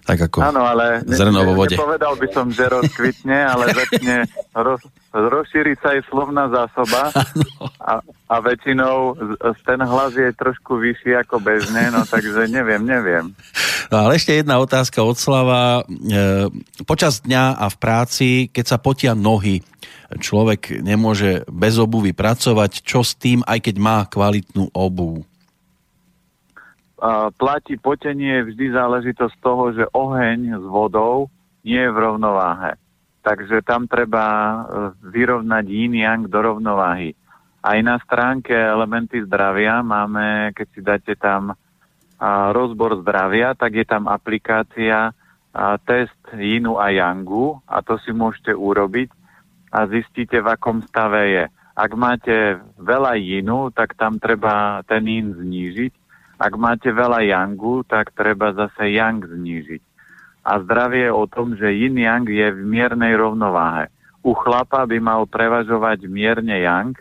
Tak 0.05 0.19
ako 0.29 0.39
Áno, 0.45 0.69
ale 0.69 1.01
zrno 1.09 1.41
vo 1.49 1.57
vode. 1.57 1.81
Nepovedal 1.81 2.13
by 2.21 2.29
som, 2.29 2.53
že 2.53 2.69
rozkvitne, 2.69 3.39
ale 3.41 3.73
začne 3.73 4.29
roz, 4.53 4.85
rozšíriť 5.17 5.77
sa 5.81 5.97
aj 5.97 6.01
slovná 6.13 6.45
zásoba 6.53 7.09
a, 7.93 8.05
a 8.05 8.37
väčšinou 8.45 9.17
ten 9.65 9.81
hlas 9.81 10.13
je 10.13 10.29
trošku 10.37 10.77
vyšší 10.77 11.25
ako 11.25 11.41
bežne, 11.41 11.89
no 11.89 12.05
takže 12.05 12.53
neviem, 12.53 12.85
neviem. 12.85 13.33
No 13.89 14.05
ale 14.05 14.21
ešte 14.21 14.37
jedna 14.37 14.61
otázka 14.61 15.01
od 15.01 15.17
Slava. 15.17 15.85
E, 15.89 16.53
počas 16.85 17.25
dňa 17.25 17.57
a 17.57 17.67
v 17.73 17.77
práci, 17.81 18.29
keď 18.53 18.65
sa 18.65 18.79
potia 18.81 19.13
nohy, 19.17 19.65
človek 20.21 20.85
nemôže 20.85 21.49
bez 21.49 21.81
obuvy 21.81 22.13
pracovať. 22.13 22.85
Čo 22.85 23.01
s 23.05 23.17
tým, 23.17 23.41
aj 23.45 23.71
keď 23.71 23.77
má 23.81 23.99
kvalitnú 24.05 24.69
obu? 24.73 25.25
Platí 27.37 27.77
potenie 27.77 28.45
vždy 28.45 28.73
záležitosť 28.73 29.37
toho, 29.45 29.65
že 29.77 29.85
oheň 29.93 30.57
s 30.57 30.65
vodou 30.65 31.29
nie 31.65 31.81
je 31.81 31.93
v 31.93 31.99
rovnováhe. 32.01 32.81
Takže 33.25 33.65
tam 33.65 33.89
treba 33.89 34.25
e, 34.29 34.57
vyrovnať 35.01 35.65
yin 35.65 35.97
yang 35.97 36.29
do 36.29 36.41
rovnováhy. 36.45 37.17
Aj 37.65 37.79
na 37.81 37.97
stránke 38.05 38.53
elementy 38.53 39.25
zdravia 39.25 39.81
máme, 39.81 40.53
keď 40.53 40.67
si 40.77 40.81
dáte 40.85 41.17
tam 41.17 41.57
rozbor 42.53 43.01
zdravia, 43.01 43.57
tak 43.57 43.81
je 43.81 43.87
tam 43.89 44.05
aplikácia 44.09 45.17
test 45.89 46.21
yinu 46.37 46.77
a 46.77 46.93
yangu 46.93 47.61
a 47.65 47.81
to 47.81 47.97
si 48.03 48.11
môžete 48.11 48.53
urobiť 48.53 49.09
a 49.73 49.87
zistíte, 49.89 50.39
v 50.45 50.49
akom 50.51 50.85
stave 50.87 51.23
je. 51.31 51.45
Ak 51.75 51.91
máte 51.99 52.63
veľa 52.79 53.19
yinu, 53.19 53.73
tak 53.75 53.99
tam 53.99 54.23
treba 54.23 54.85
ten 54.87 55.03
yin 55.09 55.35
znížiť 55.35 56.04
ak 56.39 56.53
máte 56.59 56.91
veľa 56.91 57.23
yangu, 57.23 57.87
tak 57.87 58.11
treba 58.15 58.51
zase 58.55 58.91
yang 58.91 59.23
znížiť. 59.23 59.83
A 60.45 60.61
zdravie 60.61 61.09
je 61.09 61.13
o 61.15 61.25
tom, 61.25 61.57
že 61.57 61.73
yin 61.73 61.97
yang 61.97 62.27
je 62.29 62.53
v 62.53 62.61
miernej 62.69 63.17
rovnováhe. 63.17 63.89
U 64.21 64.37
chlapa 64.37 64.85
by 64.85 64.99
mal 65.01 65.23
prevažovať 65.25 66.05
mierne 66.05 66.61
yang, 66.61 66.93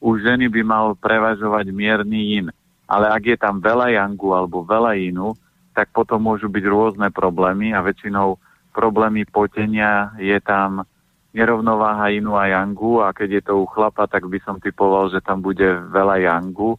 u 0.00 0.16
ženy 0.16 0.48
by 0.48 0.62
mal 0.64 0.86
prevažovať 0.98 1.70
mierny 1.70 2.20
yin. 2.34 2.46
Ale 2.90 3.06
ak 3.06 3.22
je 3.22 3.38
tam 3.38 3.62
veľa 3.62 3.94
yangu 3.94 4.34
alebo 4.34 4.66
veľa 4.66 4.98
inu, 4.98 5.38
tak 5.70 5.94
potom 5.94 6.26
môžu 6.26 6.50
byť 6.50 6.64
rôzne 6.66 7.08
problémy 7.14 7.70
a 7.70 7.84
väčšinou 7.84 8.40
problémy 8.74 9.22
potenia 9.26 10.10
je 10.18 10.34
tam 10.42 10.82
nerovnováha 11.30 12.10
inu 12.10 12.34
a 12.34 12.50
yangu 12.50 13.06
a 13.06 13.14
keď 13.14 13.28
je 13.38 13.42
to 13.46 13.54
u 13.62 13.66
chlapa, 13.70 14.10
tak 14.10 14.26
by 14.26 14.42
som 14.42 14.58
typoval, 14.58 15.10
že 15.14 15.22
tam 15.22 15.38
bude 15.38 15.62
veľa 15.94 16.26
yangu 16.26 16.74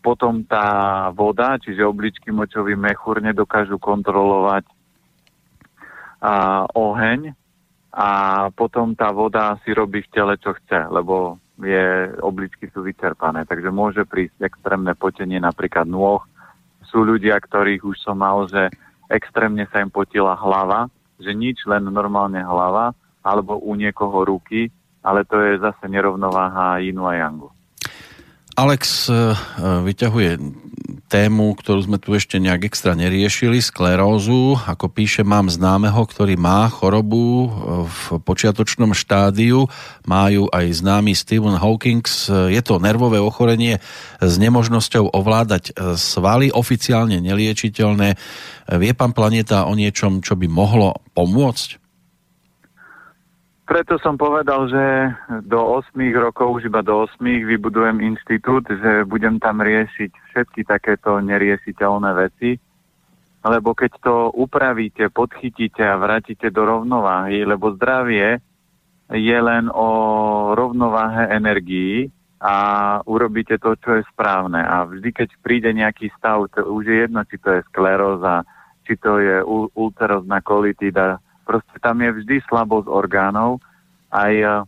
potom 0.00 0.42
tá 0.44 1.08
voda, 1.12 1.60
čiže 1.60 1.84
obličky 1.84 2.32
močový 2.32 2.74
mechúr 2.74 3.20
nedokážu 3.20 3.76
kontrolovať 3.76 4.64
a, 6.20 6.64
oheň 6.72 7.32
a 7.92 8.08
potom 8.56 8.96
tá 8.96 9.12
voda 9.12 9.56
si 9.64 9.76
robí 9.76 10.00
v 10.04 10.12
tele, 10.12 10.34
čo 10.40 10.56
chce, 10.56 10.88
lebo 10.88 11.36
je, 11.60 12.16
obličky 12.24 12.72
sú 12.72 12.80
vyčerpané. 12.80 13.44
Takže 13.44 13.68
môže 13.68 14.08
prísť 14.08 14.40
extrémne 14.40 14.96
potenie 14.96 15.36
napríklad 15.36 15.84
nôh. 15.84 16.24
Sú 16.88 17.04
ľudia, 17.04 17.36
ktorých 17.36 17.84
už 17.84 17.96
som 18.00 18.18
mal, 18.18 18.48
že 18.48 18.72
extrémne 19.12 19.68
sa 19.68 19.84
im 19.84 19.92
potila 19.92 20.38
hlava, 20.38 20.88
že 21.20 21.36
nič, 21.36 21.68
len 21.68 21.84
normálne 21.90 22.40
hlava, 22.40 22.96
alebo 23.20 23.60
u 23.60 23.76
niekoho 23.76 24.24
ruky, 24.24 24.72
ale 25.04 25.28
to 25.28 25.36
je 25.36 25.60
zase 25.60 25.84
nerovnováha 25.84 26.80
inu 26.80 27.04
a 27.04 27.20
yangu. 27.20 27.52
Alex 28.58 29.06
e, 29.06 29.14
e, 29.14 29.36
vyťahuje 29.86 30.30
tému, 31.10 31.58
ktorú 31.58 31.90
sme 31.90 31.98
tu 31.98 32.14
ešte 32.14 32.38
nejak 32.38 32.70
extra 32.70 32.94
neriešili, 32.94 33.58
sklerózu. 33.58 34.58
Ako 34.62 34.86
píše, 34.90 35.26
mám 35.26 35.50
známeho, 35.50 35.98
ktorý 36.06 36.38
má 36.38 36.70
chorobu 36.70 37.46
e, 37.46 37.48
v 37.86 38.02
počiatočnom 38.22 38.94
štádiu. 38.94 39.66
Majú 40.06 40.46
aj 40.50 40.66
známy 40.70 41.18
Stephen 41.18 41.58
Hawking. 41.58 42.06
Je 42.50 42.60
to 42.62 42.78
nervové 42.78 43.18
ochorenie 43.18 43.82
s 44.22 44.34
nemožnosťou 44.38 45.10
ovládať 45.10 45.74
svaly, 45.98 46.54
oficiálne 46.54 47.18
neliečiteľné. 47.18 48.14
Vie 48.78 48.92
pán 48.94 49.10
Planeta 49.10 49.66
o 49.66 49.74
niečom, 49.74 50.22
čo 50.22 50.38
by 50.38 50.46
mohlo 50.46 51.02
pomôcť? 51.18 51.79
Preto 53.70 54.02
som 54.02 54.18
povedal, 54.18 54.66
že 54.66 54.84
do 55.46 55.78
8 55.78 55.94
rokov, 56.18 56.58
už 56.58 56.66
iba 56.66 56.82
do 56.82 57.06
8 57.06 57.22
vybudujem 57.22 58.02
inštitút, 58.02 58.66
že 58.66 59.06
budem 59.06 59.38
tam 59.38 59.62
riešiť 59.62 60.10
všetky 60.10 60.66
takéto 60.66 61.22
neriešiteľné 61.22 62.10
veci, 62.18 62.58
lebo 63.46 63.70
keď 63.78 63.92
to 64.02 64.14
upravíte, 64.34 65.06
podchytíte 65.14 65.86
a 65.86 66.02
vrátite 66.02 66.50
do 66.50 66.66
rovnováhy, 66.66 67.46
lebo 67.46 67.70
zdravie 67.78 68.42
je 69.14 69.38
len 69.38 69.70
o 69.70 69.88
rovnováhe 70.58 71.30
energií 71.30 72.10
a 72.42 72.98
urobíte 73.06 73.54
to, 73.62 73.78
čo 73.78 74.02
je 74.02 74.08
správne. 74.10 74.66
A 74.66 74.82
vždy, 74.82 75.14
keď 75.14 75.28
príde 75.46 75.70
nejaký 75.70 76.10
stav, 76.18 76.42
to 76.50 76.66
už 76.66 76.90
je 76.90 76.96
jedno, 77.06 77.22
či 77.22 77.38
to 77.38 77.54
je 77.54 77.62
skleróza, 77.70 78.42
či 78.82 78.98
to 78.98 79.22
je 79.22 79.46
ulcerozná 79.78 80.42
kolitida, 80.42 81.22
Proste 81.50 81.82
tam 81.82 81.98
je 81.98 82.14
vždy 82.14 82.46
slabosť 82.46 82.86
orgánov. 82.86 83.58
Aj 84.14 84.30
uh, 84.30 84.62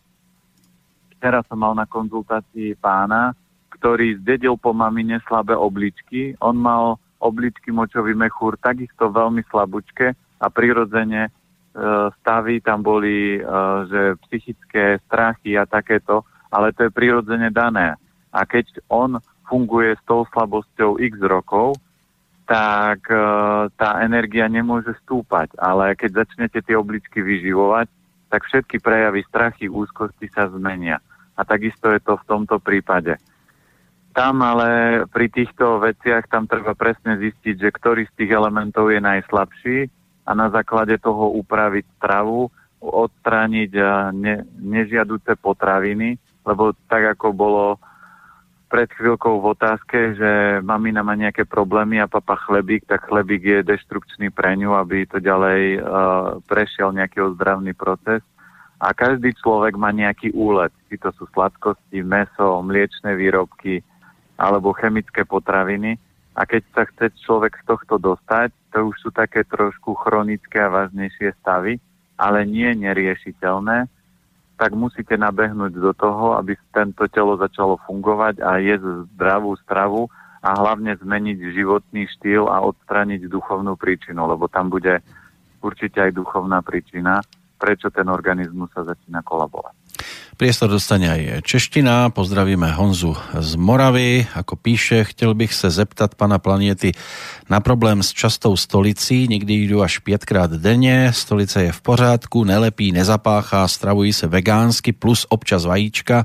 včera 1.15 1.47
som 1.47 1.63
mal 1.63 1.79
na 1.79 1.87
konzultácii 1.87 2.75
pána, 2.83 3.39
ktorý 3.79 4.19
zdedil 4.19 4.59
po 4.59 4.75
mamine 4.75 5.23
slabé 5.31 5.55
obličky. 5.55 6.35
On 6.43 6.59
mal 6.59 6.99
obličky 7.23 7.71
močový 7.71 8.19
mechúr 8.19 8.59
takisto 8.59 9.15
veľmi 9.15 9.47
slabúčke 9.47 10.11
a 10.43 10.47
prirodzene 10.51 11.31
uh, 11.31 12.11
stavy 12.19 12.59
tam 12.59 12.83
boli, 12.83 13.39
uh, 13.39 13.87
že 13.87 14.19
psychické 14.27 14.99
strachy 15.07 15.55
a 15.55 15.63
takéto, 15.71 16.27
ale 16.51 16.75
to 16.75 16.91
je 16.91 16.99
prirodzene 16.99 17.55
dané. 17.55 17.95
A 18.35 18.43
keď 18.43 18.83
on 18.91 19.23
funguje 19.47 19.95
s 19.95 20.03
tou 20.03 20.27
slabosťou 20.35 20.99
x 20.99 21.15
rokov, 21.23 21.79
tak 22.47 23.07
e, 23.09 23.17
tá 23.79 24.03
energia 24.03 24.51
nemôže 24.51 24.93
stúpať. 25.05 25.55
Ale 25.59 25.95
keď 25.95 26.27
začnete 26.27 26.59
tie 26.63 26.75
obličky 26.75 27.23
vyživovať, 27.23 27.87
tak 28.33 28.49
všetky 28.49 28.81
prejavy 28.81 29.23
strachy, 29.29 29.69
úzkosti 29.69 30.27
sa 30.33 30.49
zmenia. 30.49 30.99
A 31.37 31.45
takisto 31.45 31.93
je 31.93 32.01
to 32.03 32.19
v 32.19 32.27
tomto 32.29 32.57
prípade. 32.59 33.17
Tam 34.13 34.45
ale 34.45 35.03
pri 35.09 35.33
týchto 35.33 35.81
veciach 35.81 36.29
tam 36.29 36.45
treba 36.45 36.77
presne 36.77 37.17
zistiť, 37.17 37.55
že 37.57 37.71
ktorý 37.73 38.05
z 38.09 38.13
tých 38.25 38.31
elementov 38.37 38.93
je 38.93 39.01
najslabší 39.01 39.79
a 40.29 40.31
na 40.37 40.53
základe 40.53 41.01
toho 41.01 41.33
upraviť 41.41 41.85
stravu, 41.97 42.53
odstrániť 42.83 43.71
e, 43.73 43.83
ne, 44.13 44.35
nežiaduce 44.61 45.39
potraviny, 45.41 46.19
lebo 46.45 46.75
tak 46.91 47.17
ako 47.17 47.33
bolo 47.33 47.67
pred 48.73 48.89
chvíľkou 48.97 49.45
v 49.45 49.53
otázke, 49.53 50.17
že 50.17 50.31
mamina 50.65 51.05
má 51.05 51.13
nejaké 51.13 51.45
problémy 51.45 52.01
a 52.01 52.09
papa 52.09 52.41
chlebík, 52.41 52.89
tak 52.89 53.05
chlebík 53.05 53.45
je 53.45 53.69
deštrukčný 53.69 54.33
pre 54.33 54.57
ňu, 54.57 54.73
aby 54.81 55.05
to 55.05 55.21
ďalej 55.21 55.77
uh, 55.77 56.41
prešiel 56.49 56.97
nejaký 56.97 57.21
ozdravný 57.21 57.77
proces. 57.77 58.25
A 58.81 58.97
každý 58.97 59.37
človek 59.37 59.77
má 59.77 59.93
nejaký 59.93 60.33
úlet, 60.33 60.73
či 60.89 60.97
to 60.97 61.13
sú 61.21 61.29
sladkosti, 61.37 62.01
meso, 62.01 62.65
mliečne 62.65 63.13
výrobky 63.13 63.85
alebo 64.41 64.73
chemické 64.73 65.29
potraviny. 65.29 66.01
A 66.33 66.49
keď 66.49 66.65
sa 66.73 66.83
chce 66.89 67.13
človek 67.29 67.61
z 67.61 67.69
tohto 67.69 68.01
dostať, 68.01 68.57
to 68.73 68.89
už 68.89 68.97
sú 69.05 69.09
také 69.13 69.45
trošku 69.45 69.93
chronické 70.01 70.65
a 70.65 70.73
vážnejšie 70.73 71.37
stavy, 71.45 71.77
ale 72.17 72.49
nie 72.49 72.73
neriešiteľné 72.73 73.85
tak 74.63 74.79
musíte 74.79 75.19
nabehnúť 75.19 75.75
do 75.75 75.91
toho, 75.91 76.39
aby 76.39 76.55
tento 76.71 77.03
telo 77.11 77.35
začalo 77.35 77.83
fungovať 77.83 78.39
a 78.47 78.63
jesť 78.63 79.11
zdravú 79.19 79.59
stravu 79.59 80.07
a 80.39 80.55
hlavne 80.55 80.95
zmeniť 81.03 81.51
životný 81.51 82.07
štýl 82.07 82.47
a 82.47 82.63
odstraniť 82.63 83.27
duchovnú 83.27 83.75
príčinu, 83.75 84.23
lebo 84.31 84.47
tam 84.47 84.71
bude 84.71 85.03
určite 85.59 86.07
aj 86.07 86.15
duchovná 86.15 86.63
príčina, 86.63 87.27
prečo 87.59 87.91
ten 87.91 88.07
organizmus 88.07 88.71
sa 88.71 88.87
začína 88.87 89.27
kolabovať. 89.27 89.82
Priestor 90.33 90.73
dostane 90.73 91.13
aj 91.13 91.45
čeština. 91.45 92.09
Pozdravíme 92.09 92.73
Honzu 92.73 93.13
z 93.37 93.53
Moravy. 93.61 94.27
Ako 94.33 94.57
píše, 94.57 95.05
chtěl 95.05 95.35
bych 95.35 95.55
se 95.55 95.71
zeptat 95.71 96.15
pana 96.15 96.39
Planety 96.39 96.93
na 97.51 97.61
problém 97.61 98.03
s 98.03 98.13
častou 98.13 98.57
stolicí. 98.57 99.29
Někdy 99.29 99.55
jdu 99.55 99.83
až 99.83 99.99
pětkrát 99.99 100.51
denně. 100.51 101.13
Stolice 101.15 101.63
je 101.63 101.73
v 101.73 101.81
pořádku, 101.81 102.45
nelepí, 102.45 102.93
nezapáchá, 102.93 103.69
stravují 103.69 104.13
se 104.13 104.27
vegánsky 104.27 104.93
plus 104.93 105.27
občas 105.29 105.65
vajíčka. 105.65 106.25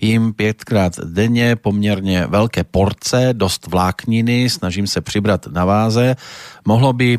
Jím 0.00 0.32
pětkrát 0.32 0.92
denně 1.04 1.56
poměrně 1.56 2.26
velké 2.26 2.64
porce, 2.64 3.28
dost 3.32 3.66
vlákniny, 3.66 4.50
snažím 4.50 4.86
se 4.86 5.00
přibrat 5.00 5.46
na 5.46 5.64
váze. 5.64 6.16
Mohlo 6.64 6.92
by 6.92 7.18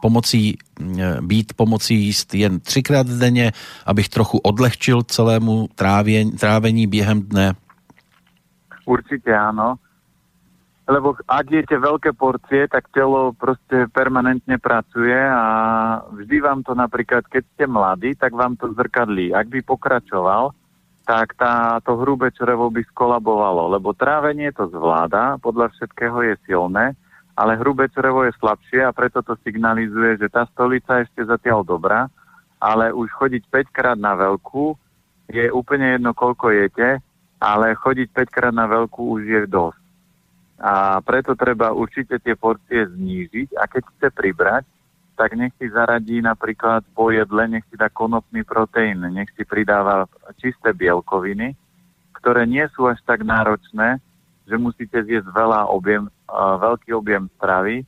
pomocí, 0.00 0.58
eh, 0.80 1.16
být 1.20 1.54
pomocí 1.54 1.94
jíst 1.94 2.34
jen 2.34 2.60
třikrát 2.60 3.06
denně, 3.06 3.52
abych 3.86 4.08
trochu 4.08 4.38
odlehčil 4.38 5.02
celému 5.02 5.68
trávení, 5.74 6.32
trávení 6.32 6.86
během 6.86 7.22
dne? 7.22 7.54
Určite 8.82 9.30
áno. 9.30 9.78
Lebo 10.82 11.14
ak 11.30 11.46
jete 11.46 11.78
veľké 11.78 12.10
porcie, 12.18 12.66
tak 12.66 12.90
telo 12.90 13.30
proste 13.38 13.86
permanentne 13.94 14.58
pracuje 14.58 15.14
a 15.14 15.46
vždy 16.10 16.36
vám 16.42 16.66
to 16.66 16.74
napríklad, 16.74 17.22
keď 17.30 17.46
ste 17.54 17.64
mladí, 17.70 18.18
tak 18.18 18.34
vám 18.34 18.58
to 18.58 18.74
zrkadlí. 18.74 19.30
Ak 19.30 19.46
by 19.46 19.62
pokračoval, 19.62 20.50
tak 21.06 21.38
tá, 21.38 21.78
to 21.86 21.94
hrubé 22.02 22.34
črevo 22.34 22.66
by 22.66 22.82
skolabovalo, 22.90 23.70
lebo 23.78 23.94
trávenie 23.94 24.50
to 24.50 24.66
zvláda, 24.74 25.38
podľa 25.38 25.70
všetkého 25.70 26.18
je 26.26 26.34
silné, 26.50 26.98
ale 27.32 27.56
hrubé 27.56 27.88
črevo 27.88 28.24
je 28.28 28.36
slabšie 28.36 28.84
a 28.84 28.92
preto 28.92 29.24
to 29.24 29.36
signalizuje, 29.40 30.20
že 30.20 30.28
tá 30.28 30.44
stolica 30.52 31.00
je 31.00 31.08
ešte 31.08 31.22
zatiaľ 31.24 31.64
dobrá, 31.64 32.08
ale 32.60 32.92
už 32.92 33.08
chodiť 33.16 33.42
5 33.48 33.76
krát 33.76 33.98
na 33.98 34.12
veľkú 34.14 34.76
je 35.32 35.48
úplne 35.48 35.96
jedno, 35.96 36.12
koľko 36.12 36.52
jete, 36.52 37.00
ale 37.40 37.74
chodiť 37.74 38.08
5 38.12 38.34
krát 38.34 38.54
na 38.54 38.68
veľkú 38.68 39.18
už 39.18 39.22
je 39.24 39.42
dosť. 39.48 39.80
A 40.62 41.02
preto 41.02 41.34
treba 41.34 41.74
určite 41.74 42.22
tie 42.22 42.38
porcie 42.38 42.86
znížiť 42.86 43.58
a 43.58 43.66
keď 43.66 43.82
chce 43.96 44.08
pribrať, 44.14 44.64
tak 45.18 45.34
nech 45.34 45.50
si 45.58 45.66
zaradí 45.68 46.22
napríklad 46.22 46.86
po 46.94 47.10
jedle, 47.10 47.48
nech 47.48 47.66
si 47.68 47.74
dá 47.74 47.90
konopný 47.90 48.46
proteín, 48.46 49.02
nech 49.10 49.28
si 49.34 49.42
pridáva 49.42 50.06
čisté 50.38 50.70
bielkoviny, 50.70 51.58
ktoré 52.14 52.46
nie 52.46 52.62
sú 52.72 52.86
až 52.86 53.02
tak 53.02 53.26
náročné, 53.26 53.98
že 54.46 54.54
musíte 54.54 55.02
zjesť 55.02 55.26
veľa 55.34 55.66
objem, 55.70 56.06
veľký 56.32 56.96
objem 56.96 57.28
stravy, 57.36 57.84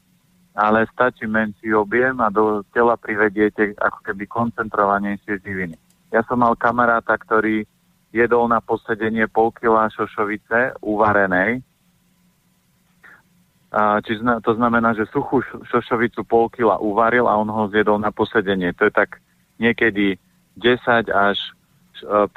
ale 0.55 0.87
stačí 0.93 1.27
menší 1.27 1.75
objem 1.75 2.21
a 2.21 2.29
do 2.31 2.63
tela 2.71 2.95
privediete 2.95 3.75
ako 3.81 3.99
keby 4.07 4.29
koncentrovanejšie 4.29 5.43
živiny. 5.43 5.75
Ja 6.15 6.23
som 6.29 6.45
mal 6.45 6.55
kamaráta, 6.55 7.19
ktorý 7.19 7.67
jedol 8.15 8.47
na 8.47 8.63
posedenie 8.63 9.27
pol 9.27 9.51
kila 9.51 9.91
šošovice 9.91 10.79
uvarenej, 10.79 11.59
čiže 14.07 14.23
to 14.47 14.55
znamená, 14.55 14.95
že 14.95 15.11
suchú 15.11 15.43
šošovicu 15.67 16.23
pol 16.23 16.47
kila 16.55 16.79
uvaril 16.79 17.27
a 17.27 17.35
on 17.35 17.51
ho 17.51 17.67
zjedol 17.75 17.99
na 17.99 18.15
posedenie. 18.15 18.71
To 18.79 18.87
je 18.87 18.95
tak 18.95 19.19
niekedy 19.59 20.15
10 20.55 21.11
až 21.11 21.39
15 22.07 22.31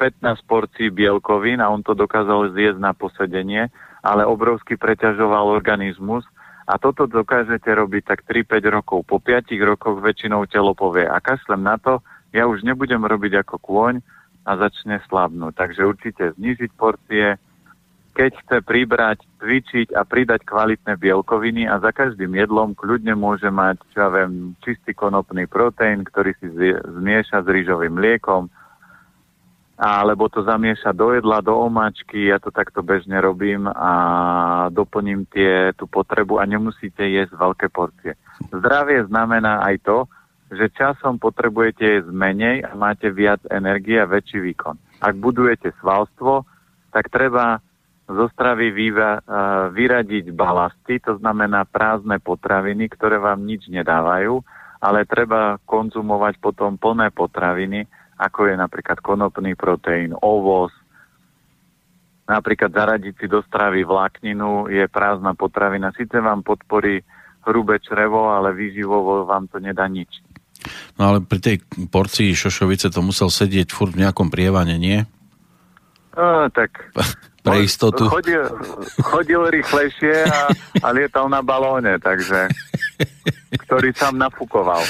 porcií 0.50 0.90
bielkovín 0.90 1.62
a 1.62 1.70
on 1.70 1.86
to 1.86 1.94
dokázal 1.94 2.50
zjesť 2.50 2.82
na 2.82 2.90
posedenie 2.90 3.70
ale 4.08 4.24
obrovsky 4.24 4.80
preťažoval 4.80 5.52
organizmus 5.52 6.24
a 6.64 6.80
toto 6.80 7.04
dokážete 7.04 7.68
robiť 7.68 8.02
tak 8.08 8.24
3-5 8.24 8.64
rokov. 8.72 9.04
Po 9.04 9.20
5 9.20 9.52
rokoch 9.60 10.00
väčšinou 10.00 10.48
telo 10.48 10.72
povie 10.72 11.04
a 11.04 11.20
kašlem 11.20 11.60
na 11.60 11.76
to, 11.76 12.00
ja 12.32 12.48
už 12.48 12.64
nebudem 12.64 13.04
robiť 13.04 13.44
ako 13.44 13.56
kôň 13.60 14.00
a 14.48 14.50
začne 14.56 15.00
slabnúť. 15.08 15.52
Takže 15.52 15.84
určite 15.84 16.24
znižiť 16.40 16.70
porcie, 16.76 17.36
keď 18.16 18.32
chce 18.44 18.56
pribrať, 18.64 19.18
cvičiť 19.38 19.94
a 19.94 20.02
pridať 20.08 20.42
kvalitné 20.48 20.96
bielkoviny 20.96 21.68
a 21.68 21.78
za 21.78 21.92
každým 21.92 22.32
jedlom 22.32 22.72
kľudne 22.72 23.12
môže 23.12 23.46
mať, 23.52 23.78
čo 23.92 24.08
ja 24.08 24.08
viem, 24.10 24.56
čistý 24.64 24.96
konopný 24.96 25.44
proteín, 25.46 26.02
ktorý 26.02 26.32
si 26.40 26.48
zmieša 26.82 27.44
s 27.44 27.48
rýžovým 27.48 27.94
mliekom, 27.94 28.48
alebo 29.78 30.26
to 30.26 30.42
zamieša 30.42 30.90
do 30.90 31.14
jedla, 31.14 31.38
do 31.38 31.54
omáčky, 31.54 32.34
ja 32.34 32.42
to 32.42 32.50
takto 32.50 32.82
bežne 32.82 33.14
robím 33.22 33.70
a 33.70 33.92
doplním 34.74 35.22
tie, 35.30 35.70
tú 35.78 35.86
potrebu 35.86 36.42
a 36.42 36.44
nemusíte 36.50 37.06
jesť 37.06 37.38
veľké 37.38 37.66
porcie. 37.70 38.18
Zdravie 38.50 39.06
znamená 39.06 39.62
aj 39.62 39.76
to, 39.86 39.98
že 40.50 40.74
časom 40.74 41.22
potrebujete 41.22 41.84
jesť 41.86 42.10
menej 42.10 42.66
a 42.66 42.74
máte 42.74 43.06
viac 43.14 43.38
energie 43.54 44.02
a 44.02 44.10
väčší 44.10 44.42
výkon. 44.50 44.74
Ak 44.98 45.14
budujete 45.14 45.70
svalstvo, 45.78 46.42
tak 46.90 47.06
treba 47.14 47.62
zo 48.08 48.26
stravy 48.32 48.72
vyva, 48.72 49.20
uh, 49.20 49.68
vyradiť 49.70 50.32
balasty, 50.32 50.98
to 51.04 51.20
znamená 51.20 51.68
prázdne 51.68 52.18
potraviny, 52.18 52.88
ktoré 52.88 53.20
vám 53.20 53.44
nič 53.44 53.68
nedávajú, 53.68 54.40
ale 54.80 55.04
treba 55.04 55.60
konzumovať 55.68 56.40
potom 56.40 56.80
plné 56.80 57.12
potraviny, 57.12 57.84
ako 58.18 58.50
je 58.50 58.54
napríklad 58.58 58.98
konopný 58.98 59.54
proteín, 59.54 60.12
ovoz, 60.18 60.74
napríklad 62.28 62.74
zaradiť 62.74 63.14
si 63.14 63.26
do 63.30 63.40
stravy 63.46 63.86
vlákninu 63.86 64.68
je 64.68 64.84
prázdna 64.90 65.32
potravina. 65.32 65.94
Sice 65.96 66.20
vám 66.20 66.44
podporí 66.44 67.00
hrubé 67.48 67.80
črevo, 67.80 68.34
ale 68.34 68.52
výživovo 68.52 69.24
vám 69.24 69.48
to 69.48 69.56
nedá 69.62 69.88
nič. 69.88 70.10
No 71.00 71.14
ale 71.14 71.18
pri 71.24 71.38
tej 71.40 71.56
porcii 71.88 72.34
šošovice 72.34 72.90
to 72.90 73.00
musel 73.00 73.30
sedieť 73.30 73.70
furt 73.70 73.94
v 73.94 74.04
nejakom 74.04 74.28
prievane, 74.28 74.76
nie? 74.76 75.06
No, 76.18 76.50
tak... 76.50 76.92
Pre 77.48 77.64
istotu. 77.64 78.04
Chodil, 78.12 78.44
chodil 79.00 79.40
rýchlejšie 79.48 80.28
a, 80.28 80.40
a 80.84 80.88
lietal 80.92 81.26
na 81.32 81.40
balóne, 81.40 81.96
takže... 82.00 82.52
ktorý 83.68 83.92
sám 83.96 84.16
nafúkoval. 84.16 84.80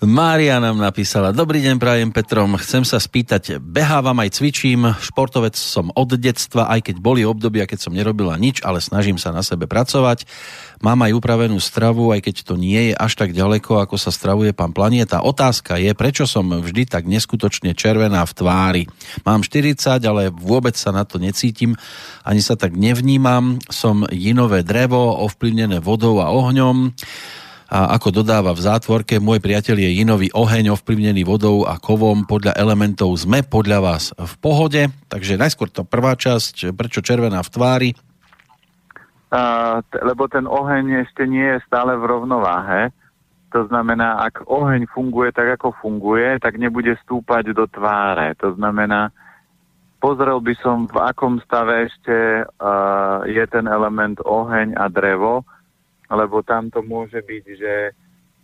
Mária 0.00 0.56
nám 0.56 0.80
napísala, 0.80 1.28
dobrý 1.28 1.60
deň 1.60 1.76
prajem 1.76 2.08
Petrom, 2.08 2.56
chcem 2.56 2.88
sa 2.88 2.96
spýtať, 2.96 3.60
behávam 3.60 4.16
aj 4.24 4.40
cvičím, 4.40 4.96
športovec 4.96 5.52
som 5.52 5.92
od 5.92 6.16
detstva, 6.16 6.72
aj 6.72 6.88
keď 6.88 6.96
boli 7.04 7.20
obdobia, 7.20 7.68
keď 7.68 7.84
som 7.84 7.92
nerobila 7.92 8.32
nič, 8.40 8.64
ale 8.64 8.80
snažím 8.80 9.20
sa 9.20 9.28
na 9.28 9.44
sebe 9.44 9.68
pracovať. 9.68 10.24
Mám 10.80 11.04
aj 11.04 11.12
upravenú 11.12 11.60
stravu, 11.60 12.08
aj 12.08 12.24
keď 12.24 12.36
to 12.40 12.54
nie 12.56 12.88
je 12.88 12.94
až 12.96 13.12
tak 13.12 13.36
ďaleko, 13.36 13.84
ako 13.84 14.00
sa 14.00 14.08
stravuje 14.08 14.56
pán 14.56 14.72
Planieta. 14.72 15.20
Otázka 15.20 15.76
je, 15.76 15.92
prečo 15.92 16.24
som 16.24 16.48
vždy 16.48 16.88
tak 16.88 17.04
neskutočne 17.04 17.76
červená 17.76 18.24
v 18.24 18.32
tvári. 18.32 18.82
Mám 19.28 19.44
40, 19.44 20.00
ale 20.00 20.32
vôbec 20.32 20.72
sa 20.80 20.88
na 20.88 21.04
to 21.04 21.20
necítim, 21.20 21.76
ani 22.24 22.40
sa 22.40 22.56
tak 22.56 22.72
nevnímam. 22.72 23.60
Som 23.68 24.08
jinové 24.08 24.64
drevo, 24.64 25.20
ovplyvnené 25.20 25.84
vodou 25.84 26.24
a 26.24 26.32
ohňom 26.32 26.96
a 27.70 27.94
ako 27.94 28.24
dodáva 28.24 28.50
v 28.50 28.66
zátvorke, 28.66 29.22
môj 29.22 29.38
priateľ 29.38 29.78
je 29.78 30.02
inový 30.02 30.26
oheň 30.34 30.74
ovplyvnený 30.74 31.22
vodou 31.22 31.62
a 31.70 31.78
kovom. 31.78 32.26
Podľa 32.26 32.58
elementov 32.58 33.14
sme 33.14 33.46
podľa 33.46 33.78
vás 33.78 34.10
v 34.18 34.34
pohode. 34.42 34.82
Takže 35.06 35.38
najskôr 35.38 35.70
to 35.70 35.86
prvá 35.86 36.18
časť, 36.18 36.74
prečo 36.74 36.98
červená 36.98 37.38
v 37.46 37.52
tvári? 37.54 37.90
Lebo 39.94 40.26
ten 40.26 40.50
oheň 40.50 41.06
ešte 41.06 41.22
nie 41.26 41.46
je 41.54 41.62
stále 41.66 41.94
v 41.94 42.04
rovnováhe. 42.04 42.90
To 43.50 43.66
znamená, 43.66 44.22
ak 44.26 44.46
oheň 44.46 44.86
funguje 44.90 45.34
tak, 45.34 45.58
ako 45.58 45.74
funguje, 45.82 46.38
tak 46.38 46.58
nebude 46.58 46.94
stúpať 47.02 47.50
do 47.50 47.66
tváre. 47.66 48.34
To 48.42 48.54
znamená, 48.54 49.10
pozrel 49.98 50.38
by 50.38 50.54
som, 50.62 50.86
v 50.86 50.98
akom 50.98 51.42
stave 51.42 51.90
ešte 51.90 52.46
uh, 52.46 53.26
je 53.26 53.42
ten 53.50 53.66
element 53.66 54.18
oheň 54.22 54.78
a 54.78 54.86
drevo, 54.86 55.42
lebo 56.10 56.42
tam 56.46 56.70
to 56.70 56.82
môže 56.82 57.22
byť, 57.22 57.44
že 57.58 57.74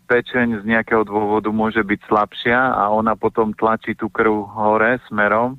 pečeň 0.06 0.62
z 0.62 0.64
nejakého 0.66 1.02
dôvodu 1.02 1.50
môže 1.50 1.82
byť 1.82 2.00
slabšia 2.06 2.78
a 2.78 2.90
ona 2.94 3.18
potom 3.18 3.50
tlačí 3.54 3.98
tú 3.98 4.06
krv 4.06 4.46
hore 4.54 5.02
smerom. 5.10 5.58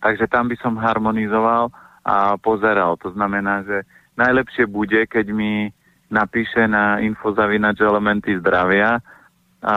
Takže 0.00 0.26
tam 0.32 0.48
by 0.48 0.56
som 0.60 0.80
harmonizoval 0.80 1.68
a 2.02 2.36
pozeral. 2.38 2.98
To 3.02 3.14
znamená, 3.14 3.62
že 3.62 3.86
najlepšie 4.18 4.66
bude, 4.66 5.06
keď 5.06 5.26
mi 5.30 5.70
napíše 6.12 6.68
na 6.68 7.00
infozavinač 7.00 7.80
elementy 7.80 8.36
zdravia 8.36 9.00
a 9.62 9.76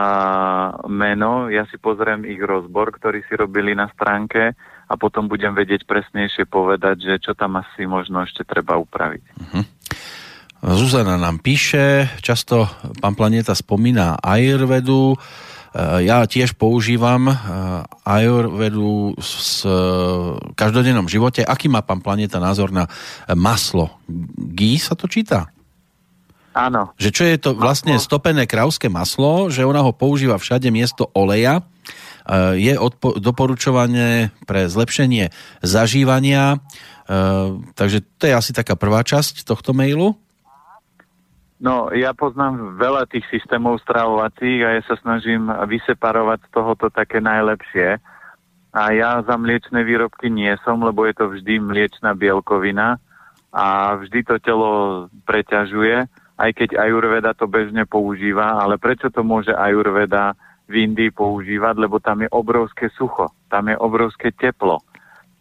meno, 0.90 1.46
ja 1.48 1.64
si 1.70 1.78
pozriem 1.78 2.26
ich 2.26 2.42
rozbor, 2.42 2.90
ktorý 2.90 3.22
si 3.24 3.38
robili 3.38 3.72
na 3.72 3.86
stránke 3.94 4.52
a 4.86 4.92
potom 4.98 5.30
budem 5.30 5.54
vedieť 5.54 5.86
presnejšie 5.86 6.46
povedať, 6.50 6.96
že 7.06 7.14
čo 7.22 7.32
tam 7.38 7.58
asi 7.58 7.86
možno 7.86 8.26
ešte 8.26 8.42
treba 8.42 8.78
upraviť. 8.78 9.24
Uh-huh. 9.38 9.64
Zuzana 10.74 11.14
nám 11.14 11.38
píše, 11.38 12.10
často 12.18 12.66
pán 12.98 13.14
Planeta 13.14 13.54
spomína 13.54 14.18
Ayurvedu, 14.18 15.14
ja 15.76 16.24
tiež 16.24 16.56
používam 16.56 17.28
e, 17.28 17.34
Ayurvedu 18.08 19.12
v 19.16 19.36
každodennom 20.56 21.04
živote. 21.04 21.44
Aký 21.44 21.68
má 21.68 21.84
pán 21.84 22.00
Planeta 22.00 22.40
názor 22.40 22.72
na 22.72 22.88
maslo? 23.36 23.92
Gí 24.36 24.80
sa 24.80 24.96
to 24.96 25.04
číta? 25.04 25.52
Áno. 26.56 26.96
Že 26.96 27.10
čo 27.12 27.22
je 27.28 27.36
to 27.36 27.50
vlastne 27.52 28.00
stopené 28.00 28.48
krauské 28.48 28.88
maslo, 28.88 29.52
že 29.52 29.68
ona 29.68 29.84
ho 29.84 29.92
používa 29.92 30.40
všade 30.40 30.72
miesto 30.72 31.12
oleja 31.12 31.60
je 32.58 32.74
odpo- 32.74 33.14
doporučované 33.18 34.34
pre 34.44 34.66
zlepšenie 34.66 35.30
zažívania, 35.62 36.58
takže 37.78 38.02
to 38.18 38.24
je 38.26 38.34
asi 38.34 38.50
taká 38.50 38.74
prvá 38.74 39.06
časť 39.06 39.46
tohto 39.46 39.70
mailu. 39.70 40.18
No, 41.56 41.88
ja 41.88 42.12
poznám 42.12 42.76
veľa 42.76 43.08
tých 43.08 43.24
systémov 43.32 43.80
stravovacích 43.80 44.60
a 44.60 44.68
ja 44.76 44.82
sa 44.84 44.96
snažím 45.00 45.48
vyseparovať 45.48 46.44
z 46.44 46.48
tohoto 46.52 46.92
také 46.92 47.24
najlepšie. 47.24 47.96
A 48.76 48.82
ja 48.92 49.24
za 49.24 49.40
mliečne 49.40 49.80
výrobky 49.80 50.28
nie 50.28 50.52
som, 50.60 50.84
lebo 50.84 51.08
je 51.08 51.16
to 51.16 51.32
vždy 51.32 51.56
mliečna 51.64 52.12
bielkovina 52.12 53.00
a 53.48 53.96
vždy 53.96 54.20
to 54.20 54.36
telo 54.36 54.72
preťažuje, 55.24 56.04
aj 56.36 56.50
keď 56.52 56.76
ajurveda 56.76 57.32
to 57.32 57.48
bežne 57.48 57.88
používa, 57.88 58.60
ale 58.60 58.76
prečo 58.76 59.08
to 59.08 59.24
môže 59.24 59.48
ajurveda 59.48 60.36
v 60.68 60.84
Indii 60.84 61.08
používať, 61.08 61.80
lebo 61.80 61.96
tam 62.04 62.20
je 62.20 62.28
obrovské 62.28 62.92
sucho, 62.92 63.32
tam 63.48 63.72
je 63.72 63.80
obrovské 63.80 64.28
teplo. 64.36 64.84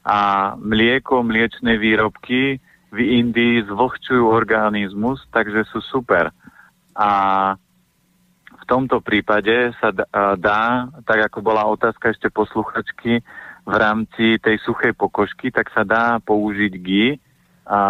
A 0.07 0.53
mlieko, 0.55 1.27
mliečne 1.27 1.75
výrobky 1.75 2.63
v 2.93 2.99
Indii 3.23 3.65
zvlhčujú 3.65 4.27
organizmus, 4.27 5.23
takže 5.33 5.65
sú 5.69 5.81
super. 5.81 6.29
A 6.95 7.09
v 8.55 8.63
tomto 8.65 9.01
prípade 9.03 9.73
sa 9.77 9.93
dá, 10.37 10.89
tak 11.05 11.29
ako 11.29 11.39
bola 11.41 11.69
otázka 11.69 12.13
ešte 12.13 12.33
posluchačky, 12.33 13.21
v 13.65 13.73
rámci 13.73 14.37
tej 14.37 14.61
suchej 14.61 14.93
pokožky, 14.93 15.49
tak 15.49 15.73
sa 15.73 15.81
dá 15.81 16.21
použiť 16.21 16.73
GI, 16.77 17.17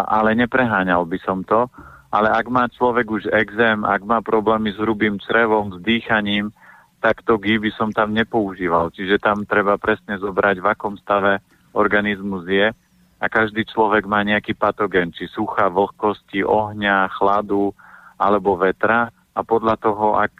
ale 0.07 0.31
nepreháňal 0.39 1.03
by 1.03 1.19
som 1.19 1.43
to. 1.43 1.67
Ale 2.15 2.31
ak 2.31 2.47
má 2.47 2.63
človek 2.71 3.11
už 3.11 3.23
exém, 3.35 3.83
ak 3.83 4.07
má 4.07 4.23
problémy 4.23 4.71
s 4.71 4.79
hrubým 4.79 5.19
črevom, 5.19 5.75
s 5.75 5.83
dýchaním, 5.83 6.55
tak 7.03 7.27
to 7.27 7.35
GI 7.35 7.59
by 7.59 7.71
som 7.75 7.91
tam 7.91 8.15
nepoužíval. 8.15 8.95
Čiže 8.95 9.19
tam 9.19 9.43
treba 9.43 9.75
presne 9.75 10.15
zobrať, 10.15 10.63
v 10.63 10.67
akom 10.71 10.95
stave 10.95 11.43
organizmus 11.75 12.47
je 12.47 12.71
a 13.19 13.25
každý 13.31 13.63
človek 13.65 14.05
má 14.05 14.21
nejaký 14.21 14.53
patogen, 14.53 15.15
či 15.15 15.25
sucha, 15.31 15.71
vlhkosti, 15.71 16.43
ohňa, 16.43 17.09
chladu 17.15 17.71
alebo 18.19 18.59
vetra 18.59 19.09
a 19.35 19.39
podľa 19.43 19.75
toho, 19.81 20.15
ak 20.19 20.33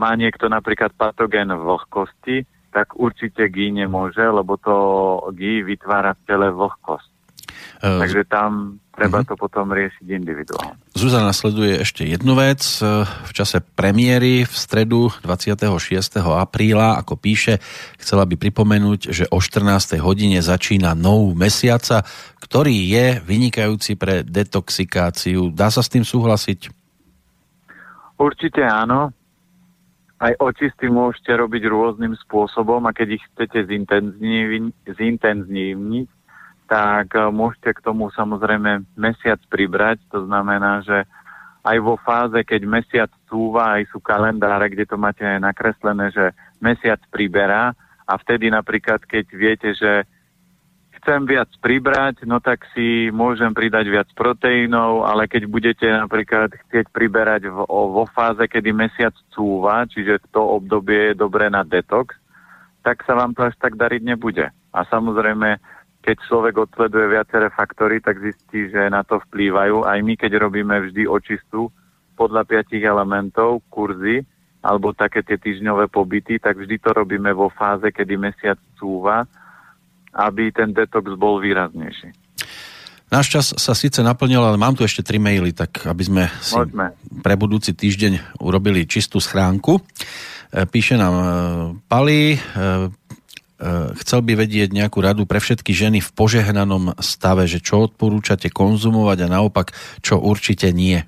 má 0.00 0.14
niekto 0.16 0.48
napríklad 0.48 0.96
patogen 0.96 1.52
vlhkosti, 1.52 2.48
tak 2.72 2.96
určite 2.96 3.52
GI 3.52 3.84
nemôže, 3.84 4.24
lebo 4.24 4.56
to 4.56 4.74
GI 5.36 5.62
vytvára 5.62 6.16
v 6.16 6.24
tele 6.24 6.48
vlhkosť. 6.48 7.11
Uh, 7.80 8.02
Takže 8.02 8.24
tam 8.28 8.82
treba 8.92 9.24
uh-huh. 9.24 9.32
to 9.32 9.40
potom 9.40 9.72
riešiť 9.72 10.04
individuálne. 10.04 10.76
Zuzana 10.92 11.32
nasleduje 11.32 11.80
ešte 11.80 12.04
jednu 12.04 12.36
vec. 12.36 12.60
V 12.84 13.32
čase 13.32 13.64
premiéry 13.64 14.44
v 14.44 14.52
stredu 14.54 15.08
26. 15.24 15.64
apríla, 16.20 17.00
ako 17.00 17.16
píše, 17.16 17.56
chcela 17.96 18.28
by 18.28 18.36
pripomenúť, 18.36 19.00
že 19.08 19.24
o 19.32 19.40
14. 19.40 19.96
hodine 19.98 20.44
začína 20.44 20.92
nov 20.92 21.32
mesiaca, 21.32 22.04
ktorý 22.44 22.76
je 22.92 23.06
vynikajúci 23.24 23.96
pre 23.96 24.20
detoxikáciu. 24.20 25.48
Dá 25.48 25.72
sa 25.72 25.80
s 25.80 25.88
tým 25.88 26.04
súhlasiť? 26.04 26.68
Určite 28.20 28.62
áno. 28.62 29.10
Aj 30.22 30.30
očisty 30.38 30.86
môžete 30.86 31.34
robiť 31.34 31.66
rôznym 31.66 32.14
spôsobom 32.14 32.86
a 32.86 32.94
keď 32.94 33.18
ich 33.18 33.24
chcete 33.34 33.66
zintenzívniť, 34.94 36.08
tak 36.72 37.12
eh, 37.12 37.28
môžete 37.28 37.76
k 37.76 37.84
tomu 37.84 38.08
samozrejme 38.16 38.88
mesiac 38.96 39.36
pribrať. 39.52 40.00
To 40.16 40.24
znamená, 40.24 40.80
že 40.80 41.04
aj 41.62 41.76
vo 41.84 42.00
fáze, 42.00 42.40
keď 42.42 42.60
mesiac 42.64 43.10
cúva, 43.28 43.76
aj 43.78 43.92
sú 43.92 44.00
kalendáre, 44.00 44.72
kde 44.72 44.88
to 44.88 44.96
máte 44.96 45.22
nakreslené, 45.22 46.10
že 46.10 46.34
mesiac 46.58 46.98
priberá 47.12 47.76
a 48.02 48.18
vtedy 48.18 48.50
napríklad, 48.50 48.98
keď 49.06 49.24
viete, 49.30 49.70
že 49.78 50.02
chcem 50.98 51.22
viac 51.22 51.46
pribrať, 51.62 52.26
no 52.26 52.42
tak 52.42 52.66
si 52.74 53.14
môžem 53.14 53.54
pridať 53.54 53.86
viac 53.86 54.08
proteínov, 54.10 55.06
ale 55.06 55.30
keď 55.30 55.42
budete 55.46 55.86
napríklad 55.86 56.50
chcieť 56.66 56.90
priberať 56.90 57.46
v, 57.46 57.58
vo 57.70 58.10
fáze, 58.10 58.42
kedy 58.42 58.74
mesiac 58.74 59.14
cúva, 59.30 59.86
čiže 59.86 60.18
to 60.34 60.42
obdobie 60.42 61.14
je 61.14 61.20
dobré 61.20 61.46
na 61.46 61.62
detox, 61.62 62.18
tak 62.82 63.06
sa 63.06 63.14
vám 63.14 63.38
to 63.38 63.46
až 63.46 63.54
tak 63.62 63.78
dariť 63.78 64.02
nebude. 64.02 64.50
A 64.74 64.80
samozrejme, 64.90 65.62
keď 66.02 66.16
človek 66.26 66.54
odsleduje 66.66 67.14
viaceré 67.14 67.46
faktory, 67.54 68.02
tak 68.02 68.18
zistí, 68.18 68.66
že 68.68 68.90
na 68.90 69.06
to 69.06 69.22
vplývajú. 69.30 69.86
Aj 69.86 70.02
my, 70.02 70.18
keď 70.18 70.42
robíme 70.42 70.74
vždy 70.90 71.06
očistu 71.06 71.70
podľa 72.18 72.42
piatich 72.42 72.82
elementov, 72.82 73.62
kurzy, 73.70 74.26
alebo 74.62 74.90
také 74.94 75.22
tie 75.22 75.38
týždňové 75.38 75.86
pobyty, 75.86 76.42
tak 76.42 76.58
vždy 76.58 76.78
to 76.82 76.90
robíme 76.90 77.30
vo 77.34 77.50
fáze, 77.50 77.86
kedy 77.90 78.14
mesiac 78.18 78.58
cúva, 78.78 79.26
aby 80.14 80.50
ten 80.50 80.74
detox 80.74 81.14
bol 81.14 81.38
výraznejší. 81.38 82.14
Náš 83.12 83.26
čas 83.28 83.46
sa 83.60 83.76
síce 83.76 84.00
naplnil, 84.00 84.40
ale 84.40 84.56
mám 84.56 84.72
tu 84.72 84.88
ešte 84.88 85.04
tri 85.04 85.20
maily, 85.20 85.52
tak 85.52 85.84
aby 85.84 86.02
sme 86.02 86.22
si 86.40 86.56
Môžeme. 86.56 86.96
pre 87.20 87.36
budúci 87.36 87.76
týždeň 87.76 88.40
urobili 88.40 88.88
čistú 88.88 89.20
schránku. 89.20 89.76
E, 89.76 90.64
píše 90.64 90.96
nám 90.96 91.14
e, 91.20 91.26
Pali, 91.92 92.32
e, 92.32 92.38
chcel 94.02 94.20
by 94.26 94.34
vedieť 94.34 94.74
nejakú 94.74 94.98
radu 94.98 95.22
pre 95.22 95.38
všetky 95.38 95.70
ženy 95.70 96.02
v 96.02 96.10
požehnanom 96.10 96.98
stave, 96.98 97.46
že 97.46 97.62
čo 97.62 97.86
odporúčate 97.86 98.50
konzumovať 98.50 99.18
a 99.26 99.32
naopak, 99.38 99.70
čo 100.02 100.18
určite 100.18 100.74
nie? 100.74 100.98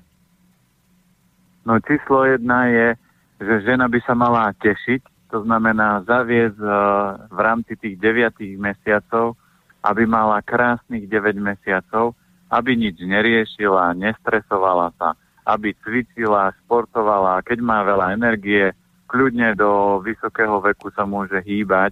No 1.65 1.81
číslo 1.81 2.23
jedna 2.29 2.69
je, 2.69 2.87
že 3.41 3.65
žena 3.65 3.89
by 3.91 3.99
sa 4.05 4.13
mala 4.13 4.53
tešiť, 4.61 5.01
to 5.33 5.43
znamená 5.43 6.05
zaviesť 6.07 6.61
uh, 6.61 6.71
v 7.27 7.39
rámci 7.41 7.73
tých 7.75 7.99
9 7.99 8.39
mesiacov, 8.55 9.35
aby 9.83 10.07
mala 10.07 10.39
krásnych 10.45 11.09
9 11.09 11.35
mesiacov, 11.41 12.15
aby 12.53 12.77
nič 12.77 13.01
neriešila, 13.01 13.97
nestresovala 13.97 14.93
sa, 14.95 15.17
aby 15.43 15.73
cvičila, 15.81 16.53
športovala, 16.63 17.43
keď 17.43 17.59
má 17.59 17.81
veľa 17.83 18.15
energie, 18.15 18.71
kľudne 19.09 19.57
do 19.57 19.99
vysokého 20.05 20.61
veku 20.61 20.93
sa 20.93 21.03
môže 21.03 21.37
hýbať, 21.41 21.91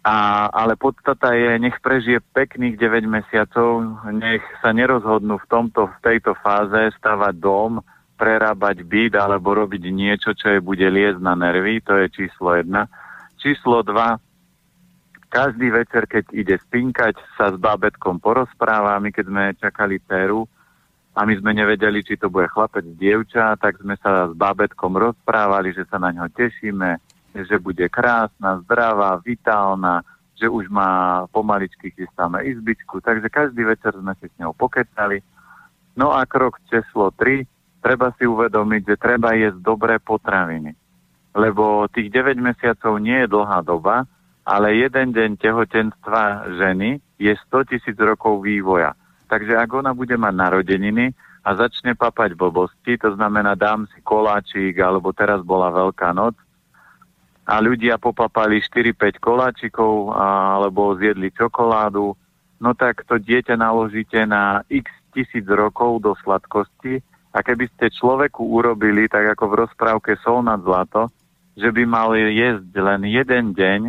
a, 0.00 0.48
ale 0.48 0.80
podstata 0.80 1.36
je, 1.36 1.60
nech 1.60 1.76
prežije 1.84 2.24
pekných 2.32 2.80
9 2.80 3.04
mesiacov, 3.04 4.00
nech 4.16 4.40
sa 4.64 4.72
nerozhodnú 4.72 5.36
v, 5.36 5.46
tomto, 5.48 5.92
v 5.92 5.98
tejto 6.00 6.32
fáze 6.40 6.96
stavať 6.96 7.34
dom, 7.36 7.84
prerábať 8.16 8.84
byt 8.84 9.16
alebo 9.16 9.52
robiť 9.56 9.82
niečo, 9.92 10.32
čo 10.32 10.56
je 10.56 10.60
bude 10.60 10.84
liesť 10.84 11.20
na 11.20 11.36
nervy, 11.36 11.84
to 11.84 11.96
je 12.00 12.08
číslo 12.12 12.56
1. 12.56 12.68
Číslo 13.40 13.84
2, 13.84 14.20
každý 15.30 15.70
večer, 15.70 16.10
keď 16.10 16.24
ide 16.34 16.56
spinkať, 16.58 17.14
sa 17.38 17.54
s 17.54 17.56
bábetkom 17.56 18.18
porozpráva. 18.18 18.98
My 18.98 19.14
keď 19.14 19.24
sme 19.30 19.44
čakali 19.54 20.02
Teru 20.02 20.50
a 21.14 21.22
my 21.22 21.38
sme 21.38 21.54
nevedeli, 21.54 22.02
či 22.02 22.18
to 22.18 22.26
bude 22.26 22.50
chlapec, 22.50 22.82
dievča, 22.98 23.54
tak 23.62 23.78
sme 23.78 23.94
sa 24.02 24.26
s 24.26 24.34
bábetkom 24.34 24.90
rozprávali, 24.90 25.70
že 25.70 25.86
sa 25.86 26.02
na 26.02 26.10
ňo 26.10 26.26
tešíme, 26.34 26.98
že 27.34 27.56
bude 27.62 27.86
krásna, 27.88 28.58
zdravá, 28.66 29.22
vitálna, 29.22 30.02
že 30.40 30.48
už 30.48 30.72
má 30.72 31.24
pomaličky 31.28 31.92
chystáme 31.92 32.40
izbičku, 32.48 33.04
takže 33.04 33.28
každý 33.28 33.62
večer 33.68 33.92
sme 33.92 34.16
si 34.18 34.26
s 34.26 34.34
ňou 34.40 34.56
pokecali. 34.56 35.20
No 35.94 36.16
a 36.16 36.24
krok 36.24 36.56
číslo 36.72 37.12
3, 37.12 37.44
treba 37.84 38.10
si 38.16 38.24
uvedomiť, 38.24 38.82
že 38.94 38.96
treba 38.96 39.36
jesť 39.36 39.60
dobré 39.60 40.00
potraviny. 40.00 40.72
Lebo 41.36 41.86
tých 41.92 42.08
9 42.10 42.40
mesiacov 42.40 42.98
nie 42.98 43.22
je 43.22 43.28
dlhá 43.28 43.60
doba, 43.62 44.08
ale 44.48 44.80
jeden 44.80 45.12
deň 45.12 45.30
tehotenstva 45.38 46.50
ženy 46.56 46.98
je 47.20 47.32
100 47.52 47.70
tisíc 47.70 47.96
rokov 48.00 48.42
vývoja. 48.42 48.96
Takže 49.30 49.54
ak 49.54 49.70
ona 49.70 49.94
bude 49.94 50.16
mať 50.16 50.34
narodeniny 50.34 51.14
a 51.46 51.54
začne 51.54 51.94
papať 51.94 52.34
blbosti, 52.34 52.98
to 52.98 53.14
znamená 53.14 53.54
dám 53.54 53.86
si 53.94 54.00
koláčik, 54.02 54.74
alebo 54.82 55.14
teraz 55.14 55.44
bola 55.44 55.70
Veľká 55.70 56.10
noc, 56.16 56.34
a 57.50 57.58
ľudia 57.58 57.98
popapali 57.98 58.62
4-5 58.62 59.18
koláčikov 59.18 60.14
alebo 60.14 60.94
zjedli 60.94 61.34
čokoládu, 61.34 62.14
no 62.62 62.70
tak 62.78 63.02
to 63.10 63.18
dieťa 63.18 63.58
naložíte 63.58 64.22
na 64.22 64.62
x 64.70 64.86
tisíc 65.10 65.42
rokov 65.50 66.06
do 66.06 66.14
sladkosti 66.22 67.02
a 67.34 67.42
keby 67.42 67.66
ste 67.74 67.90
človeku 67.90 68.46
urobili, 68.46 69.10
tak 69.10 69.34
ako 69.34 69.44
v 69.50 69.58
rozprávke 69.66 70.14
Sol 70.22 70.46
nad 70.46 70.62
zlato, 70.62 71.10
že 71.58 71.74
by 71.74 71.82
mal 71.82 72.14
jesť 72.14 72.70
len 72.78 73.02
jeden 73.10 73.50
deň 73.58 73.80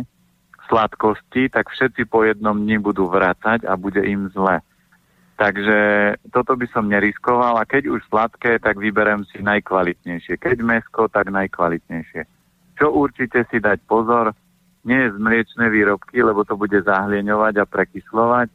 sladkosti, 0.66 1.46
tak 1.54 1.70
všetci 1.70 2.10
po 2.10 2.26
jednom 2.26 2.58
dni 2.58 2.82
budú 2.82 3.06
vrácať 3.06 3.62
a 3.62 3.78
bude 3.78 4.02
im 4.02 4.26
zle. 4.34 4.58
Takže 5.38 5.78
toto 6.30 6.54
by 6.54 6.66
som 6.70 6.90
neriskoval 6.90 7.58
a 7.58 7.66
keď 7.66 7.90
už 7.90 8.06
sladké, 8.10 8.62
tak 8.62 8.78
vyberem 8.78 9.26
si 9.30 9.42
najkvalitnejšie. 9.42 10.38
Keď 10.38 10.62
mesko, 10.62 11.10
tak 11.10 11.30
najkvalitnejšie. 11.34 12.41
Čo 12.82 12.90
určite 12.98 13.46
si 13.46 13.62
dať 13.62 13.78
pozor, 13.86 14.34
nie 14.82 15.06
z 15.06 15.14
mliečne 15.14 15.70
výrobky, 15.70 16.18
lebo 16.18 16.42
to 16.42 16.58
bude 16.58 16.74
zahlieňovať 16.82 17.62
a 17.62 17.70
prekyslovať. 17.70 18.50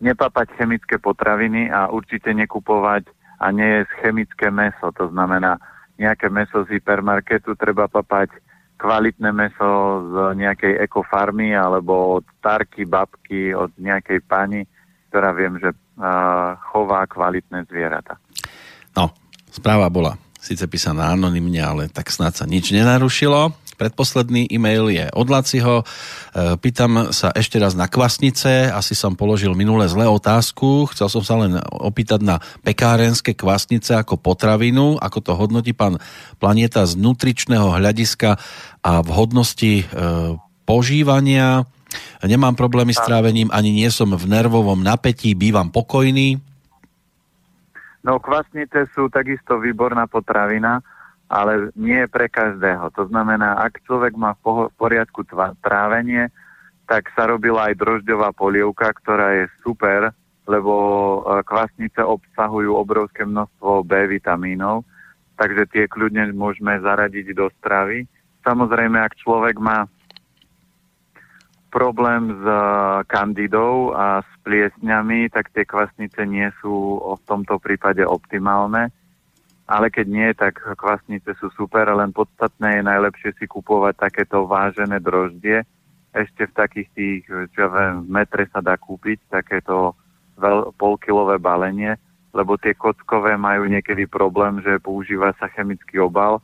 Nepapať 0.00 0.56
chemické 0.56 0.96
potraviny 0.96 1.68
a 1.68 1.92
určite 1.92 2.32
nekupovať 2.32 3.04
a 3.44 3.52
nie 3.52 3.68
je 3.68 3.82
chemické 4.00 4.48
meso. 4.48 4.88
To 4.96 5.12
znamená, 5.12 5.60
nejaké 6.00 6.32
meso 6.32 6.64
z 6.64 6.80
hypermarketu 6.80 7.52
treba 7.60 7.84
papať 7.84 8.32
kvalitné 8.80 9.28
meso 9.28 9.68
z 10.08 10.40
nejakej 10.40 10.80
ekofarmy 10.80 11.52
alebo 11.52 12.16
od 12.16 12.24
starky, 12.40 12.88
babky, 12.88 13.52
od 13.52 13.76
nejakej 13.76 14.24
pani, 14.24 14.64
ktorá 15.12 15.36
viem, 15.36 15.60
že 15.60 15.76
uh, 16.00 16.56
chová 16.72 17.04
kvalitné 17.04 17.68
zvieratá. 17.68 18.16
No, 18.96 19.12
správa 19.52 19.92
bola 19.92 20.16
síce 20.40 20.64
písaná 20.66 21.12
anonymne, 21.12 21.60
ale 21.60 21.82
tak 21.90 22.12
snad 22.12 22.36
sa 22.36 22.44
nič 22.46 22.70
nenarušilo. 22.70 23.66
Predposledný 23.76 24.48
e-mail 24.48 24.88
je 24.88 25.04
od 25.12 25.28
Laciho. 25.28 25.84
E, 25.84 25.84
pýtam 26.56 27.12
sa 27.12 27.28
ešte 27.36 27.60
raz 27.60 27.76
na 27.76 27.84
kvasnice. 27.84 28.72
Asi 28.72 28.96
som 28.96 29.12
položil 29.12 29.52
minulé 29.52 29.84
zlé 29.84 30.08
otázku. 30.08 30.88
Chcel 30.96 31.12
som 31.12 31.20
sa 31.20 31.36
len 31.36 31.60
opýtať 31.68 32.24
na 32.24 32.40
pekárenské 32.64 33.36
kvasnice 33.36 33.92
ako 33.92 34.16
potravinu. 34.16 34.96
Ako 34.96 35.20
to 35.20 35.36
hodnotí 35.36 35.76
pán 35.76 36.00
Planeta 36.40 36.88
z 36.88 36.96
nutričného 36.96 37.76
hľadiska 37.76 38.40
a 38.80 38.92
vhodnosti 39.04 39.84
e, 39.84 39.84
požívania. 40.64 41.68
Nemám 42.24 42.56
problémy 42.56 42.96
s 42.96 43.04
trávením, 43.04 43.52
ani 43.52 43.76
nie 43.76 43.88
som 43.92 44.08
v 44.08 44.24
nervovom 44.24 44.80
napätí, 44.80 45.36
bývam 45.36 45.68
pokojný. 45.68 46.40
No 48.06 48.22
kvasnice 48.22 48.86
sú 48.94 49.10
takisto 49.10 49.58
výborná 49.58 50.06
potravina 50.06 50.78
ale 51.26 51.74
nie 51.74 52.06
pre 52.06 52.30
každého. 52.30 52.94
To 52.94 53.10
znamená, 53.10 53.58
ak 53.58 53.82
človek 53.82 54.14
má 54.14 54.38
v 54.38 54.70
poriadku 54.78 55.26
trávenie, 55.62 56.30
tak 56.86 57.10
sa 57.18 57.26
robila 57.26 57.70
aj 57.70 57.82
drožďová 57.82 58.30
polievka, 58.30 58.94
ktorá 59.02 59.42
je 59.42 59.50
super, 59.58 60.14
lebo 60.46 60.74
e, 60.78 61.42
kvasnice 61.42 61.98
obsahujú 61.98 62.78
obrovské 62.78 63.26
množstvo 63.26 63.82
B 63.82 64.06
vitamínov, 64.06 64.86
takže 65.34 65.66
tie 65.74 65.84
kľudne 65.90 66.30
môžeme 66.30 66.78
zaradiť 66.78 67.34
do 67.34 67.50
stravy. 67.58 68.06
Samozrejme, 68.46 69.02
ak 69.02 69.18
človek 69.18 69.58
má 69.58 69.90
problém 71.74 72.30
s 72.38 72.42
e, 72.46 72.58
kandidou 73.10 73.90
a 73.98 74.22
s 74.22 74.30
pliesňami, 74.46 75.26
tak 75.34 75.50
tie 75.50 75.66
kvasnice 75.66 76.22
nie 76.22 76.46
sú 76.62 77.02
v 77.02 77.22
tomto 77.26 77.58
prípade 77.58 78.06
optimálne 78.06 78.94
ale 79.66 79.90
keď 79.90 80.06
nie, 80.06 80.28
tak 80.30 80.62
kvasnice 80.62 81.34
sú 81.42 81.50
super, 81.58 81.90
len 81.90 82.14
podstatné 82.14 82.80
je 82.80 82.82
najlepšie 82.86 83.30
si 83.34 83.44
kupovať 83.50 83.98
takéto 83.98 84.46
vážené 84.46 85.02
droždie. 85.02 85.66
Ešte 86.14 86.46
v 86.46 86.56
takých 86.56 86.88
tých, 86.94 87.20
čo 87.26 87.58
ja 87.66 87.68
viem, 87.68 88.06
v 88.06 88.08
metre 88.08 88.46
sa 88.54 88.62
dá 88.62 88.78
kúpiť 88.78 89.26
takéto 89.26 89.98
veľ, 90.38 90.70
polkilové 90.78 91.42
balenie, 91.42 91.98
lebo 92.30 92.54
tie 92.56 92.78
kockové 92.78 93.34
majú 93.34 93.66
niekedy 93.66 94.06
problém, 94.06 94.62
že 94.62 94.78
používa 94.78 95.34
sa 95.36 95.50
chemický 95.50 95.98
obal, 95.98 96.38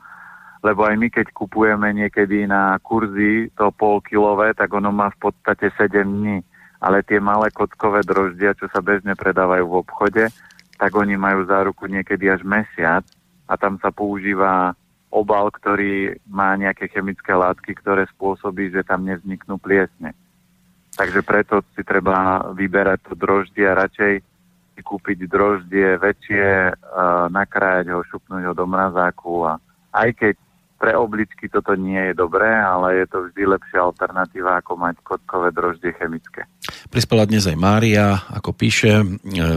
lebo 0.67 0.83
aj 0.83 0.99
my, 0.99 1.09
keď 1.09 1.31
kupujeme 1.31 1.95
niekedy 1.95 2.51
na 2.51 2.75
kurzy 2.83 3.55
to 3.55 3.71
polkilové, 3.71 4.51
tak 4.59 4.75
ono 4.75 4.91
má 4.91 5.15
v 5.15 5.31
podstate 5.31 5.71
7 5.79 6.03
dní. 6.03 6.43
Ale 6.83 7.07
tie 7.07 7.23
malé 7.23 7.55
kockové 7.55 8.03
droždia, 8.03 8.59
čo 8.59 8.67
sa 8.67 8.83
bežne 8.83 9.15
predávajú 9.15 9.65
v 9.71 9.79
obchode, 9.87 10.25
tak 10.75 10.91
oni 10.99 11.15
majú 11.15 11.47
záruku 11.47 11.87
niekedy 11.87 12.27
až 12.27 12.43
mesiac 12.43 13.07
a 13.47 13.55
tam 13.55 13.79
sa 13.79 13.95
používa 13.95 14.75
obal, 15.15 15.55
ktorý 15.55 16.19
má 16.27 16.59
nejaké 16.59 16.91
chemické 16.91 17.31
látky, 17.31 17.79
ktoré 17.79 18.11
spôsobí, 18.11 18.75
že 18.75 18.83
tam 18.83 19.07
nevzniknú 19.07 19.63
pliesne. 19.63 20.11
Takže 20.99 21.23
preto 21.23 21.63
si 21.79 21.87
treba 21.87 22.51
vyberať 22.51 22.99
to 23.07 23.15
droždie 23.15 23.63
a 23.63 23.79
radšej 23.79 24.27
kúpiť 24.83 25.31
droždie 25.31 25.95
väčšie, 26.03 26.75
nakrájať 27.31 27.95
ho, 27.95 28.03
šupnúť 28.03 28.51
ho 28.51 28.53
do 28.57 28.67
mrazáku 28.67 29.47
a 29.47 29.63
aj 29.95 30.11
keď 30.19 30.35
pre 30.83 30.99
obličky 30.99 31.47
toto 31.47 31.79
nie 31.79 32.11
je 32.11 32.19
dobré, 32.19 32.51
ale 32.51 32.99
je 32.99 33.07
to 33.07 33.31
vždy 33.31 33.55
lepšia 33.55 33.87
alternatíva, 33.87 34.59
ako 34.59 34.75
mať 34.75 34.99
kotkové 35.07 35.55
droždie 35.55 35.95
chemické. 35.95 36.51
Prispela 36.91 37.23
dnes 37.23 37.47
aj 37.47 37.55
Mária, 37.55 38.19
ako 38.35 38.51
píše, 38.51 38.99
e, 38.99 39.07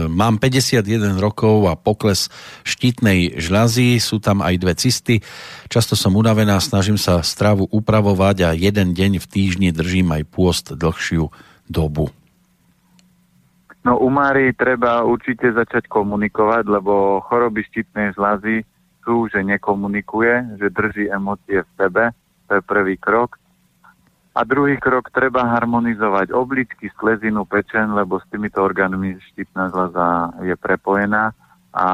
mám 0.06 0.38
51 0.38 1.18
rokov 1.18 1.66
a 1.66 1.74
pokles 1.74 2.30
štítnej 2.62 3.42
žľazy, 3.42 3.98
sú 3.98 4.22
tam 4.22 4.38
aj 4.38 4.54
dve 4.54 4.78
cisty, 4.78 5.18
často 5.66 5.98
som 5.98 6.14
unavená, 6.14 6.62
snažím 6.62 6.94
sa 6.94 7.18
stravu 7.26 7.66
upravovať 7.74 8.36
a 8.46 8.54
jeden 8.54 8.94
deň 8.94 9.18
v 9.18 9.26
týždni 9.26 9.74
držím 9.74 10.14
aj 10.14 10.22
pôst 10.30 10.78
dlhšiu 10.78 11.34
dobu. 11.66 12.14
No 13.82 13.98
u 13.98 14.06
Mári 14.14 14.54
treba 14.54 15.02
určite 15.02 15.50
začať 15.50 15.90
komunikovať, 15.90 16.70
lebo 16.70 17.18
choroby 17.26 17.66
štítnej 17.66 18.14
žľazy 18.14 18.75
sú, 19.06 19.30
že 19.30 19.46
nekomunikuje, 19.46 20.58
že 20.58 20.74
drží 20.74 21.06
emócie 21.06 21.62
v 21.62 21.70
sebe, 21.78 22.10
to 22.50 22.58
je 22.58 22.62
prvý 22.66 22.98
krok. 22.98 23.38
A 24.36 24.44
druhý 24.44 24.76
krok, 24.76 25.08
treba 25.14 25.48
harmonizovať 25.48 26.34
obličky, 26.34 26.92
slezinu, 27.00 27.48
pečen, 27.48 27.94
lebo 27.96 28.20
s 28.20 28.26
týmito 28.28 28.60
orgánmi 28.60 29.16
štítna 29.32 29.72
zlaza 29.72 30.36
je 30.44 30.52
prepojená 30.58 31.32
a 31.72 31.86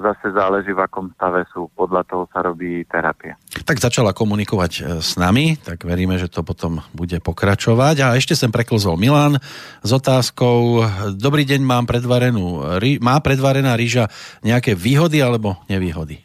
zase 0.00 0.32
záleží, 0.32 0.72
v 0.72 0.80
akom 0.80 1.12
stave 1.12 1.44
sú. 1.52 1.68
Podľa 1.76 2.02
toho 2.08 2.24
sa 2.32 2.40
robí 2.40 2.86
terapia. 2.88 3.36
Tak 3.66 3.76
začala 3.76 4.16
komunikovať 4.16 4.72
e, 4.72 4.80
s 5.04 5.20
nami, 5.20 5.60
tak 5.60 5.84
veríme, 5.84 6.16
že 6.16 6.32
to 6.32 6.40
potom 6.40 6.80
bude 6.96 7.20
pokračovať. 7.20 7.96
A 8.00 8.06
ešte 8.16 8.32
sem 8.32 8.48
preklzol 8.48 8.96
Milan 8.96 9.36
s 9.84 9.90
otázkou, 9.92 10.86
dobrý 11.18 11.44
deň, 11.44 11.60
mám 11.60 11.84
predvarenú, 11.84 12.64
má 13.04 13.16
predvarená 13.20 13.76
rýža 13.76 14.08
nejaké 14.40 14.72
výhody 14.72 15.20
alebo 15.20 15.60
nevýhody? 15.68 16.24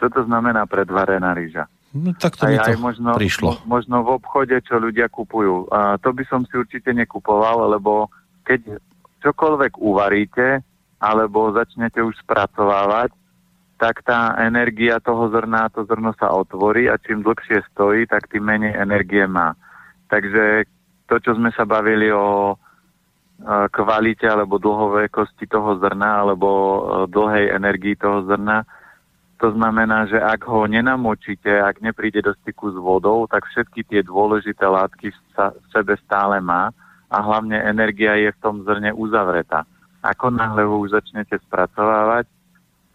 Čo 0.00 0.08
to 0.12 0.20
znamená 0.28 0.64
predvarená 0.64 1.32
rýža? 1.36 1.68
No 1.90 2.14
tak 2.14 2.38
to 2.38 2.46
aj, 2.46 2.54
mi 2.54 2.58
to 2.62 2.70
aj 2.70 2.78
možno, 2.78 3.08
prišlo. 3.18 3.50
Možno 3.66 4.06
v 4.06 4.14
obchode, 4.14 4.54
čo 4.62 4.78
ľudia 4.78 5.10
kupujú. 5.10 5.66
A 5.74 5.98
to 5.98 6.14
by 6.14 6.22
som 6.30 6.46
si 6.46 6.54
určite 6.54 6.94
nekupoval, 6.94 7.66
lebo 7.66 8.06
keď 8.46 8.78
čokoľvek 9.26 9.72
uvaríte, 9.82 10.62
alebo 11.00 11.56
začnete 11.56 12.04
už 12.04 12.14
spracovávať, 12.20 13.10
tak 13.80 14.04
tá 14.04 14.36
energia 14.36 15.00
toho 15.00 15.32
zrna, 15.32 15.72
to 15.72 15.88
zrno 15.88 16.12
sa 16.20 16.28
otvorí 16.28 16.92
a 16.92 17.00
čím 17.00 17.24
dlhšie 17.24 17.64
stojí, 17.72 18.04
tak 18.04 18.28
tým 18.28 18.44
menej 18.44 18.76
energie 18.76 19.24
má. 19.24 19.56
Takže 20.12 20.68
to, 21.08 21.16
čo 21.16 21.32
sme 21.40 21.48
sa 21.56 21.64
bavili 21.64 22.12
o 22.12 22.60
kvalite 23.72 24.28
alebo 24.28 24.60
dlhovekosti 24.60 25.48
toho 25.48 25.80
zrna 25.80 26.28
alebo 26.28 26.48
dlhej 27.08 27.56
energii 27.56 27.96
toho 27.96 28.28
zrna, 28.28 28.68
to 29.40 29.56
znamená, 29.56 30.04
že 30.04 30.20
ak 30.20 30.44
ho 30.44 30.68
nenamočíte, 30.68 31.48
ak 31.48 31.80
nepríde 31.80 32.20
do 32.20 32.36
styku 32.44 32.68
s 32.68 32.76
vodou, 32.76 33.24
tak 33.24 33.48
všetky 33.48 33.88
tie 33.88 34.04
dôležité 34.04 34.68
látky 34.68 35.16
sa 35.32 35.56
v 35.56 35.64
sebe 35.72 35.96
stále 36.04 36.44
má 36.44 36.68
a 37.08 37.16
hlavne 37.24 37.56
energia 37.56 38.20
je 38.20 38.28
v 38.36 38.40
tom 38.44 38.60
zrne 38.68 38.92
uzavretá. 38.92 39.64
Ako 40.00 40.32
náhle 40.32 40.64
ho 40.64 40.80
už 40.80 40.96
začnete 40.96 41.36
spracovávať, 41.44 42.24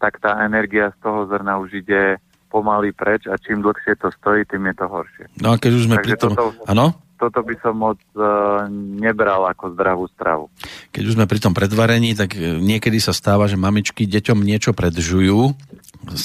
tak 0.02 0.18
tá 0.18 0.42
energia 0.42 0.90
z 0.92 0.98
toho 1.00 1.30
zrna 1.30 1.58
už 1.62 1.86
ide 1.86 2.18
pomaly 2.50 2.94
preč 2.94 3.26
a 3.26 3.38
čím 3.38 3.62
dlhšie 3.62 3.98
to 3.98 4.10
stojí, 4.22 4.46
tým 4.46 4.70
je 4.70 4.74
to 4.74 4.86
horšie. 4.86 5.24
No 5.42 5.54
a 5.54 5.60
keď 5.60 5.70
už 5.76 5.82
sme 5.86 5.96
Takže 6.00 6.06
pri 6.06 6.12
tom... 6.18 6.32
Toto, 6.34 6.44
ano? 6.66 6.86
toto 7.16 7.40
by 7.42 7.54
som 7.64 7.74
moc 7.80 8.00
uh, 8.14 8.68
nebral 9.00 9.48
ako 9.48 9.72
zdravú 9.72 10.04
stravu. 10.12 10.52
Keď 10.92 11.02
už 11.02 11.14
sme 11.16 11.26
pri 11.26 11.40
tom 11.40 11.56
predvarení, 11.56 12.12
tak 12.12 12.36
e, 12.36 12.60
niekedy 12.60 13.00
sa 13.00 13.16
stáva, 13.16 13.48
že 13.48 13.56
mamičky 13.56 14.04
deťom 14.04 14.44
niečo 14.44 14.76
predžujú. 14.76 15.56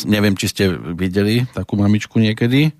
Neviem, 0.05 0.35
či 0.35 0.51
ste 0.51 0.63
videli 0.75 1.47
takú 1.55 1.79
mamičku 1.79 2.19
niekedy? 2.19 2.75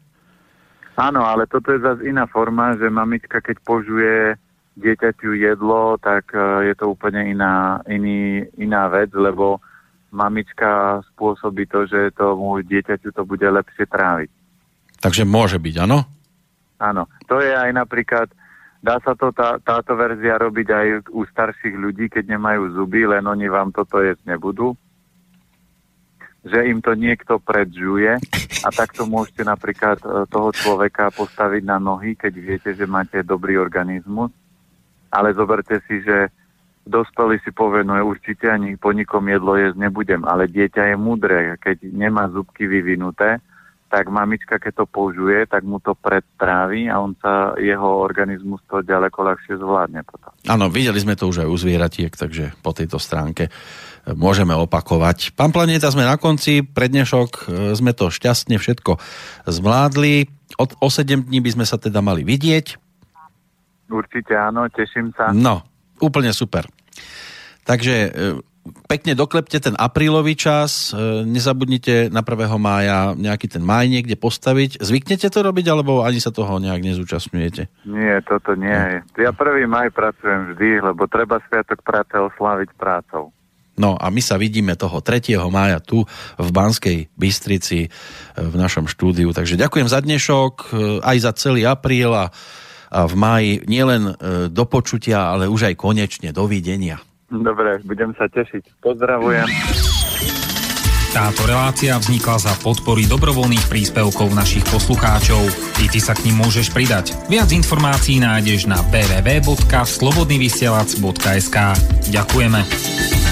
Áno, 0.99 1.23
ale 1.23 1.47
toto 1.47 1.71
je 1.71 1.79
zase 1.79 2.03
iná 2.03 2.27
forma, 2.27 2.75
že 2.75 2.91
mamička, 2.91 3.39
keď 3.39 3.57
požuje 3.63 4.35
dieťaťu 4.79 5.35
jedlo, 5.35 5.99
tak 5.99 6.31
uh, 6.31 6.63
je 6.63 6.73
to 6.75 6.91
úplne 6.91 7.35
iná, 7.35 7.83
iný, 7.91 8.47
iná 8.55 8.87
vec, 8.87 9.11
lebo 9.11 9.59
mamička 10.11 11.01
spôsobí 11.15 11.65
to, 11.67 11.87
že 11.87 12.15
tomu 12.15 12.59
dieťaťu 12.63 13.15
to 13.15 13.23
bude 13.23 13.43
lepšie 13.43 13.87
tráviť. 13.87 14.29
Takže 15.01 15.23
môže 15.25 15.57
byť, 15.57 15.75
áno? 15.87 16.05
Áno, 16.77 17.05
to 17.25 17.39
je 17.39 17.53
aj 17.53 17.71
napríklad, 17.73 18.27
dá 18.83 18.97
sa 19.01 19.13
to 19.13 19.29
tá, 19.31 19.57
táto 19.61 19.93
verzia 19.93 20.37
robiť 20.37 20.67
aj 20.69 20.87
u 21.13 21.21
starších 21.25 21.73
ľudí, 21.77 22.09
keď 22.09 22.37
nemajú 22.37 22.73
zuby, 22.75 23.05
len 23.05 23.25
oni 23.25 23.47
vám 23.47 23.69
toto 23.73 24.01
jesť 24.01 24.35
nebudú. 24.35 24.73
Že 26.41 26.73
im 26.73 26.79
to 26.81 26.97
niekto 26.97 27.37
predžuje 27.37 28.17
a 28.65 28.69
takto 28.73 29.05
môžete 29.05 29.45
napríklad 29.45 30.01
e, 30.01 30.25
toho 30.25 30.49
človeka 30.49 31.13
postaviť 31.13 31.61
na 31.61 31.77
nohy, 31.77 32.17
keď 32.17 32.33
viete, 32.33 32.69
že 32.73 32.89
máte 32.89 33.21
dobrý 33.21 33.61
organizmus. 33.61 34.33
Ale 35.11 35.35
zoberte 35.35 35.83
si, 35.85 35.99
že 36.01 36.31
dospelý 36.87 37.37
si 37.45 37.51
povie, 37.53 37.85
no 37.85 37.93
určite 38.01 38.49
ani 38.49 38.79
po 38.79 38.95
nikom 38.95 39.27
jedlo 39.29 39.53
jesť 39.59 39.77
nebudem, 39.77 40.25
ale 40.25 40.49
dieťa 40.49 40.93
je 40.93 40.95
múdre, 40.97 41.37
keď 41.61 41.85
nemá 41.93 42.25
zubky 42.31 42.65
vyvinuté, 42.65 43.37
tak 43.91 44.07
mamička, 44.07 44.55
keď 44.55 44.81
to 44.81 44.85
použije, 44.87 45.51
tak 45.51 45.67
mu 45.67 45.83
to 45.83 45.91
predtrávi 45.99 46.87
a 46.87 47.03
on 47.03 47.11
sa, 47.19 47.59
jeho 47.59 47.99
organizmus 47.99 48.63
to 48.71 48.79
ďaleko 48.79 49.19
ľahšie 49.19 49.59
zvládne 49.59 50.07
potom. 50.07 50.31
Áno, 50.47 50.71
videli 50.71 50.95
sme 51.03 51.19
to 51.19 51.27
už 51.27 51.43
aj 51.43 51.51
u 51.51 51.57
zvieratiek, 51.59 52.15
takže 52.15 52.55
po 52.63 52.71
tejto 52.71 52.95
stránke 53.03 53.51
môžeme 54.07 54.55
opakovať. 54.55 55.35
Pán 55.35 55.51
Planeta, 55.51 55.91
sme 55.91 56.07
na 56.07 56.15
konci, 56.15 56.63
prednešok 56.63 57.29
e, 57.29 57.41
sme 57.75 57.91
to 57.91 58.07
šťastne 58.07 58.55
všetko 58.55 58.95
zvládli. 59.51 60.31
Od, 60.55 60.71
o 60.79 60.87
7 60.87 61.27
dní 61.27 61.43
by 61.43 61.59
sme 61.59 61.65
sa 61.67 61.75
teda 61.75 61.99
mali 61.99 62.23
vidieť. 62.23 62.90
Určite 63.91 64.33
áno, 64.33 64.65
teším 64.71 65.11
sa. 65.13 65.35
No, 65.35 65.61
úplne 65.99 66.31
super. 66.31 66.65
Takže 67.61 67.95
e, 68.07 68.09
pekne 68.89 69.13
doklepte 69.17 69.57
ten 69.61 69.75
aprílový 69.77 70.37
čas, 70.37 70.93
e, 70.93 71.25
nezabudnite 71.25 72.09
na 72.09 72.21
1. 72.25 72.57
mája 72.57 73.13
nejaký 73.17 73.47
ten 73.49 73.63
maj 73.65 73.89
niekde 73.89 74.17
postaviť. 74.17 74.81
Zvyknete 74.81 75.29
to 75.29 75.39
robiť, 75.41 75.65
alebo 75.69 76.01
ani 76.05 76.21
sa 76.21 76.33
toho 76.33 76.57
nejak 76.61 76.81
nezúčastňujete? 76.81 77.87
Nie, 77.89 78.21
toto 78.25 78.53
nie. 78.57 79.01
Ja 79.17 79.31
1. 79.33 79.65
maj 79.69 79.89
pracujem 79.93 80.53
vždy, 80.53 80.91
lebo 80.93 81.05
treba 81.09 81.41
Sviatok 81.49 81.81
práce 81.85 82.13
oslaviť 82.17 82.69
prácou. 82.77 83.33
No 83.79 83.97
a 83.97 84.11
my 84.11 84.21
sa 84.21 84.35
vidíme 84.37 84.77
toho 84.77 84.99
3. 84.99 85.41
mája 85.49 85.79
tu 85.81 86.03
v 86.37 86.49
Banskej 86.51 87.09
Bystrici 87.17 87.87
e, 87.87 87.89
v 88.37 88.55
našom 88.57 88.85
štúdiu. 88.85 89.33
Takže 89.33 89.57
ďakujem 89.57 89.87
za 89.89 90.01
dnešok, 90.01 90.53
aj 91.01 91.17
za 91.17 91.31
celý 91.37 91.65
apríl 91.65 92.13
a 92.13 92.29
v 92.91 93.13
máji 93.15 93.63
nielen 93.71 94.19
do 94.51 94.63
počutia, 94.67 95.31
ale 95.31 95.47
už 95.47 95.71
aj 95.71 95.79
konečne. 95.79 96.35
Dovidenia. 96.35 96.99
Dobre, 97.31 97.79
budem 97.87 98.11
sa 98.19 98.27
tešiť. 98.27 98.83
Pozdravujem. 98.83 99.47
Táto 101.11 101.43
relácia 101.43 101.99
vznikla 101.99 102.39
za 102.39 102.55
podpory 102.63 103.03
dobrovoľných 103.03 103.67
príspevkov 103.67 104.31
našich 104.31 104.63
poslucháčov. 104.71 105.43
I 105.83 105.91
ty 105.91 105.99
sa 105.99 106.15
k 106.15 106.31
ním 106.31 106.39
môžeš 106.39 106.71
pridať. 106.71 107.11
Viac 107.27 107.51
informácií 107.51 108.23
nájdeš 108.23 108.71
na 108.71 108.79
www.slobodnyvysielac.sk 108.95 111.57
Ďakujeme. 112.15 113.30